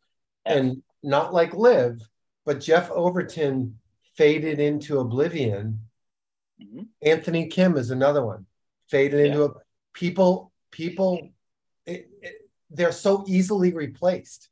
and 0.46 0.82
not 1.04 1.34
like 1.34 1.54
Liv, 1.54 2.02
but 2.46 2.62
Jeff 2.62 2.90
Overton 2.90 3.78
faded 4.16 4.60
into 4.60 5.00
oblivion. 5.00 5.80
Mhm. 6.62 6.88
Anthony 7.02 7.48
Kim 7.48 7.78
is 7.78 7.92
another 7.92 8.26
one. 8.26 8.46
Faded 8.90 9.28
into 9.28 9.44
a 9.44 9.54
people 9.94 10.52
people 10.72 11.16
it, 11.18 11.24
it, 11.26 11.32
they're 12.70 12.92
so 12.92 13.24
easily 13.28 13.74
replaced. 13.74 14.50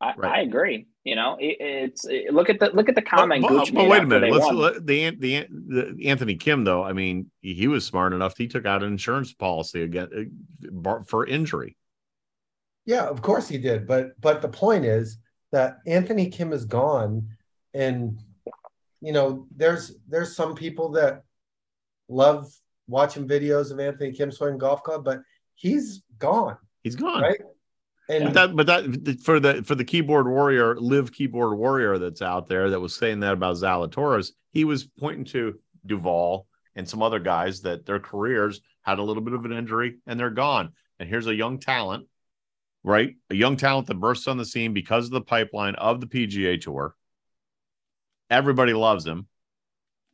I, 0.00 0.14
Right. 0.16 0.38
I 0.38 0.40
agree. 0.42 0.86
You 1.04 1.16
know, 1.16 1.36
it, 1.38 1.56
it's 1.60 2.06
it, 2.06 2.32
look 2.32 2.48
at 2.48 2.58
the 2.58 2.70
look 2.70 2.88
at 2.88 2.94
the 2.94 3.02
comment 3.02 3.42
But, 3.42 3.48
Gooch 3.48 3.74
but 3.74 3.82
made 3.82 3.90
wait 3.90 4.02
a 4.02 4.06
minute. 4.06 4.32
Let's 4.32 4.50
let 4.50 4.86
the, 4.86 5.10
the 5.10 5.46
the 5.50 6.08
Anthony 6.08 6.34
Kim 6.34 6.64
though. 6.64 6.82
I 6.82 6.92
mean, 6.92 7.30
he, 7.42 7.54
he 7.54 7.68
was 7.68 7.84
smart 7.84 8.12
enough. 8.12 8.36
He 8.36 8.48
took 8.48 8.64
out 8.64 8.82
an 8.82 8.92
insurance 8.92 9.32
policy 9.32 9.82
again 9.82 10.32
uh, 10.86 11.02
for 11.06 11.26
injury. 11.26 11.76
Yeah, 12.86 13.06
of 13.06 13.22
course 13.22 13.48
he 13.48 13.58
did. 13.58 13.86
But 13.86 14.18
but 14.20 14.40
the 14.40 14.48
point 14.48 14.84
is 14.84 15.18
that 15.52 15.78
Anthony 15.86 16.30
Kim 16.30 16.52
is 16.52 16.64
gone, 16.64 17.28
and 17.74 18.18
you 19.02 19.12
know 19.12 19.46
there's 19.54 19.94
there's 20.08 20.34
some 20.34 20.54
people 20.54 20.90
that 20.92 21.22
love 22.08 22.50
watching 22.88 23.28
videos 23.28 23.70
of 23.70 23.78
Anthony 23.80 24.12
Kim 24.12 24.32
swinging 24.32 24.58
golf 24.58 24.82
club, 24.82 25.04
but 25.04 25.20
he's 25.54 26.02
gone, 26.18 26.56
He's 26.84 26.94
gone. 26.94 27.22
right? 27.22 27.40
And 28.08 28.26
But 28.26 28.34
that, 28.34 28.56
but 28.56 28.66
that 28.66 29.20
for 29.24 29.40
the 29.40 29.62
for 29.62 29.74
the 29.74 29.84
keyboard 29.84 30.28
warrior, 30.28 30.76
LIV 30.78 31.12
keyboard 31.12 31.58
warrior 31.58 31.98
that's 31.98 32.22
out 32.22 32.46
there 32.46 32.70
that 32.70 32.78
was 32.78 32.94
saying 32.94 33.20
that 33.20 33.32
about 33.32 33.56
Zalatoris, 33.56 34.32
he 34.52 34.64
was 34.64 34.84
pointing 34.84 35.24
to 35.26 35.58
Duval 35.86 36.46
and 36.76 36.88
some 36.88 37.02
other 37.02 37.18
guys 37.18 37.62
that 37.62 37.86
their 37.86 37.98
careers 37.98 38.60
had 38.82 38.98
a 38.98 39.02
little 39.02 39.22
bit 39.22 39.32
of 39.32 39.46
an 39.46 39.52
injury 39.52 39.96
and 40.06 40.20
they're 40.20 40.30
gone. 40.30 40.72
And 40.98 41.08
here's 41.08 41.26
a 41.26 41.34
young 41.34 41.58
talent, 41.58 42.06
right? 42.82 43.14
A 43.30 43.34
young 43.34 43.56
talent 43.56 43.86
that 43.86 43.94
bursts 43.94 44.28
on 44.28 44.36
the 44.36 44.44
scene 44.44 44.74
because 44.74 45.06
of 45.06 45.12
the 45.12 45.20
pipeline 45.22 45.74
of 45.76 46.00
the 46.00 46.06
PGA 46.06 46.60
Tour. 46.60 46.94
Everybody 48.28 48.74
loves 48.74 49.06
him. 49.06 49.28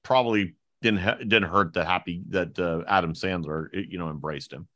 Probably 0.05 0.55
didn't 0.83 1.29
didn't 1.29 1.51
hurt 1.51 1.75
the 1.75 1.85
happy 1.85 2.23
that 2.29 2.59
uh, 2.59 2.83
Adam 2.87 3.15
Sandler 3.15 3.67
you 3.73 3.99
know 3.99 4.09
embraced 4.09 4.53
him, 4.53 4.69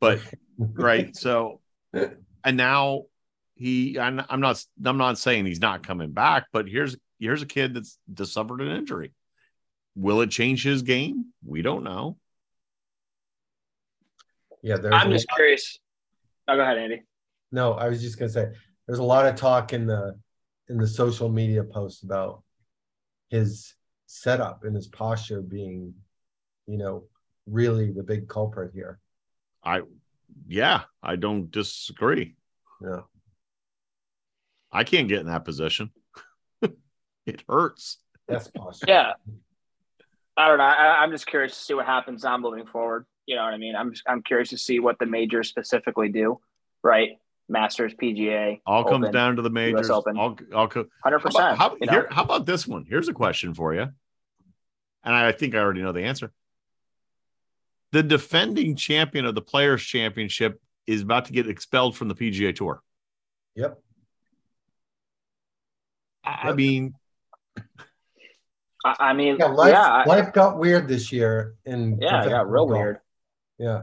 but 0.00 0.20
right 0.58 1.16
so 1.24 1.60
and 1.92 2.56
now 2.56 3.04
he 3.54 3.98
I'm, 3.98 4.22
I'm 4.28 4.40
not 4.40 4.64
i'm 4.84 4.98
not 4.98 5.18
saying 5.18 5.46
he's 5.46 5.60
not 5.60 5.86
coming 5.86 6.12
back 6.12 6.46
but 6.52 6.68
here's 6.68 6.96
here's 7.18 7.42
a 7.42 7.46
kid 7.46 7.74
that's 7.74 7.98
just 8.12 8.32
suffered 8.32 8.60
an 8.60 8.68
injury 8.68 9.12
will 9.94 10.20
it 10.20 10.30
change 10.30 10.64
his 10.64 10.82
game? 10.82 11.26
We 11.44 11.62
don't 11.62 11.84
know. 11.84 12.16
Yeah, 14.62 14.76
there's 14.76 14.94
I'm 14.94 15.10
just 15.10 15.28
lot- 15.30 15.36
curious. 15.36 15.78
Oh, 16.48 16.56
go 16.56 16.62
ahead, 16.62 16.78
Andy. 16.78 17.02
No, 17.52 17.72
I 17.72 17.88
was 17.88 18.02
just 18.02 18.18
gonna 18.18 18.30
say 18.30 18.48
there's 18.86 18.98
a 18.98 19.04
lot 19.04 19.26
of 19.26 19.36
talk 19.36 19.72
in 19.72 19.86
the 19.86 20.18
in 20.68 20.78
the 20.78 20.86
social 20.86 21.28
media 21.28 21.64
posts 21.64 22.02
about 22.02 22.42
his 23.28 23.74
setup 24.06 24.64
and 24.64 24.74
his 24.74 24.88
posture 24.88 25.40
being, 25.40 25.94
you 26.66 26.76
know, 26.76 27.04
really 27.46 27.92
the 27.92 28.02
big 28.02 28.28
culprit 28.28 28.72
here. 28.74 28.98
I, 29.62 29.82
yeah, 30.46 30.82
I 31.02 31.16
don't 31.16 31.50
disagree. 31.50 32.36
Yeah. 32.82 33.00
I 34.72 34.84
can't 34.84 35.08
get 35.08 35.20
in 35.20 35.26
that 35.26 35.44
position. 35.44 35.90
it 37.26 37.42
hurts. 37.48 37.98
That's 38.28 38.48
possible. 38.48 38.86
Yeah. 38.88 39.12
I 40.36 40.48
don't 40.48 40.58
know. 40.58 40.64
I, 40.64 41.02
I'm 41.02 41.10
just 41.10 41.26
curious 41.26 41.52
to 41.52 41.58
see 41.58 41.74
what 41.74 41.86
happens 41.86 42.24
now 42.24 42.38
moving 42.38 42.66
forward. 42.66 43.06
You 43.26 43.36
know 43.36 43.44
what 43.44 43.52
I 43.52 43.58
mean? 43.58 43.76
I'm 43.76 43.90
just, 43.92 44.04
I'm 44.08 44.22
curious 44.22 44.50
to 44.50 44.58
see 44.58 44.80
what 44.80 44.98
the 44.98 45.06
majors 45.06 45.48
specifically 45.48 46.08
do, 46.08 46.40
right? 46.82 47.10
Masters, 47.48 47.92
PGA, 48.00 48.60
All 48.64 48.84
comes 48.84 49.10
down 49.10 49.36
to 49.36 49.42
the 49.42 49.50
majors. 49.50 49.90
Open. 49.90 50.16
All, 50.16 50.38
all 50.54 50.68
co- 50.68 50.86
hundred 51.02 51.18
How 51.18 51.28
about, 51.28 51.32
percent. 51.32 51.58
how, 51.58 51.76
You 51.80 51.86
know, 51.86 51.92
here, 51.92 52.08
how 52.10 52.22
about 52.22 52.46
this 52.46 52.66
one? 52.66 52.86
Here's 52.88 53.08
a 53.08 53.12
question 53.12 53.54
for 53.54 53.74
you. 53.74 53.88
And 55.02 55.14
I 55.14 55.32
think 55.32 55.54
I 55.54 55.58
already 55.58 55.82
know 55.82 55.92
the 55.92 56.04
answer. 56.04 56.32
The 57.92 58.02
defending 58.02 58.76
champion 58.76 59.24
of 59.26 59.34
the 59.34 59.42
Players' 59.42 59.82
Championship 59.82 60.60
is 60.86 61.02
about 61.02 61.24
to 61.26 61.32
get 61.32 61.48
expelled 61.48 61.96
from 61.96 62.08
the 62.08 62.14
PGA 62.14 62.54
Tour. 62.54 62.82
Yep. 63.56 63.80
I 66.24 66.30
I 66.42 66.46
Yep. 66.48 66.56
mean, 66.56 66.94
I, 68.84 68.96
I 68.98 69.12
mean, 69.12 69.36
Yeah, 69.38 69.46
life, 69.46 69.72
yeah, 69.72 69.82
I- 69.92 70.04
life 70.04 70.32
got 70.32 70.58
weird 70.58 70.88
this 70.88 71.12
year 71.12 71.56
and 71.66 72.00
yeah, 72.00 72.24
it 72.24 72.28
got 72.30 72.50
real 72.50 72.66
golf. 72.66 72.78
weird. 72.78 72.98
Yeah. 73.58 73.82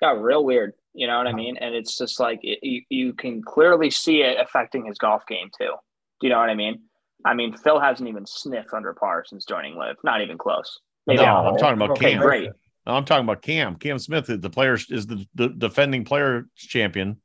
Got 0.00 0.20
real 0.22 0.44
weird. 0.44 0.72
You 0.94 1.06
know 1.06 1.16
what 1.16 1.26
I 1.26 1.32
mean? 1.32 1.56
And 1.58 1.74
it's 1.74 1.96
just 1.96 2.18
like 2.20 2.40
it, 2.42 2.58
you, 2.62 2.82
you 2.90 3.12
can 3.14 3.42
clearly 3.42 3.90
see 3.90 4.22
it 4.22 4.38
affecting 4.40 4.84
his 4.84 4.98
golf 4.98 5.24
game 5.26 5.48
too. 5.56 5.70
Do 6.20 6.26
you 6.26 6.30
know 6.30 6.38
what 6.38 6.50
I 6.50 6.54
mean? 6.54 6.82
I 7.24 7.34
mean, 7.34 7.56
Phil 7.56 7.78
hasn't 7.80 8.08
even 8.08 8.26
sniffed 8.26 8.74
under 8.74 8.92
par 8.92 9.24
since 9.26 9.44
joining 9.44 9.76
LIV. 9.78 9.96
Not 10.02 10.20
even 10.22 10.36
close. 10.38 10.80
Maybe 11.06 11.18
No, 11.22 11.24
a 11.36 11.48
I'm 11.50 11.56
talking 11.56 11.74
about 11.76 11.90
Okay, 11.92 12.12
Cam. 12.12 12.20
great. 12.22 12.50
No, 12.86 12.94
I'm 12.94 13.04
talking 13.04 13.24
about 13.24 13.42
Cam. 13.42 13.76
Cam 13.76 13.98
Smith 13.98 14.28
is 14.28 14.40
the 14.40 14.50
player 14.50 14.74
is 14.74 15.06
the, 15.06 15.26
the 15.34 15.48
defending 15.48 16.04
player 16.04 16.46
champion, 16.56 17.18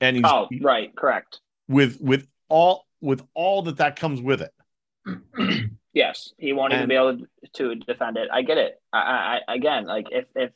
and 0.00 0.16
he's 0.16 0.24
Oh, 0.26 0.48
right, 0.60 0.94
correct. 0.94 1.40
with 1.68 2.00
with 2.00 2.26
all 2.48 2.86
with 3.00 3.22
all 3.34 3.62
that 3.62 3.78
that 3.78 3.96
comes 3.98 4.20
with 4.20 4.42
it. 4.42 4.52
Yes, 5.96 6.34
he 6.36 6.52
won't 6.52 6.74
even 6.74 6.88
be 6.88 6.94
able 6.94 7.20
to 7.54 7.74
defend 7.74 8.18
it. 8.18 8.28
I 8.30 8.42
get 8.42 8.58
it. 8.58 8.74
I, 8.92 9.40
I 9.48 9.54
again, 9.54 9.86
like 9.86 10.08
if 10.10 10.26
if 10.34 10.50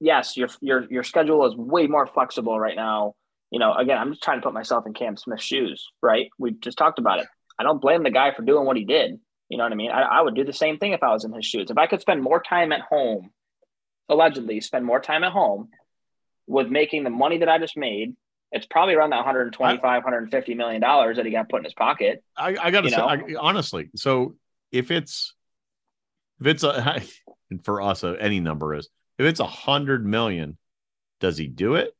yes, 0.00 0.36
your 0.36 0.48
your 0.60 0.90
your 0.90 1.04
schedule 1.04 1.46
is 1.46 1.54
way 1.54 1.86
more 1.86 2.04
flexible 2.08 2.58
right 2.58 2.74
now. 2.74 3.14
You 3.52 3.60
know, 3.60 3.72
again, 3.74 3.96
I'm 3.96 4.10
just 4.10 4.24
trying 4.24 4.38
to 4.38 4.42
put 4.42 4.52
myself 4.52 4.86
in 4.86 4.92
Cam 4.92 5.16
Smith's 5.16 5.44
shoes. 5.44 5.86
Right? 6.02 6.30
We 6.36 6.50
just 6.50 6.76
talked 6.76 6.98
about 6.98 7.20
it. 7.20 7.28
I 7.60 7.62
don't 7.62 7.80
blame 7.80 8.02
the 8.02 8.10
guy 8.10 8.34
for 8.34 8.42
doing 8.42 8.66
what 8.66 8.76
he 8.76 8.84
did. 8.84 9.20
You 9.48 9.58
know 9.58 9.64
what 9.64 9.72
I 9.72 9.76
mean? 9.76 9.90
I, 9.90 10.02
I 10.02 10.20
would 10.22 10.34
do 10.34 10.44
the 10.44 10.52
same 10.52 10.78
thing 10.78 10.92
if 10.92 11.02
I 11.02 11.12
was 11.12 11.24
in 11.24 11.32
his 11.32 11.46
shoes. 11.46 11.70
If 11.70 11.78
I 11.78 11.86
could 11.86 12.00
spend 12.00 12.22
more 12.22 12.42
time 12.42 12.72
at 12.72 12.80
home, 12.80 13.30
allegedly 14.08 14.60
spend 14.60 14.84
more 14.84 15.00
time 15.00 15.24
at 15.24 15.32
home 15.32 15.68
with 16.46 16.68
making 16.68 17.04
the 17.04 17.10
money 17.10 17.38
that 17.38 17.48
I 17.48 17.58
just 17.58 17.76
made. 17.76 18.16
It's 18.52 18.66
probably 18.66 18.94
around 18.94 19.10
that 19.10 19.18
125, 19.18 19.80
150 19.82 20.54
million 20.54 20.80
dollars 20.80 21.16
that 21.16 21.26
he 21.26 21.32
got 21.32 21.48
put 21.48 21.58
in 21.58 21.64
his 21.64 21.74
pocket. 21.74 22.22
I, 22.36 22.56
I 22.60 22.70
got 22.70 22.82
to 22.82 22.90
say. 22.90 22.96
I, 22.96 23.20
honestly. 23.38 23.90
So 23.96 24.36
if 24.70 24.90
it's 24.90 25.34
if 26.40 26.46
it's 26.46 26.62
a 26.62 27.02
and 27.50 27.64
for 27.64 27.82
us 27.82 28.04
uh, 28.04 28.12
any 28.12 28.40
number 28.40 28.74
is 28.74 28.88
if 29.18 29.26
it's 29.26 29.40
a 29.40 29.46
hundred 29.46 30.06
million, 30.06 30.58
does 31.20 31.38
he 31.38 31.46
do 31.46 31.74
it? 31.74 31.90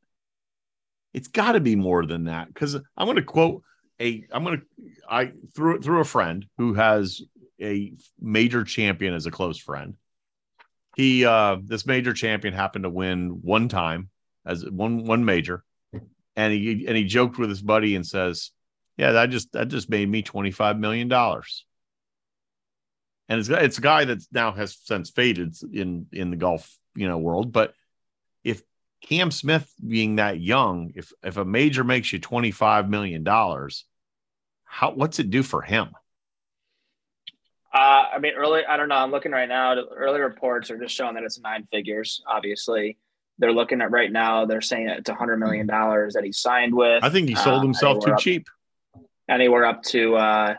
It's 1.13 1.27
got 1.27 1.53
to 1.53 1.59
be 1.59 1.75
more 1.75 2.05
than 2.05 2.25
that 2.25 2.47
because 2.47 2.75
I'm 2.75 3.05
going 3.05 3.15
to 3.15 3.23
quote 3.23 3.63
a 3.99 4.25
I'm 4.31 4.43
going 4.43 4.59
to 4.59 4.65
I 5.09 5.31
through 5.55 5.81
through 5.81 5.99
a 5.99 6.05
friend 6.05 6.45
who 6.57 6.75
has 6.75 7.21
a 7.61 7.93
major 8.19 8.63
champion 8.63 9.13
as 9.13 9.25
a 9.25 9.31
close 9.31 9.57
friend. 9.57 9.95
He 10.95 11.25
uh 11.25 11.57
this 11.63 11.85
major 11.85 12.13
champion 12.13 12.53
happened 12.53 12.83
to 12.83 12.89
win 12.89 13.39
one 13.41 13.69
time 13.69 14.09
as 14.45 14.65
one 14.65 15.05
one 15.05 15.25
major, 15.25 15.63
and 16.35 16.53
he 16.53 16.85
and 16.87 16.97
he 16.97 17.03
joked 17.03 17.37
with 17.37 17.49
his 17.49 17.61
buddy 17.61 17.95
and 17.95 18.05
says, 18.05 18.51
"Yeah, 18.97 19.11
that 19.13 19.29
just 19.29 19.51
that 19.53 19.67
just 19.67 19.89
made 19.89 20.09
me 20.09 20.21
twenty 20.21 20.51
five 20.51 20.79
million 20.79 21.07
dollars." 21.07 21.65
And 23.29 23.39
it's 23.39 23.49
it's 23.49 23.77
a 23.77 23.81
guy 23.81 24.05
that 24.05 24.19
now 24.31 24.51
has 24.53 24.77
since 24.83 25.09
faded 25.09 25.55
in 25.71 26.07
in 26.11 26.31
the 26.31 26.37
golf 26.37 26.75
you 26.95 27.07
know 27.07 27.17
world, 27.17 27.51
but 27.51 27.73
if 28.43 28.63
Cam 29.01 29.29
Smith 29.29 29.71
being 29.85 30.15
that 30.15 30.39
young, 30.39 30.91
if 30.95 31.11
if 31.23 31.37
a 31.37 31.45
major 31.45 31.83
makes 31.83 32.11
you 32.11 32.19
twenty 32.19 32.51
five 32.51 32.89
million 32.89 33.23
dollars, 33.23 33.85
how 34.63 34.91
what's 34.91 35.19
it 35.19 35.29
do 35.29 35.43
for 35.43 35.61
him? 35.61 35.89
Uh, 37.73 38.05
I 38.15 38.19
mean, 38.19 38.33
early. 38.35 38.61
I 38.67 38.77
don't 38.77 38.89
know. 38.89 38.95
I'm 38.95 39.11
looking 39.11 39.31
right 39.31 39.49
now. 39.49 39.75
Early 39.95 40.19
reports 40.21 40.71
are 40.71 40.77
just 40.77 40.95
showing 40.95 41.15
that 41.15 41.23
it's 41.23 41.39
nine 41.39 41.67
figures. 41.71 42.21
Obviously, 42.27 42.97
they're 43.39 43.51
looking 43.51 43.81
at 43.81 43.91
right 43.91 44.11
now. 44.11 44.45
They're 44.45 44.61
saying 44.61 44.87
it's 44.89 45.09
a 45.09 45.13
hundred 45.15 45.37
million 45.37 45.67
dollars 45.67 46.13
that 46.13 46.23
he 46.23 46.31
signed 46.31 46.73
with. 46.73 47.03
I 47.03 47.09
think 47.09 47.27
he 47.29 47.35
sold 47.35 47.59
Uh, 47.59 47.63
himself 47.63 48.03
too 48.03 48.13
up- 48.13 48.19
cheap. 48.19 48.47
Anywhere 49.29 49.65
up 49.65 49.83
to, 49.83 50.15
uh, 50.15 50.55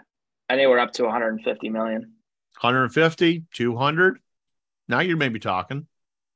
anywhere 0.51 0.79
up 0.79 0.93
to 0.93 1.05
150 1.05 1.71
million. 1.71 2.13
150, 2.61 3.45
200. 3.55 4.19
Now 4.89 5.01
you're 5.01 5.17
maybe 5.17 5.39
talking 5.39 5.87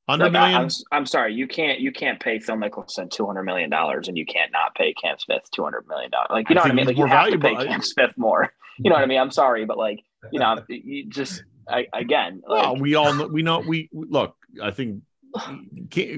100 0.06 0.32
Like, 0.32 0.54
I'm, 0.54 0.68
I'm 0.90 1.06
sorry. 1.06 1.34
You 1.34 1.46
can't. 1.46 1.80
You 1.80 1.92
can't 1.92 2.18
pay 2.18 2.38
Phil 2.38 2.56
Mickelson 2.56 3.10
200 3.10 3.42
million 3.42 3.68
dollars, 3.70 4.08
and 4.08 4.16
you 4.16 4.24
can't 4.24 4.50
not 4.52 4.74
pay 4.74 4.94
Cam 4.94 5.18
Smith 5.18 5.42
200 5.52 5.86
million 5.86 6.10
dollars. 6.10 6.28
Like 6.30 6.48
you 6.48 6.54
I 6.54 6.56
know 6.56 6.62
what 6.62 6.70
I 6.70 6.74
mean? 6.74 6.86
Like 6.86 6.96
you 6.96 7.04
have 7.06 7.30
to 7.30 7.38
pay 7.38 7.54
Cam 7.56 7.82
Smith 7.82 8.12
more. 8.16 8.52
You 8.78 8.88
know 8.90 8.96
what 8.96 9.02
I 9.02 9.06
mean? 9.06 9.20
I'm 9.20 9.30
sorry, 9.30 9.64
but 9.66 9.76
like 9.76 10.00
you 10.30 10.38
know, 10.38 10.62
you 10.68 11.06
just 11.08 11.42
I, 11.68 11.86
again. 11.92 12.42
Like, 12.46 12.62
well, 12.62 12.76
we 12.76 12.94
all 12.94 13.14
know, 13.14 13.26
we 13.26 13.42
know 13.42 13.60
we 13.60 13.88
look. 13.92 14.36
I 14.62 14.70
think 14.70 15.02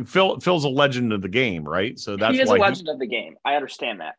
Phil 0.07 0.40
Phil's 0.40 0.64
a 0.64 0.68
legend 0.68 1.12
of 1.12 1.22
the 1.22 1.28
game, 1.28 1.64
right? 1.64 1.98
So 1.98 2.16
that's 2.16 2.34
he 2.34 2.40
is 2.40 2.50
a 2.50 2.55
legend 2.55 2.88
of 2.88 2.98
the 2.98 3.07
game. 3.07 3.36
I 3.44 3.55
understand 3.55 4.00
that. 4.00 4.14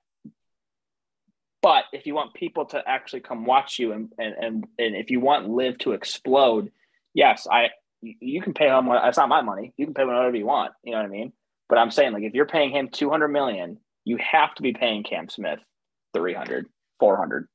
But 1.61 1.85
if 1.93 2.05
you 2.05 2.13
want 2.13 2.33
people 2.35 2.65
to 2.67 2.83
actually 2.87 3.21
come 3.21 3.45
watch 3.45 3.79
you 3.79 3.91
and 3.91 4.11
and 4.17 4.35
and, 4.35 4.67
and 4.77 4.95
if 4.95 5.09
you 5.09 5.19
want 5.19 5.49
LIV 5.49 5.79
to 5.79 5.91
explode, 5.93 6.71
yes, 7.13 7.47
I 7.49 7.69
you- 8.01 8.15
you 8.19 8.41
can 8.41 8.53
pay 8.53 8.67
him. 8.67 8.87
It's 8.91 9.17
not 9.17 9.29
my 9.29 9.41
money. 9.41 9.73
You 9.77 9.85
can 9.85 9.93
pay 9.93 10.03
him 10.03 10.09
whatever 10.09 10.35
you 10.35 10.45
want. 10.45 10.73
You 10.83 10.91
know 10.91 10.99
what 10.99 11.05
I 11.05 11.09
mean? 11.09 11.33
But 11.67 11.79
I'm 11.79 11.91
saying 11.91 12.13
like 12.13 12.23
if 12.23 12.33
you're 12.33 12.45
paying 12.45 12.71
him 12.71 12.89
200 12.89 13.29
million, 13.29 13.79
you 14.03 14.17
have 14.17 14.53
to 14.55 14.61
be 14.61 14.73
paying 14.73 15.03
Cam 15.03 15.27
Smith 15.29 15.59
300, 16.13 16.67
400. 16.99 17.47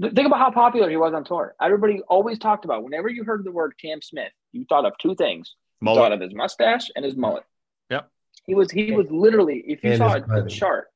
Th- 0.00 0.12
Think 0.12 0.26
about 0.26 0.38
how 0.40 0.50
popular 0.50 0.90
he 0.90 0.96
was 0.96 1.14
on 1.14 1.24
tour. 1.24 1.54
Everybody 1.60 2.00
always 2.08 2.38
talked 2.38 2.64
about 2.64 2.84
whenever 2.84 3.08
you 3.08 3.24
heard 3.24 3.44
the 3.44 3.52
word 3.52 3.74
Cam 3.80 4.02
Smith, 4.02 4.32
you 4.52 4.64
thought 4.68 4.84
of 4.84 4.92
two 4.98 5.14
things. 5.14 5.54
You 5.80 5.94
thought 5.94 6.12
of 6.12 6.20
his 6.20 6.34
mustache 6.34 6.90
and 6.96 7.04
his 7.04 7.16
mullet. 7.16 7.44
Yep. 7.90 8.10
He 8.46 8.54
was 8.54 8.70
he 8.70 8.92
was 8.92 9.10
literally 9.10 9.62
if 9.66 9.82
you 9.84 9.90
And 9.90 9.98
saw 9.98 10.14
his 10.14 10.24
the 10.26 10.48
chart 10.48 10.88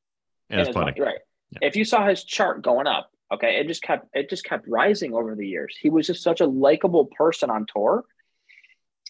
and 0.48 0.60
it's 0.60 0.68
his 0.68 0.74
funny. 0.74 0.92
money, 0.92 1.00
right? 1.00 1.18
If 1.60 1.76
you 1.76 1.84
saw 1.84 2.06
his 2.06 2.22
chart 2.24 2.62
going 2.62 2.86
up, 2.86 3.10
okay, 3.32 3.56
it 3.60 3.66
just 3.66 3.82
kept 3.82 4.08
it 4.14 4.30
just 4.30 4.44
kept 4.44 4.66
rising 4.68 5.14
over 5.14 5.34
the 5.34 5.46
years. 5.46 5.76
He 5.80 5.90
was 5.90 6.06
just 6.06 6.22
such 6.22 6.40
a 6.40 6.46
likable 6.46 7.06
person 7.06 7.50
on 7.50 7.66
tour. 7.72 8.04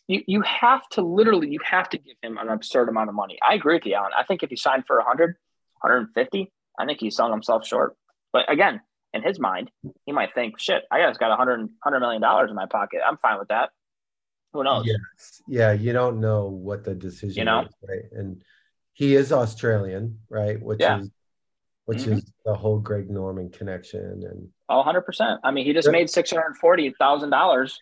You 0.08 0.22
you 0.26 0.40
have 0.42 0.88
to 0.90 1.02
literally 1.02 1.50
you 1.50 1.60
have 1.64 1.88
to 1.90 1.98
give 1.98 2.16
him 2.22 2.38
an 2.38 2.48
absurd 2.48 2.88
amount 2.88 3.08
of 3.10 3.14
money. 3.14 3.38
I 3.46 3.54
agree 3.54 3.74
with 3.74 3.86
you, 3.86 3.94
Alan. 3.94 4.12
I 4.18 4.24
think 4.24 4.42
if 4.42 4.50
he 4.50 4.56
signed 4.56 4.84
for 4.86 4.96
100, 4.96 5.36
150, 5.82 6.52
I 6.78 6.86
think 6.86 6.98
he's 7.00 7.14
selling 7.16 7.32
himself 7.32 7.66
short. 7.66 7.96
But 8.32 8.50
again, 8.50 8.80
in 9.12 9.22
his 9.22 9.38
mind, 9.40 9.70
he 10.06 10.12
might 10.12 10.34
think, 10.34 10.58
"Shit, 10.58 10.84
I 10.90 11.02
just 11.02 11.18
got 11.20 11.30
100 11.30 11.60
100 11.60 12.00
million 12.00 12.22
dollars 12.22 12.50
in 12.50 12.56
my 12.56 12.66
pocket. 12.66 13.00
I'm 13.06 13.16
fine 13.18 13.38
with 13.38 13.48
that." 13.48 13.70
Who 14.52 14.64
knows? 14.64 14.84
Yes. 14.86 15.42
Yeah, 15.48 15.72
you 15.72 15.92
don't 15.92 16.20
know 16.20 16.46
what 16.48 16.84
the 16.84 16.94
decision 16.94 17.40
You 17.40 17.44
know? 17.44 17.60
is, 17.62 17.74
right? 17.88 18.12
And 18.12 18.42
he 18.92 19.14
is 19.14 19.32
Australian, 19.32 20.20
right? 20.28 20.60
Which 20.60 20.80
Yeah. 20.80 20.98
is 21.00 21.10
which 21.86 21.98
Mhm. 22.04 22.12
is 22.12 22.32
the 22.44 22.54
whole 22.54 22.78
Greg 22.78 23.10
Norman 23.10 23.50
connection 23.50 24.22
and 24.22 24.52
Oh, 24.68 24.78
100%. 24.78 25.40
I 25.42 25.50
mean, 25.50 25.64
he 25.64 25.72
just 25.72 25.90
made 25.90 26.08
$640,000 26.08 27.78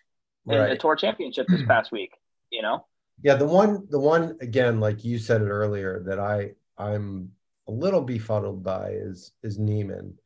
in 0.47 0.69
the 0.71 0.77
tour 0.77 0.97
championship 0.97 1.47
this 1.49 1.63
past 1.69 1.93
week, 1.93 2.15
you 2.51 2.63
know? 2.63 2.87
Yeah, 3.23 3.35
the 3.35 3.47
one 3.47 3.87
the 3.91 3.99
one 3.99 4.39
again, 4.41 4.81
like 4.81 5.05
you 5.05 5.19
said 5.19 5.43
it 5.43 5.49
earlier, 5.49 6.01
that 6.07 6.19
I 6.19 6.55
I'm 6.79 7.33
a 7.67 7.73
little 7.73 8.01
befuddled 8.03 8.63
by 8.63 8.93
is 8.93 9.33
is 9.43 9.59
Niemann. 9.59 10.17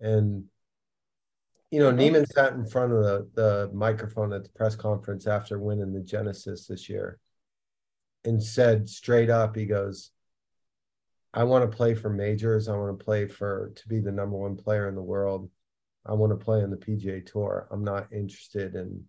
And 0.00 0.44
you 1.70 1.80
know. 1.80 1.90
Niemann 1.90 2.26
sat 2.26 2.52
in 2.52 2.66
front 2.66 2.92
of 2.92 3.02
the, 3.02 3.28
the 3.34 3.70
microphone 3.74 4.32
at 4.32 4.44
the 4.44 4.50
press 4.50 4.76
conference 4.76 5.26
after 5.26 5.58
winning 5.58 5.92
the 5.92 6.00
Genesis 6.00 6.66
this 6.66 6.88
year 6.88 7.18
and 8.24 8.42
said 8.42 8.88
straight 8.88 9.30
up, 9.30 9.56
he 9.56 9.66
goes, 9.66 10.10
I 11.32 11.44
want 11.44 11.70
to 11.70 11.76
play 11.76 11.94
for 11.94 12.08
majors. 12.08 12.68
I 12.68 12.76
want 12.76 12.98
to 12.98 13.04
play 13.04 13.26
for 13.26 13.72
to 13.76 13.88
be 13.88 14.00
the 14.00 14.12
number 14.12 14.36
one 14.36 14.56
player 14.56 14.88
in 14.88 14.94
the 14.94 15.02
world. 15.02 15.50
I 16.06 16.14
want 16.14 16.32
to 16.38 16.42
play 16.42 16.62
on 16.62 16.70
the 16.70 16.76
PGA 16.76 17.24
Tour. 17.24 17.68
I'm 17.70 17.84
not 17.84 18.12
interested 18.12 18.74
in 18.74 19.04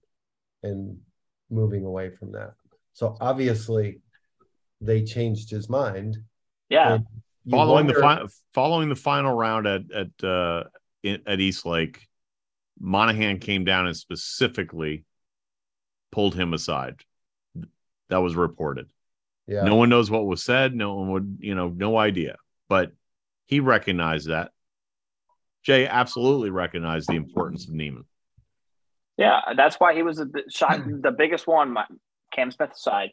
in 0.63 0.99
moving 1.49 1.85
away 1.85 2.09
from 2.09 2.33
that. 2.33 2.53
So 2.93 3.15
obviously, 3.21 4.01
they 4.81 5.03
changed 5.03 5.49
his 5.49 5.69
mind. 5.69 6.17
Yeah. 6.69 6.95
And 6.95 7.05
you 7.45 7.51
following 7.51 7.87
the 7.87 7.93
wonder- 7.93 8.27
fi- 8.27 8.33
following 8.53 8.89
the 8.89 8.95
final 8.95 9.33
round 9.33 9.67
at 9.67 9.83
at 9.91 10.27
uh, 10.27 10.63
in, 11.03 11.21
at 11.25 11.39
East 11.39 11.65
Lake, 11.65 12.07
Monahan 12.79 13.39
came 13.39 13.65
down 13.65 13.87
and 13.87 13.95
specifically 13.95 15.03
pulled 16.11 16.35
him 16.35 16.53
aside. 16.53 17.03
That 18.09 18.17
was 18.17 18.35
reported. 18.35 18.87
yeah. 19.47 19.63
No 19.63 19.75
one 19.75 19.89
knows 19.89 20.09
what 20.09 20.25
was 20.25 20.43
said. 20.43 20.73
No 20.73 20.95
one 20.95 21.11
would, 21.11 21.37
you 21.41 21.55
know, 21.55 21.69
no 21.69 21.97
idea. 21.97 22.37
But 22.69 22.91
he 23.45 23.59
recognized 23.59 24.29
that. 24.29 24.51
Jay 25.63 25.85
absolutely 25.87 26.49
recognized 26.49 27.09
the 27.09 27.15
importance 27.15 27.67
of 27.67 27.73
Niemann. 27.73 28.05
Yeah, 29.17 29.41
that's 29.55 29.77
why 29.77 29.95
he 29.95 30.03
was 30.03 30.17
the 30.17 30.43
shot, 30.49 30.81
the 30.85 31.11
biggest 31.11 31.47
one. 31.47 31.73
My, 31.73 31.85
Cam 32.31 32.51
Smith 32.51 32.71
aside, 32.71 33.09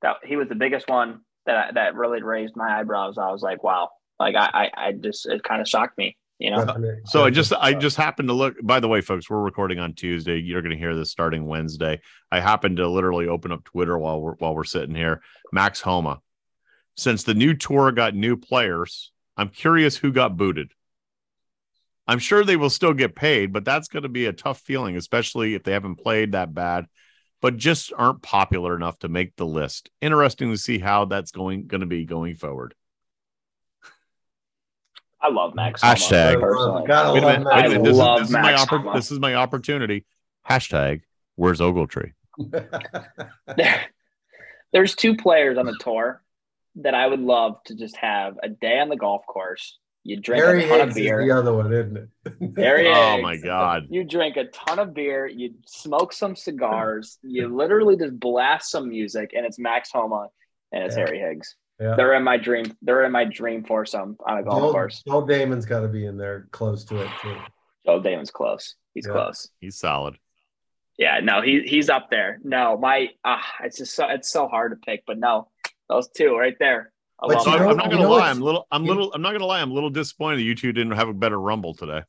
that 0.00 0.16
he 0.24 0.36
was 0.36 0.48
the 0.48 0.54
biggest 0.54 0.88
one 0.88 1.20
that 1.46 1.74
that 1.74 1.94
really 1.94 2.22
raised 2.22 2.56
my 2.56 2.80
eyebrows. 2.80 3.18
I 3.18 3.30
was 3.30 3.42
like, 3.42 3.62
wow, 3.62 3.90
like 4.18 4.34
I 4.34 4.70
I, 4.74 4.88
I 4.88 4.92
just 4.92 5.26
it 5.26 5.44
kind 5.44 5.60
of 5.60 5.68
shocked 5.68 5.98
me, 5.98 6.16
you 6.42 6.50
know. 6.50 6.64
Definite- 6.64 7.08
So 7.08 7.24
I 7.24 7.30
just 7.30 7.52
I 7.52 7.72
just 7.74 7.96
happened 7.96 8.28
to 8.28 8.34
look. 8.34 8.56
By 8.62 8.80
the 8.80 8.88
way, 8.88 9.00
folks, 9.00 9.30
we're 9.30 9.40
recording 9.40 9.78
on 9.78 9.94
Tuesday. 9.94 10.38
You're 10.40 10.62
going 10.62 10.72
to 10.72 10.78
hear 10.78 10.94
this 10.96 11.10
starting 11.10 11.46
Wednesday. 11.46 12.00
I 12.30 12.40
happened 12.40 12.78
to 12.78 12.88
literally 12.88 13.28
open 13.28 13.52
up 13.52 13.64
Twitter 13.64 13.96
while 13.98 14.20
we're 14.20 14.34
while 14.34 14.54
we're 14.54 14.64
sitting 14.64 14.94
here. 14.94 15.22
Max 15.52 15.80
Homa. 15.80 16.20
Since 16.96 17.22
the 17.22 17.34
new 17.34 17.54
tour 17.54 17.90
got 17.92 18.14
new 18.14 18.36
players, 18.36 19.12
I'm 19.36 19.48
curious 19.48 19.96
who 19.96 20.12
got 20.12 20.36
booted. 20.36 20.72
I'm 22.06 22.18
sure 22.18 22.44
they 22.44 22.56
will 22.56 22.68
still 22.70 22.92
get 22.94 23.14
paid, 23.14 23.52
but 23.52 23.64
that's 23.64 23.88
going 23.88 24.02
to 24.02 24.08
be 24.08 24.26
a 24.26 24.32
tough 24.32 24.60
feeling, 24.60 24.96
especially 24.96 25.54
if 25.54 25.62
they 25.62 25.72
haven't 25.72 25.96
played 25.96 26.32
that 26.32 26.52
bad, 26.52 26.86
but 27.40 27.56
just 27.56 27.92
aren't 27.96 28.22
popular 28.22 28.74
enough 28.76 28.98
to 28.98 29.08
make 29.08 29.36
the 29.36 29.46
list. 29.46 29.88
Interesting 30.00 30.50
to 30.50 30.58
see 30.58 30.78
how 30.78 31.04
that's 31.04 31.30
going 31.30 31.66
going 31.66 31.80
to 31.80 31.86
be 31.86 32.04
going 32.04 32.34
forward. 32.34 32.74
I 35.22 35.30
love 35.30 35.54
Max. 35.54 35.80
Hashtag. 35.82 36.40
personally. 36.40 36.86
Gotta 36.86 37.12
Wait 37.14 37.22
a 37.22 37.26
minute. 37.26 37.46
Wait 37.46 37.64
a 37.64 37.68
minute. 37.68 37.84
This, 37.84 37.96
is, 37.96 38.18
this 38.18 38.28
is 38.28 38.30
my 38.32 38.52
oppor- 38.54 38.94
this 38.94 39.10
is 39.12 39.18
my 39.20 39.34
opportunity. 39.34 40.04
Hashtag 40.48 41.02
where's 41.36 41.60
Ogletree? 41.60 42.12
There, 43.56 43.80
there's 44.72 44.94
two 44.94 45.16
players 45.16 45.58
on 45.58 45.66
the 45.66 45.76
tour 45.80 46.22
that 46.76 46.94
I 46.94 47.06
would 47.06 47.20
love 47.20 47.56
to 47.66 47.74
just 47.74 47.96
have 47.96 48.38
a 48.42 48.48
day 48.48 48.78
on 48.80 48.88
the 48.88 48.96
golf 48.96 49.26
course. 49.26 49.78
You 50.04 50.18
drink 50.18 50.42
Harry 50.42 50.64
a 50.64 50.68
ton 50.68 50.78
Higgs 50.80 50.82
of 50.82 50.88
is 50.88 50.94
beer. 51.04 51.24
the 51.24 51.30
other 51.38 51.52
one, 51.54 51.72
isn't 51.72 51.96
it? 51.96 52.08
Harry 52.56 52.88
Oh 52.88 53.12
Higgs. 53.12 53.22
my 53.22 53.36
God. 53.36 53.86
You 53.90 54.02
drink 54.04 54.36
a 54.36 54.46
ton 54.46 54.78
of 54.78 54.94
beer, 54.94 55.26
you 55.28 55.54
smoke 55.66 56.12
some 56.12 56.34
cigars, 56.34 57.18
you 57.22 57.54
literally 57.54 57.96
just 57.96 58.18
blast 58.18 58.70
some 58.70 58.88
music, 58.88 59.30
and 59.36 59.46
it's 59.46 59.58
Max 59.60 59.90
Homa 59.92 60.28
and 60.72 60.82
it's 60.84 60.96
Yeah. 60.96 61.04
Harry 61.04 61.18
Higgs. 61.20 61.54
Yeah. 61.82 61.96
They're 61.96 62.14
in 62.14 62.22
my 62.22 62.36
dream. 62.36 62.64
They're 62.80 63.04
in 63.04 63.10
my 63.10 63.24
dream 63.24 63.64
foursome 63.64 64.16
on 64.24 64.38
a 64.38 64.42
golf 64.44 64.60
Joel, 64.60 64.70
course. 64.72 65.02
Joel 65.06 65.26
Dahmen's 65.26 65.66
got 65.66 65.80
to 65.80 65.88
be 65.88 66.06
in 66.06 66.16
there 66.16 66.46
close 66.52 66.84
to 66.84 67.02
it 67.02 67.10
too. 67.20 67.36
Joe 67.84 68.00
Dahmen's 68.00 68.30
close. 68.30 68.76
He's 68.94 69.06
Yeah. 69.06 69.12
close. 69.14 69.50
He's 69.60 69.76
solid. 69.76 70.16
Yeah, 70.96 71.18
no, 71.20 71.40
he 71.42 71.62
he's 71.62 71.88
up 71.88 72.08
there. 72.10 72.38
No, 72.44 72.76
my 72.78 73.08
ah, 73.24 73.44
it's 73.64 73.78
just 73.78 73.94
so 73.96 74.06
it's 74.08 74.30
so 74.30 74.46
hard 74.46 74.70
to 74.70 74.76
pick, 74.76 75.02
but 75.06 75.18
no, 75.18 75.48
those 75.88 76.08
two 76.08 76.36
right 76.36 76.54
there. 76.60 76.92
I 77.20 77.26
but 77.28 77.48
I'm, 77.48 77.58
know- 77.60 77.70
I'm 77.70 77.76
not 77.76 77.90
gonna 77.90 78.02
know 78.02 78.10
lie. 78.10 78.30
I'm 78.30 78.40
little. 78.40 78.66
I'm 78.70 78.84
little. 78.84 79.10
I'm 79.12 79.22
not 79.22 79.32
gonna 79.32 79.46
lie. 79.46 79.60
I'm 79.60 79.72
a 79.72 79.74
little 79.74 79.90
disappointed 79.90 80.36
that 80.36 80.42
you 80.42 80.54
two 80.54 80.72
didn't 80.72 80.92
have 80.92 81.08
a 81.08 81.14
better 81.14 81.40
rumble 81.40 81.74
today. 81.74 82.02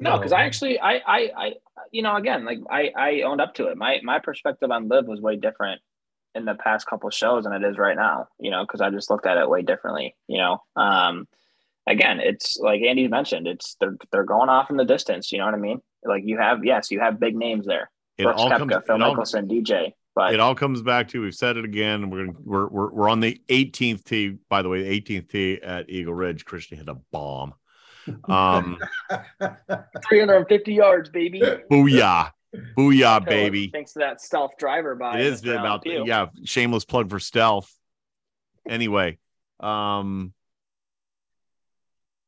No, 0.00 0.16
because 0.16 0.32
I 0.32 0.42
actually, 0.42 0.80
I, 0.80 0.94
I, 1.06 1.30
I, 1.36 1.52
you 1.92 2.02
know, 2.02 2.16
again, 2.16 2.44
like 2.44 2.58
I, 2.68 2.90
I 2.96 3.20
owned 3.22 3.40
up 3.40 3.54
to 3.54 3.68
it. 3.68 3.76
My, 3.76 4.00
my 4.02 4.18
perspective 4.18 4.70
on 4.70 4.88
LIV 4.88 5.06
was 5.06 5.20
way 5.20 5.36
different 5.36 5.80
in 6.34 6.44
the 6.44 6.54
past 6.54 6.86
couple 6.86 7.10
shows 7.10 7.44
than 7.44 7.52
it 7.52 7.64
is 7.64 7.78
right 7.78 7.96
now. 7.96 8.28
You 8.38 8.50
know, 8.50 8.64
because 8.64 8.80
I 8.80 8.90
just 8.90 9.10
looked 9.10 9.26
at 9.26 9.36
it 9.36 9.48
way 9.48 9.62
differently. 9.62 10.16
You 10.28 10.38
know, 10.38 10.62
um, 10.76 11.26
again, 11.86 12.20
it's 12.20 12.58
like 12.58 12.82
Andy 12.82 13.08
mentioned, 13.08 13.46
it's 13.46 13.76
they're 13.80 13.96
they're 14.10 14.24
going 14.24 14.48
off 14.48 14.70
in 14.70 14.76
the 14.76 14.84
distance. 14.84 15.32
You 15.32 15.38
know 15.38 15.46
what 15.46 15.54
I 15.54 15.58
mean? 15.58 15.80
Like 16.04 16.22
you 16.24 16.38
have, 16.38 16.64
yes, 16.64 16.90
you 16.90 17.00
have 17.00 17.20
big 17.20 17.36
names 17.36 17.66
there. 17.66 17.90
It 18.18 18.24
Brooks 18.24 18.40
all 18.40 18.50
Koepka, 18.50 18.58
comes. 18.58 18.86
Phil 18.86 18.96
It 18.96 19.02
all, 19.02 19.16
Mickelson, 19.16 19.50
DJ. 19.50 19.92
But 20.14 20.34
it 20.34 20.40
all 20.40 20.54
comes 20.54 20.82
back 20.82 21.08
to. 21.08 21.22
We've 21.22 21.34
said 21.34 21.56
it 21.56 21.64
again. 21.64 22.10
We're 22.10 22.26
gonna. 22.26 22.38
We're 22.44 22.68
we're, 22.68 22.90
we're 22.90 23.08
on 23.08 23.20
the 23.20 23.40
18th 23.48 24.04
tee. 24.04 24.36
By 24.48 24.62
the 24.62 24.68
way, 24.68 24.82
the 24.82 25.00
18th 25.00 25.28
tee 25.30 25.60
at 25.62 25.88
Eagle 25.88 26.14
Ridge. 26.14 26.44
Christian 26.44 26.78
hit 26.78 26.88
a 26.88 26.96
bomb. 27.12 27.54
Um, 28.28 28.78
350 30.08 30.74
yards, 30.74 31.08
baby. 31.08 31.40
booyah, 31.70 32.30
booyah, 32.76 33.24
baby. 33.28 33.68
Thanks 33.68 33.92
to 33.94 34.00
that 34.00 34.20
stealth 34.20 34.52
driver 34.58 34.94
by. 34.94 35.18
It 35.18 35.26
is 35.26 35.44
about 35.46 35.82
Pugh. 35.82 36.04
yeah. 36.06 36.26
Shameless 36.44 36.84
plug 36.84 37.10
for 37.10 37.18
stealth. 37.18 37.72
Anyway, 38.68 39.18
um, 39.60 40.32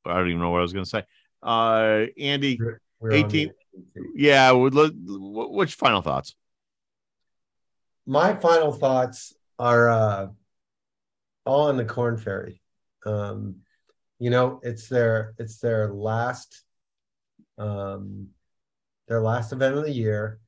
I 0.04 0.14
don't 0.14 0.28
even 0.28 0.40
know 0.40 0.50
what 0.50 0.58
I 0.58 0.62
was 0.62 0.72
gonna 0.72 0.86
say. 0.86 1.04
Uh, 1.42 2.06
Andy, 2.18 2.58
We're 3.00 3.12
18 3.12 3.52
yeah. 4.14 4.50
Would 4.50 4.74
let, 4.74 4.92
which 4.94 5.74
final 5.74 6.02
thoughts? 6.02 6.34
My 8.06 8.34
final 8.34 8.72
thoughts 8.72 9.34
are 9.58 9.88
uh, 9.88 10.26
all 11.44 11.68
on 11.68 11.76
the 11.76 11.84
Korn 11.84 12.16
Ferry. 12.16 12.60
Um, 13.06 13.56
you 14.18 14.30
know, 14.30 14.60
it's 14.62 14.88
their 14.88 15.34
it's 15.38 15.58
their 15.58 15.92
last 15.92 16.62
um, 17.58 18.28
their 19.08 19.20
last 19.20 19.52
event 19.52 19.76
of 19.76 19.84
the 19.84 19.92
year. 19.92 20.40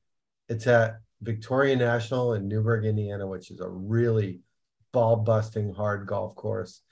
It's 0.49 0.67
at 0.67 0.99
Victoria 1.23 1.77
National 1.77 2.35
in 2.35 2.49
Newburgh, 2.49 2.85
Indiana, 2.85 3.27
which 3.27 3.51
is 3.51 3.61
a 3.61 3.69
really 3.69 4.41
ball 4.93 5.17
busting 5.17 5.73
hard 5.75 6.07
golf 6.07 6.35
course. 6.35 6.83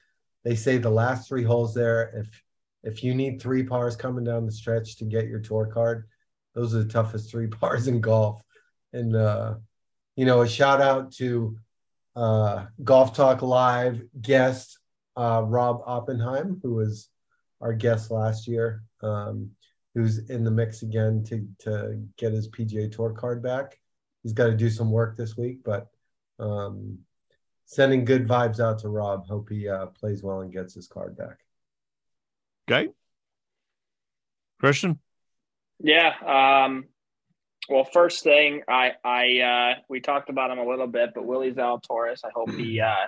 They 0.45 0.55
say 0.55 0.79
the 0.79 0.91
last 0.91 1.29
three 1.29 1.45
holes 1.45 1.75
there, 1.75 2.13
if 2.15 2.43
if 2.83 3.03
you 3.03 3.15
need 3.15 3.41
three 3.41 3.63
pars 3.63 3.97
coming 3.97 4.25
down 4.25 4.45
the 4.45 4.53
stretch 4.53 4.97
to 4.97 5.07
get 5.07 5.27
your 5.27 5.41
tour 5.41 5.67
card, 5.67 6.07
those 6.55 6.75
are 6.75 6.83
the 6.83 6.93
toughest 6.93 7.31
three 7.31 7.47
pars 7.61 7.89
in 7.89 8.01
golf. 8.01 8.43
And 8.93 9.17
uh, 9.17 9.55
you 10.17 10.27
know, 10.27 10.43
a 10.43 10.49
shout 10.49 10.81
out 10.81 11.13
to 11.15 11.57
uh, 12.15 12.67
Golf 12.83 13.15
Talk 13.15 13.43
Live 13.43 14.03
guest 14.21 14.79
uh, 15.17 15.43
Rob 15.45 15.83
Oppenheim, 15.87 16.61
who 16.63 16.75
was 16.75 17.09
our 17.61 17.73
guest 17.73 18.11
last 18.11 18.47
year, 18.47 18.83
um, 19.03 19.51
who's 19.95 20.31
in 20.31 20.45
the 20.45 20.51
mix 20.51 20.83
again 20.83 21.23
to 21.25 21.47
to 21.61 22.03
get 22.17 22.33
his 22.33 22.49
PGA 22.49 22.91
Tour 22.91 23.13
card 23.13 23.43
back. 23.43 23.79
He's 24.23 24.33
got 24.33 24.47
to 24.47 24.57
do 24.57 24.71
some 24.71 24.91
work 24.91 25.17
this 25.17 25.37
week, 25.37 25.59
but 25.65 25.89
um, 26.39 26.99
sending 27.67 28.05
good 28.05 28.27
vibes 28.27 28.61
out 28.61 28.81
to 28.81 28.89
Rob. 28.89 29.27
Hope 29.27 29.51
he 29.51 29.69
uh, 29.69 29.87
plays 29.87 30.23
well 30.23 30.41
and 30.41 30.53
gets 30.53 30.75
his 30.75 30.89
card 30.89 31.17
back. 31.17 31.39
Okay, 32.69 32.91
Christian. 34.59 34.99
Yeah. 35.81 36.15
Um, 36.65 36.87
well, 37.69 37.85
first 37.85 38.23
thing, 38.23 38.63
I, 38.69 38.93
I, 39.05 39.39
uh, 39.41 39.81
we 39.89 40.01
talked 40.01 40.29
about 40.29 40.51
him 40.51 40.59
a 40.59 40.69
little 40.69 40.87
bit, 40.87 41.11
but 41.15 41.25
Willie 41.25 41.53
Zalatoris, 41.53 42.21
I 42.25 42.31
hope 42.35 42.51
he, 42.51 42.81
uh, 42.81 43.07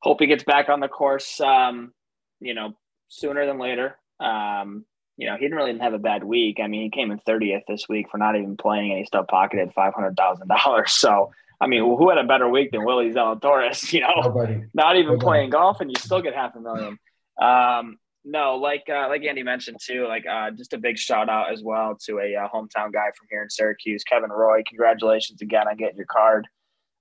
hope 0.00 0.20
he 0.20 0.26
gets 0.26 0.44
back 0.44 0.68
on 0.68 0.80
the 0.80 0.88
course, 0.88 1.40
um, 1.40 1.92
you 2.40 2.54
know, 2.54 2.76
sooner 3.08 3.46
than 3.46 3.58
later. 3.58 3.98
Um, 4.18 4.84
you 5.16 5.26
know, 5.26 5.36
he 5.36 5.44
didn't 5.44 5.56
really 5.56 5.78
have 5.78 5.94
a 5.94 5.98
bad 5.98 6.24
week. 6.24 6.58
I 6.62 6.66
mean, 6.66 6.82
he 6.82 6.90
came 6.90 7.10
in 7.10 7.18
30th 7.20 7.62
this 7.66 7.88
week 7.88 8.06
for 8.10 8.18
not 8.18 8.36
even 8.36 8.56
playing 8.56 8.90
and 8.90 8.98
he 8.98 9.06
still 9.06 9.24
pocketed 9.24 9.72
$500,000. 9.76 10.88
So, 10.88 11.32
I 11.60 11.66
mean, 11.66 11.82
who 11.82 12.10
had 12.10 12.18
a 12.18 12.24
better 12.24 12.48
week 12.48 12.70
than 12.72 12.84
Willie 12.84 13.12
Zalatoris, 13.12 13.92
you 13.92 14.00
know? 14.00 14.12
Nobody. 14.22 14.62
not 14.74 14.96
even 14.96 15.12
Nobody. 15.12 15.24
playing 15.24 15.50
golf 15.50 15.80
and 15.80 15.90
you 15.90 15.96
still 15.98 16.20
get 16.20 16.34
half 16.34 16.54
a 16.54 16.60
million. 16.60 16.98
Um, 17.40 17.98
no, 18.28 18.56
like 18.56 18.84
uh, 18.88 19.08
like 19.08 19.22
Andy 19.22 19.44
mentioned 19.44 19.78
too, 19.80 20.06
like 20.08 20.24
uh, 20.26 20.50
just 20.50 20.72
a 20.72 20.78
big 20.78 20.98
shout 20.98 21.28
out 21.28 21.52
as 21.52 21.62
well 21.62 21.96
to 22.06 22.18
a 22.18 22.34
uh, 22.34 22.48
hometown 22.52 22.92
guy 22.92 23.06
from 23.16 23.28
here 23.30 23.42
in 23.42 23.48
Syracuse, 23.48 24.02
Kevin 24.02 24.30
Roy. 24.30 24.62
Congratulations 24.66 25.40
again 25.42 25.68
on 25.68 25.76
getting 25.76 25.96
your 25.96 26.06
card. 26.06 26.48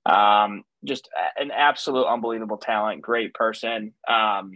Um, 0.06 0.64
just 0.84 1.10
an 1.36 1.50
absolute 1.50 2.06
unbelievable 2.06 2.58
talent, 2.58 3.02
great 3.02 3.34
person. 3.34 3.94
Um, 4.08 4.52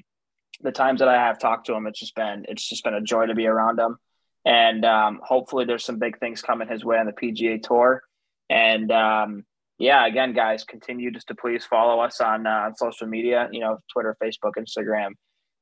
the 0.62 0.72
times 0.72 1.00
that 1.00 1.08
I 1.08 1.16
have 1.16 1.40
talked 1.40 1.68
to 1.68 1.74
him, 1.74 1.88
it's 1.88 2.00
just 2.00 2.16
been 2.16 2.46
it's 2.48 2.68
just 2.68 2.84
been 2.84 2.94
a 2.94 3.02
joy 3.02 3.28
to 3.28 3.36
be 3.36 3.48
around 3.48 3.80
him, 3.80 3.98
and 4.46 4.86
um, 4.86 5.20
hopefully 5.24 5.66
there's 5.66 5.86
some 5.86 6.00
big 6.00 6.20
things 6.20 6.42
coming 6.42 6.68
his 6.68 6.84
way 6.84 6.98
on 6.98 7.06
the 7.06 7.14
PGA 7.14 7.62
Tour. 7.62 8.04
And 8.50 8.92
um, 8.92 9.46
yeah, 9.78 10.06
again, 10.06 10.34
guys, 10.34 10.64
continue 10.64 11.12
just 11.12 11.28
to 11.28 11.36
please 11.36 11.66
follow 11.66 12.02
us 12.02 12.20
on 12.20 12.46
uh, 12.46 12.50
on 12.66 12.76
social 12.76 13.08
media. 13.08 13.48
You 13.52 13.62
know, 13.62 13.80
Twitter, 13.92 14.16
Facebook, 14.22 14.54
Instagram. 14.58 15.12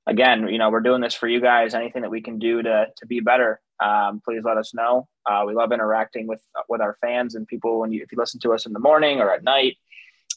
Again, 0.08 0.48
you 0.48 0.58
know, 0.58 0.70
we're 0.70 0.80
doing 0.80 1.02
this 1.02 1.14
for 1.14 1.28
you 1.28 1.42
guys. 1.42 1.74
Anything 1.74 2.02
that 2.02 2.12
we 2.12 2.22
can 2.22 2.40
do 2.40 2.62
to 2.64 2.88
to 2.96 3.06
be 3.06 3.20
better, 3.20 3.62
um, 3.84 4.22
please 4.24 4.42
let 4.44 4.58
us 4.58 4.74
know. 4.74 5.08
Uh, 5.26 5.44
we 5.46 5.54
love 5.54 5.72
interacting 5.72 6.28
with 6.28 6.42
with 6.68 6.82
our 6.82 6.98
fans 7.02 7.36
and 7.36 7.46
people 7.46 7.80
when 7.80 7.92
you 7.92 8.02
if 8.02 8.12
you 8.12 8.18
listen 8.18 8.40
to 8.42 8.54
us 8.54 8.66
in 8.66 8.74
the 8.74 8.80
morning 8.80 9.20
or 9.20 9.32
at 9.32 9.44
night. 9.44 9.78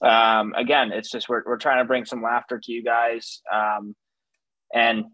Um, 0.02 0.54
again, 0.54 0.92
it's 0.92 1.10
just 1.10 1.28
we're 1.28 1.42
we're 1.46 1.56
trying 1.56 1.82
to 1.82 1.86
bring 1.86 2.04
some 2.04 2.22
laughter 2.22 2.58
to 2.58 2.72
you 2.72 2.82
guys. 2.82 3.42
Um, 3.52 3.94
and 4.74 5.06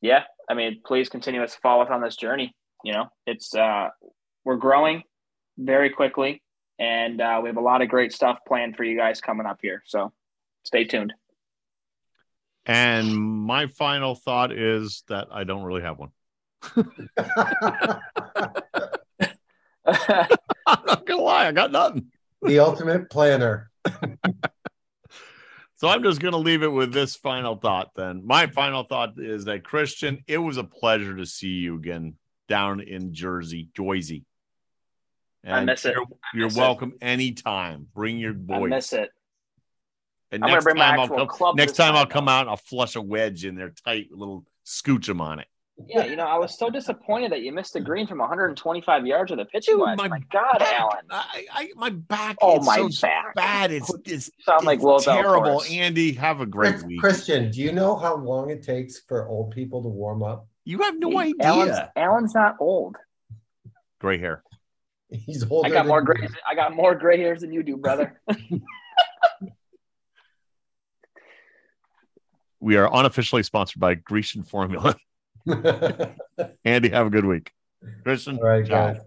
yeah, 0.00 0.24
I 0.48 0.54
mean, 0.54 0.80
please 0.84 1.08
continue 1.08 1.42
us 1.42 1.54
to 1.54 1.60
follow 1.60 1.82
us 1.82 1.90
on 1.90 2.00
this 2.02 2.16
journey. 2.16 2.54
You 2.84 2.92
know, 2.92 3.06
it's 3.26 3.54
uh, 3.54 3.88
we're 4.44 4.56
growing 4.56 5.02
very 5.58 5.90
quickly, 5.90 6.42
and 6.78 7.20
uh, 7.20 7.40
we 7.42 7.48
have 7.48 7.56
a 7.56 7.62
lot 7.62 7.82
of 7.82 7.88
great 7.88 8.12
stuff 8.12 8.38
planned 8.46 8.76
for 8.76 8.84
you 8.84 8.96
guys 8.96 9.20
coming 9.20 9.46
up 9.46 9.58
here. 9.60 9.82
So 9.86 10.12
stay 10.64 10.84
tuned. 10.84 11.12
And 12.66 13.16
my 13.16 13.66
final 13.66 14.14
thought 14.14 14.52
is 14.52 15.02
that 15.08 15.28
I 15.32 15.44
don't 15.44 15.64
really 15.64 15.82
have 15.82 15.98
one. 15.98 16.10
I'm 20.66 20.84
not 20.86 21.06
gonna 21.06 21.22
lie, 21.22 21.46
I 21.46 21.52
got 21.52 21.72
nothing. 21.72 22.06
the 22.42 22.58
ultimate 22.58 23.10
planner. 23.10 23.70
So 25.78 25.86
I'm 25.88 26.02
just 26.02 26.20
going 26.20 26.32
to 26.32 26.38
leave 26.38 26.64
it 26.64 26.72
with 26.72 26.92
this 26.92 27.14
final 27.14 27.54
thought 27.54 27.92
then. 27.94 28.26
My 28.26 28.48
final 28.48 28.82
thought 28.82 29.14
is 29.16 29.44
that 29.44 29.62
Christian, 29.62 30.24
it 30.26 30.38
was 30.38 30.56
a 30.56 30.64
pleasure 30.64 31.16
to 31.16 31.24
see 31.24 31.48
you 31.48 31.76
again 31.76 32.16
down 32.48 32.80
in 32.80 33.14
Jersey, 33.14 33.68
Jersey. 33.76 34.24
I 35.46 35.64
miss 35.64 35.84
it. 35.84 35.94
You're, 35.94 36.04
you're 36.34 36.46
miss 36.46 36.56
it. 36.56 36.60
welcome 36.60 36.94
anytime. 37.00 37.86
Bring 37.94 38.18
your 38.18 38.34
I 38.50 38.58
miss 38.58 38.92
it. 38.92 39.10
And 40.32 40.42
I'm 40.42 40.48
gonna 40.48 40.54
next 40.56 40.64
bring 40.64 40.76
my 40.78 40.90
time 40.90 41.00
I'll 41.00 41.08
come, 41.08 41.26
club 41.28 41.56
next 41.56 41.72
this 41.72 41.76
time 41.76 41.94
I'll 41.94 42.06
come 42.06 42.28
out 42.28 42.42
and 42.42 42.50
I'll 42.50 42.56
flush 42.56 42.96
a 42.96 43.00
wedge 43.00 43.44
in 43.44 43.54
there 43.54 43.70
tight, 43.70 44.08
little 44.10 44.44
scooch 44.66 45.06
them 45.06 45.20
on 45.20 45.38
it. 45.38 45.46
Yeah, 45.86 46.04
you 46.06 46.16
know, 46.16 46.24
I 46.24 46.36
was 46.38 46.58
so 46.58 46.70
disappointed 46.70 47.30
that 47.32 47.42
you 47.42 47.52
missed 47.52 47.72
the 47.72 47.80
green 47.80 48.06
from 48.06 48.18
125 48.18 49.06
yards 49.06 49.30
with 49.30 49.38
a 49.40 49.44
pitching 49.44 49.76
Dude, 49.76 49.96
my 49.96 50.08
My, 50.08 50.18
God, 50.30 50.58
back- 50.58 50.80
Alan. 50.80 51.04
I, 51.08 51.46
I 51.52 51.68
my 51.76 51.90
back 51.90 52.36
Oh, 52.42 52.58
is 52.60 52.66
my 52.66 52.88
so 52.88 53.06
back. 53.06 53.34
bad. 53.36 53.70
It's 53.70 53.90
it's, 54.04 54.30
Sound 54.40 54.66
like 54.66 54.76
it's 54.78 54.84
Will 54.84 54.98
terrible. 54.98 55.62
Andy, 55.70 56.12
have 56.14 56.40
a 56.40 56.46
great 56.46 56.72
Chris- 56.72 56.84
week. 56.84 57.00
Christian, 57.00 57.50
do 57.52 57.60
you 57.62 57.70
know 57.72 57.94
how 57.96 58.16
long 58.16 58.50
it 58.50 58.62
takes 58.64 58.98
for 59.00 59.28
old 59.28 59.52
people 59.52 59.80
to 59.82 59.88
warm 59.88 60.22
up? 60.22 60.48
You 60.64 60.80
have 60.82 60.98
no 60.98 61.16
idea. 61.18 61.34
Alan's, 61.42 61.78
Alan's 61.96 62.34
not 62.34 62.56
old. 62.60 62.96
Gray 64.00 64.18
hair. 64.18 64.42
He's 65.10 65.48
older. 65.48 65.68
I 65.68 65.70
got 65.70 65.82
than 65.84 65.88
more 65.88 66.00
you. 66.00 66.06
gray. 66.06 66.28
I 66.46 66.54
got 66.56 66.74
more 66.74 66.94
gray 66.96 67.18
hairs 67.18 67.40
than 67.42 67.52
you 67.52 67.62
do, 67.62 67.76
brother. 67.76 68.20
We 72.60 72.76
are 72.76 72.92
unofficially 72.92 73.44
sponsored 73.44 73.78
by 73.80 73.94
Grecian 73.94 74.42
Formula. 74.42 74.96
Andy, 76.64 76.88
have 76.90 77.06
a 77.06 77.10
good 77.10 77.24
week. 77.24 77.52
Christian, 78.02 78.38
All 78.38 78.44
right, 78.44 78.66
ciao. 78.66 78.92
guys. 78.92 79.02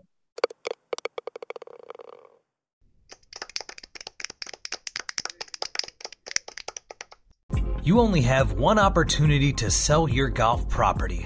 You 7.83 7.99
only 7.99 8.21
have 8.21 8.53
one 8.53 8.77
opportunity 8.77 9.51
to 9.53 9.71
sell 9.71 10.07
your 10.07 10.29
golf 10.29 10.69
property. 10.69 11.25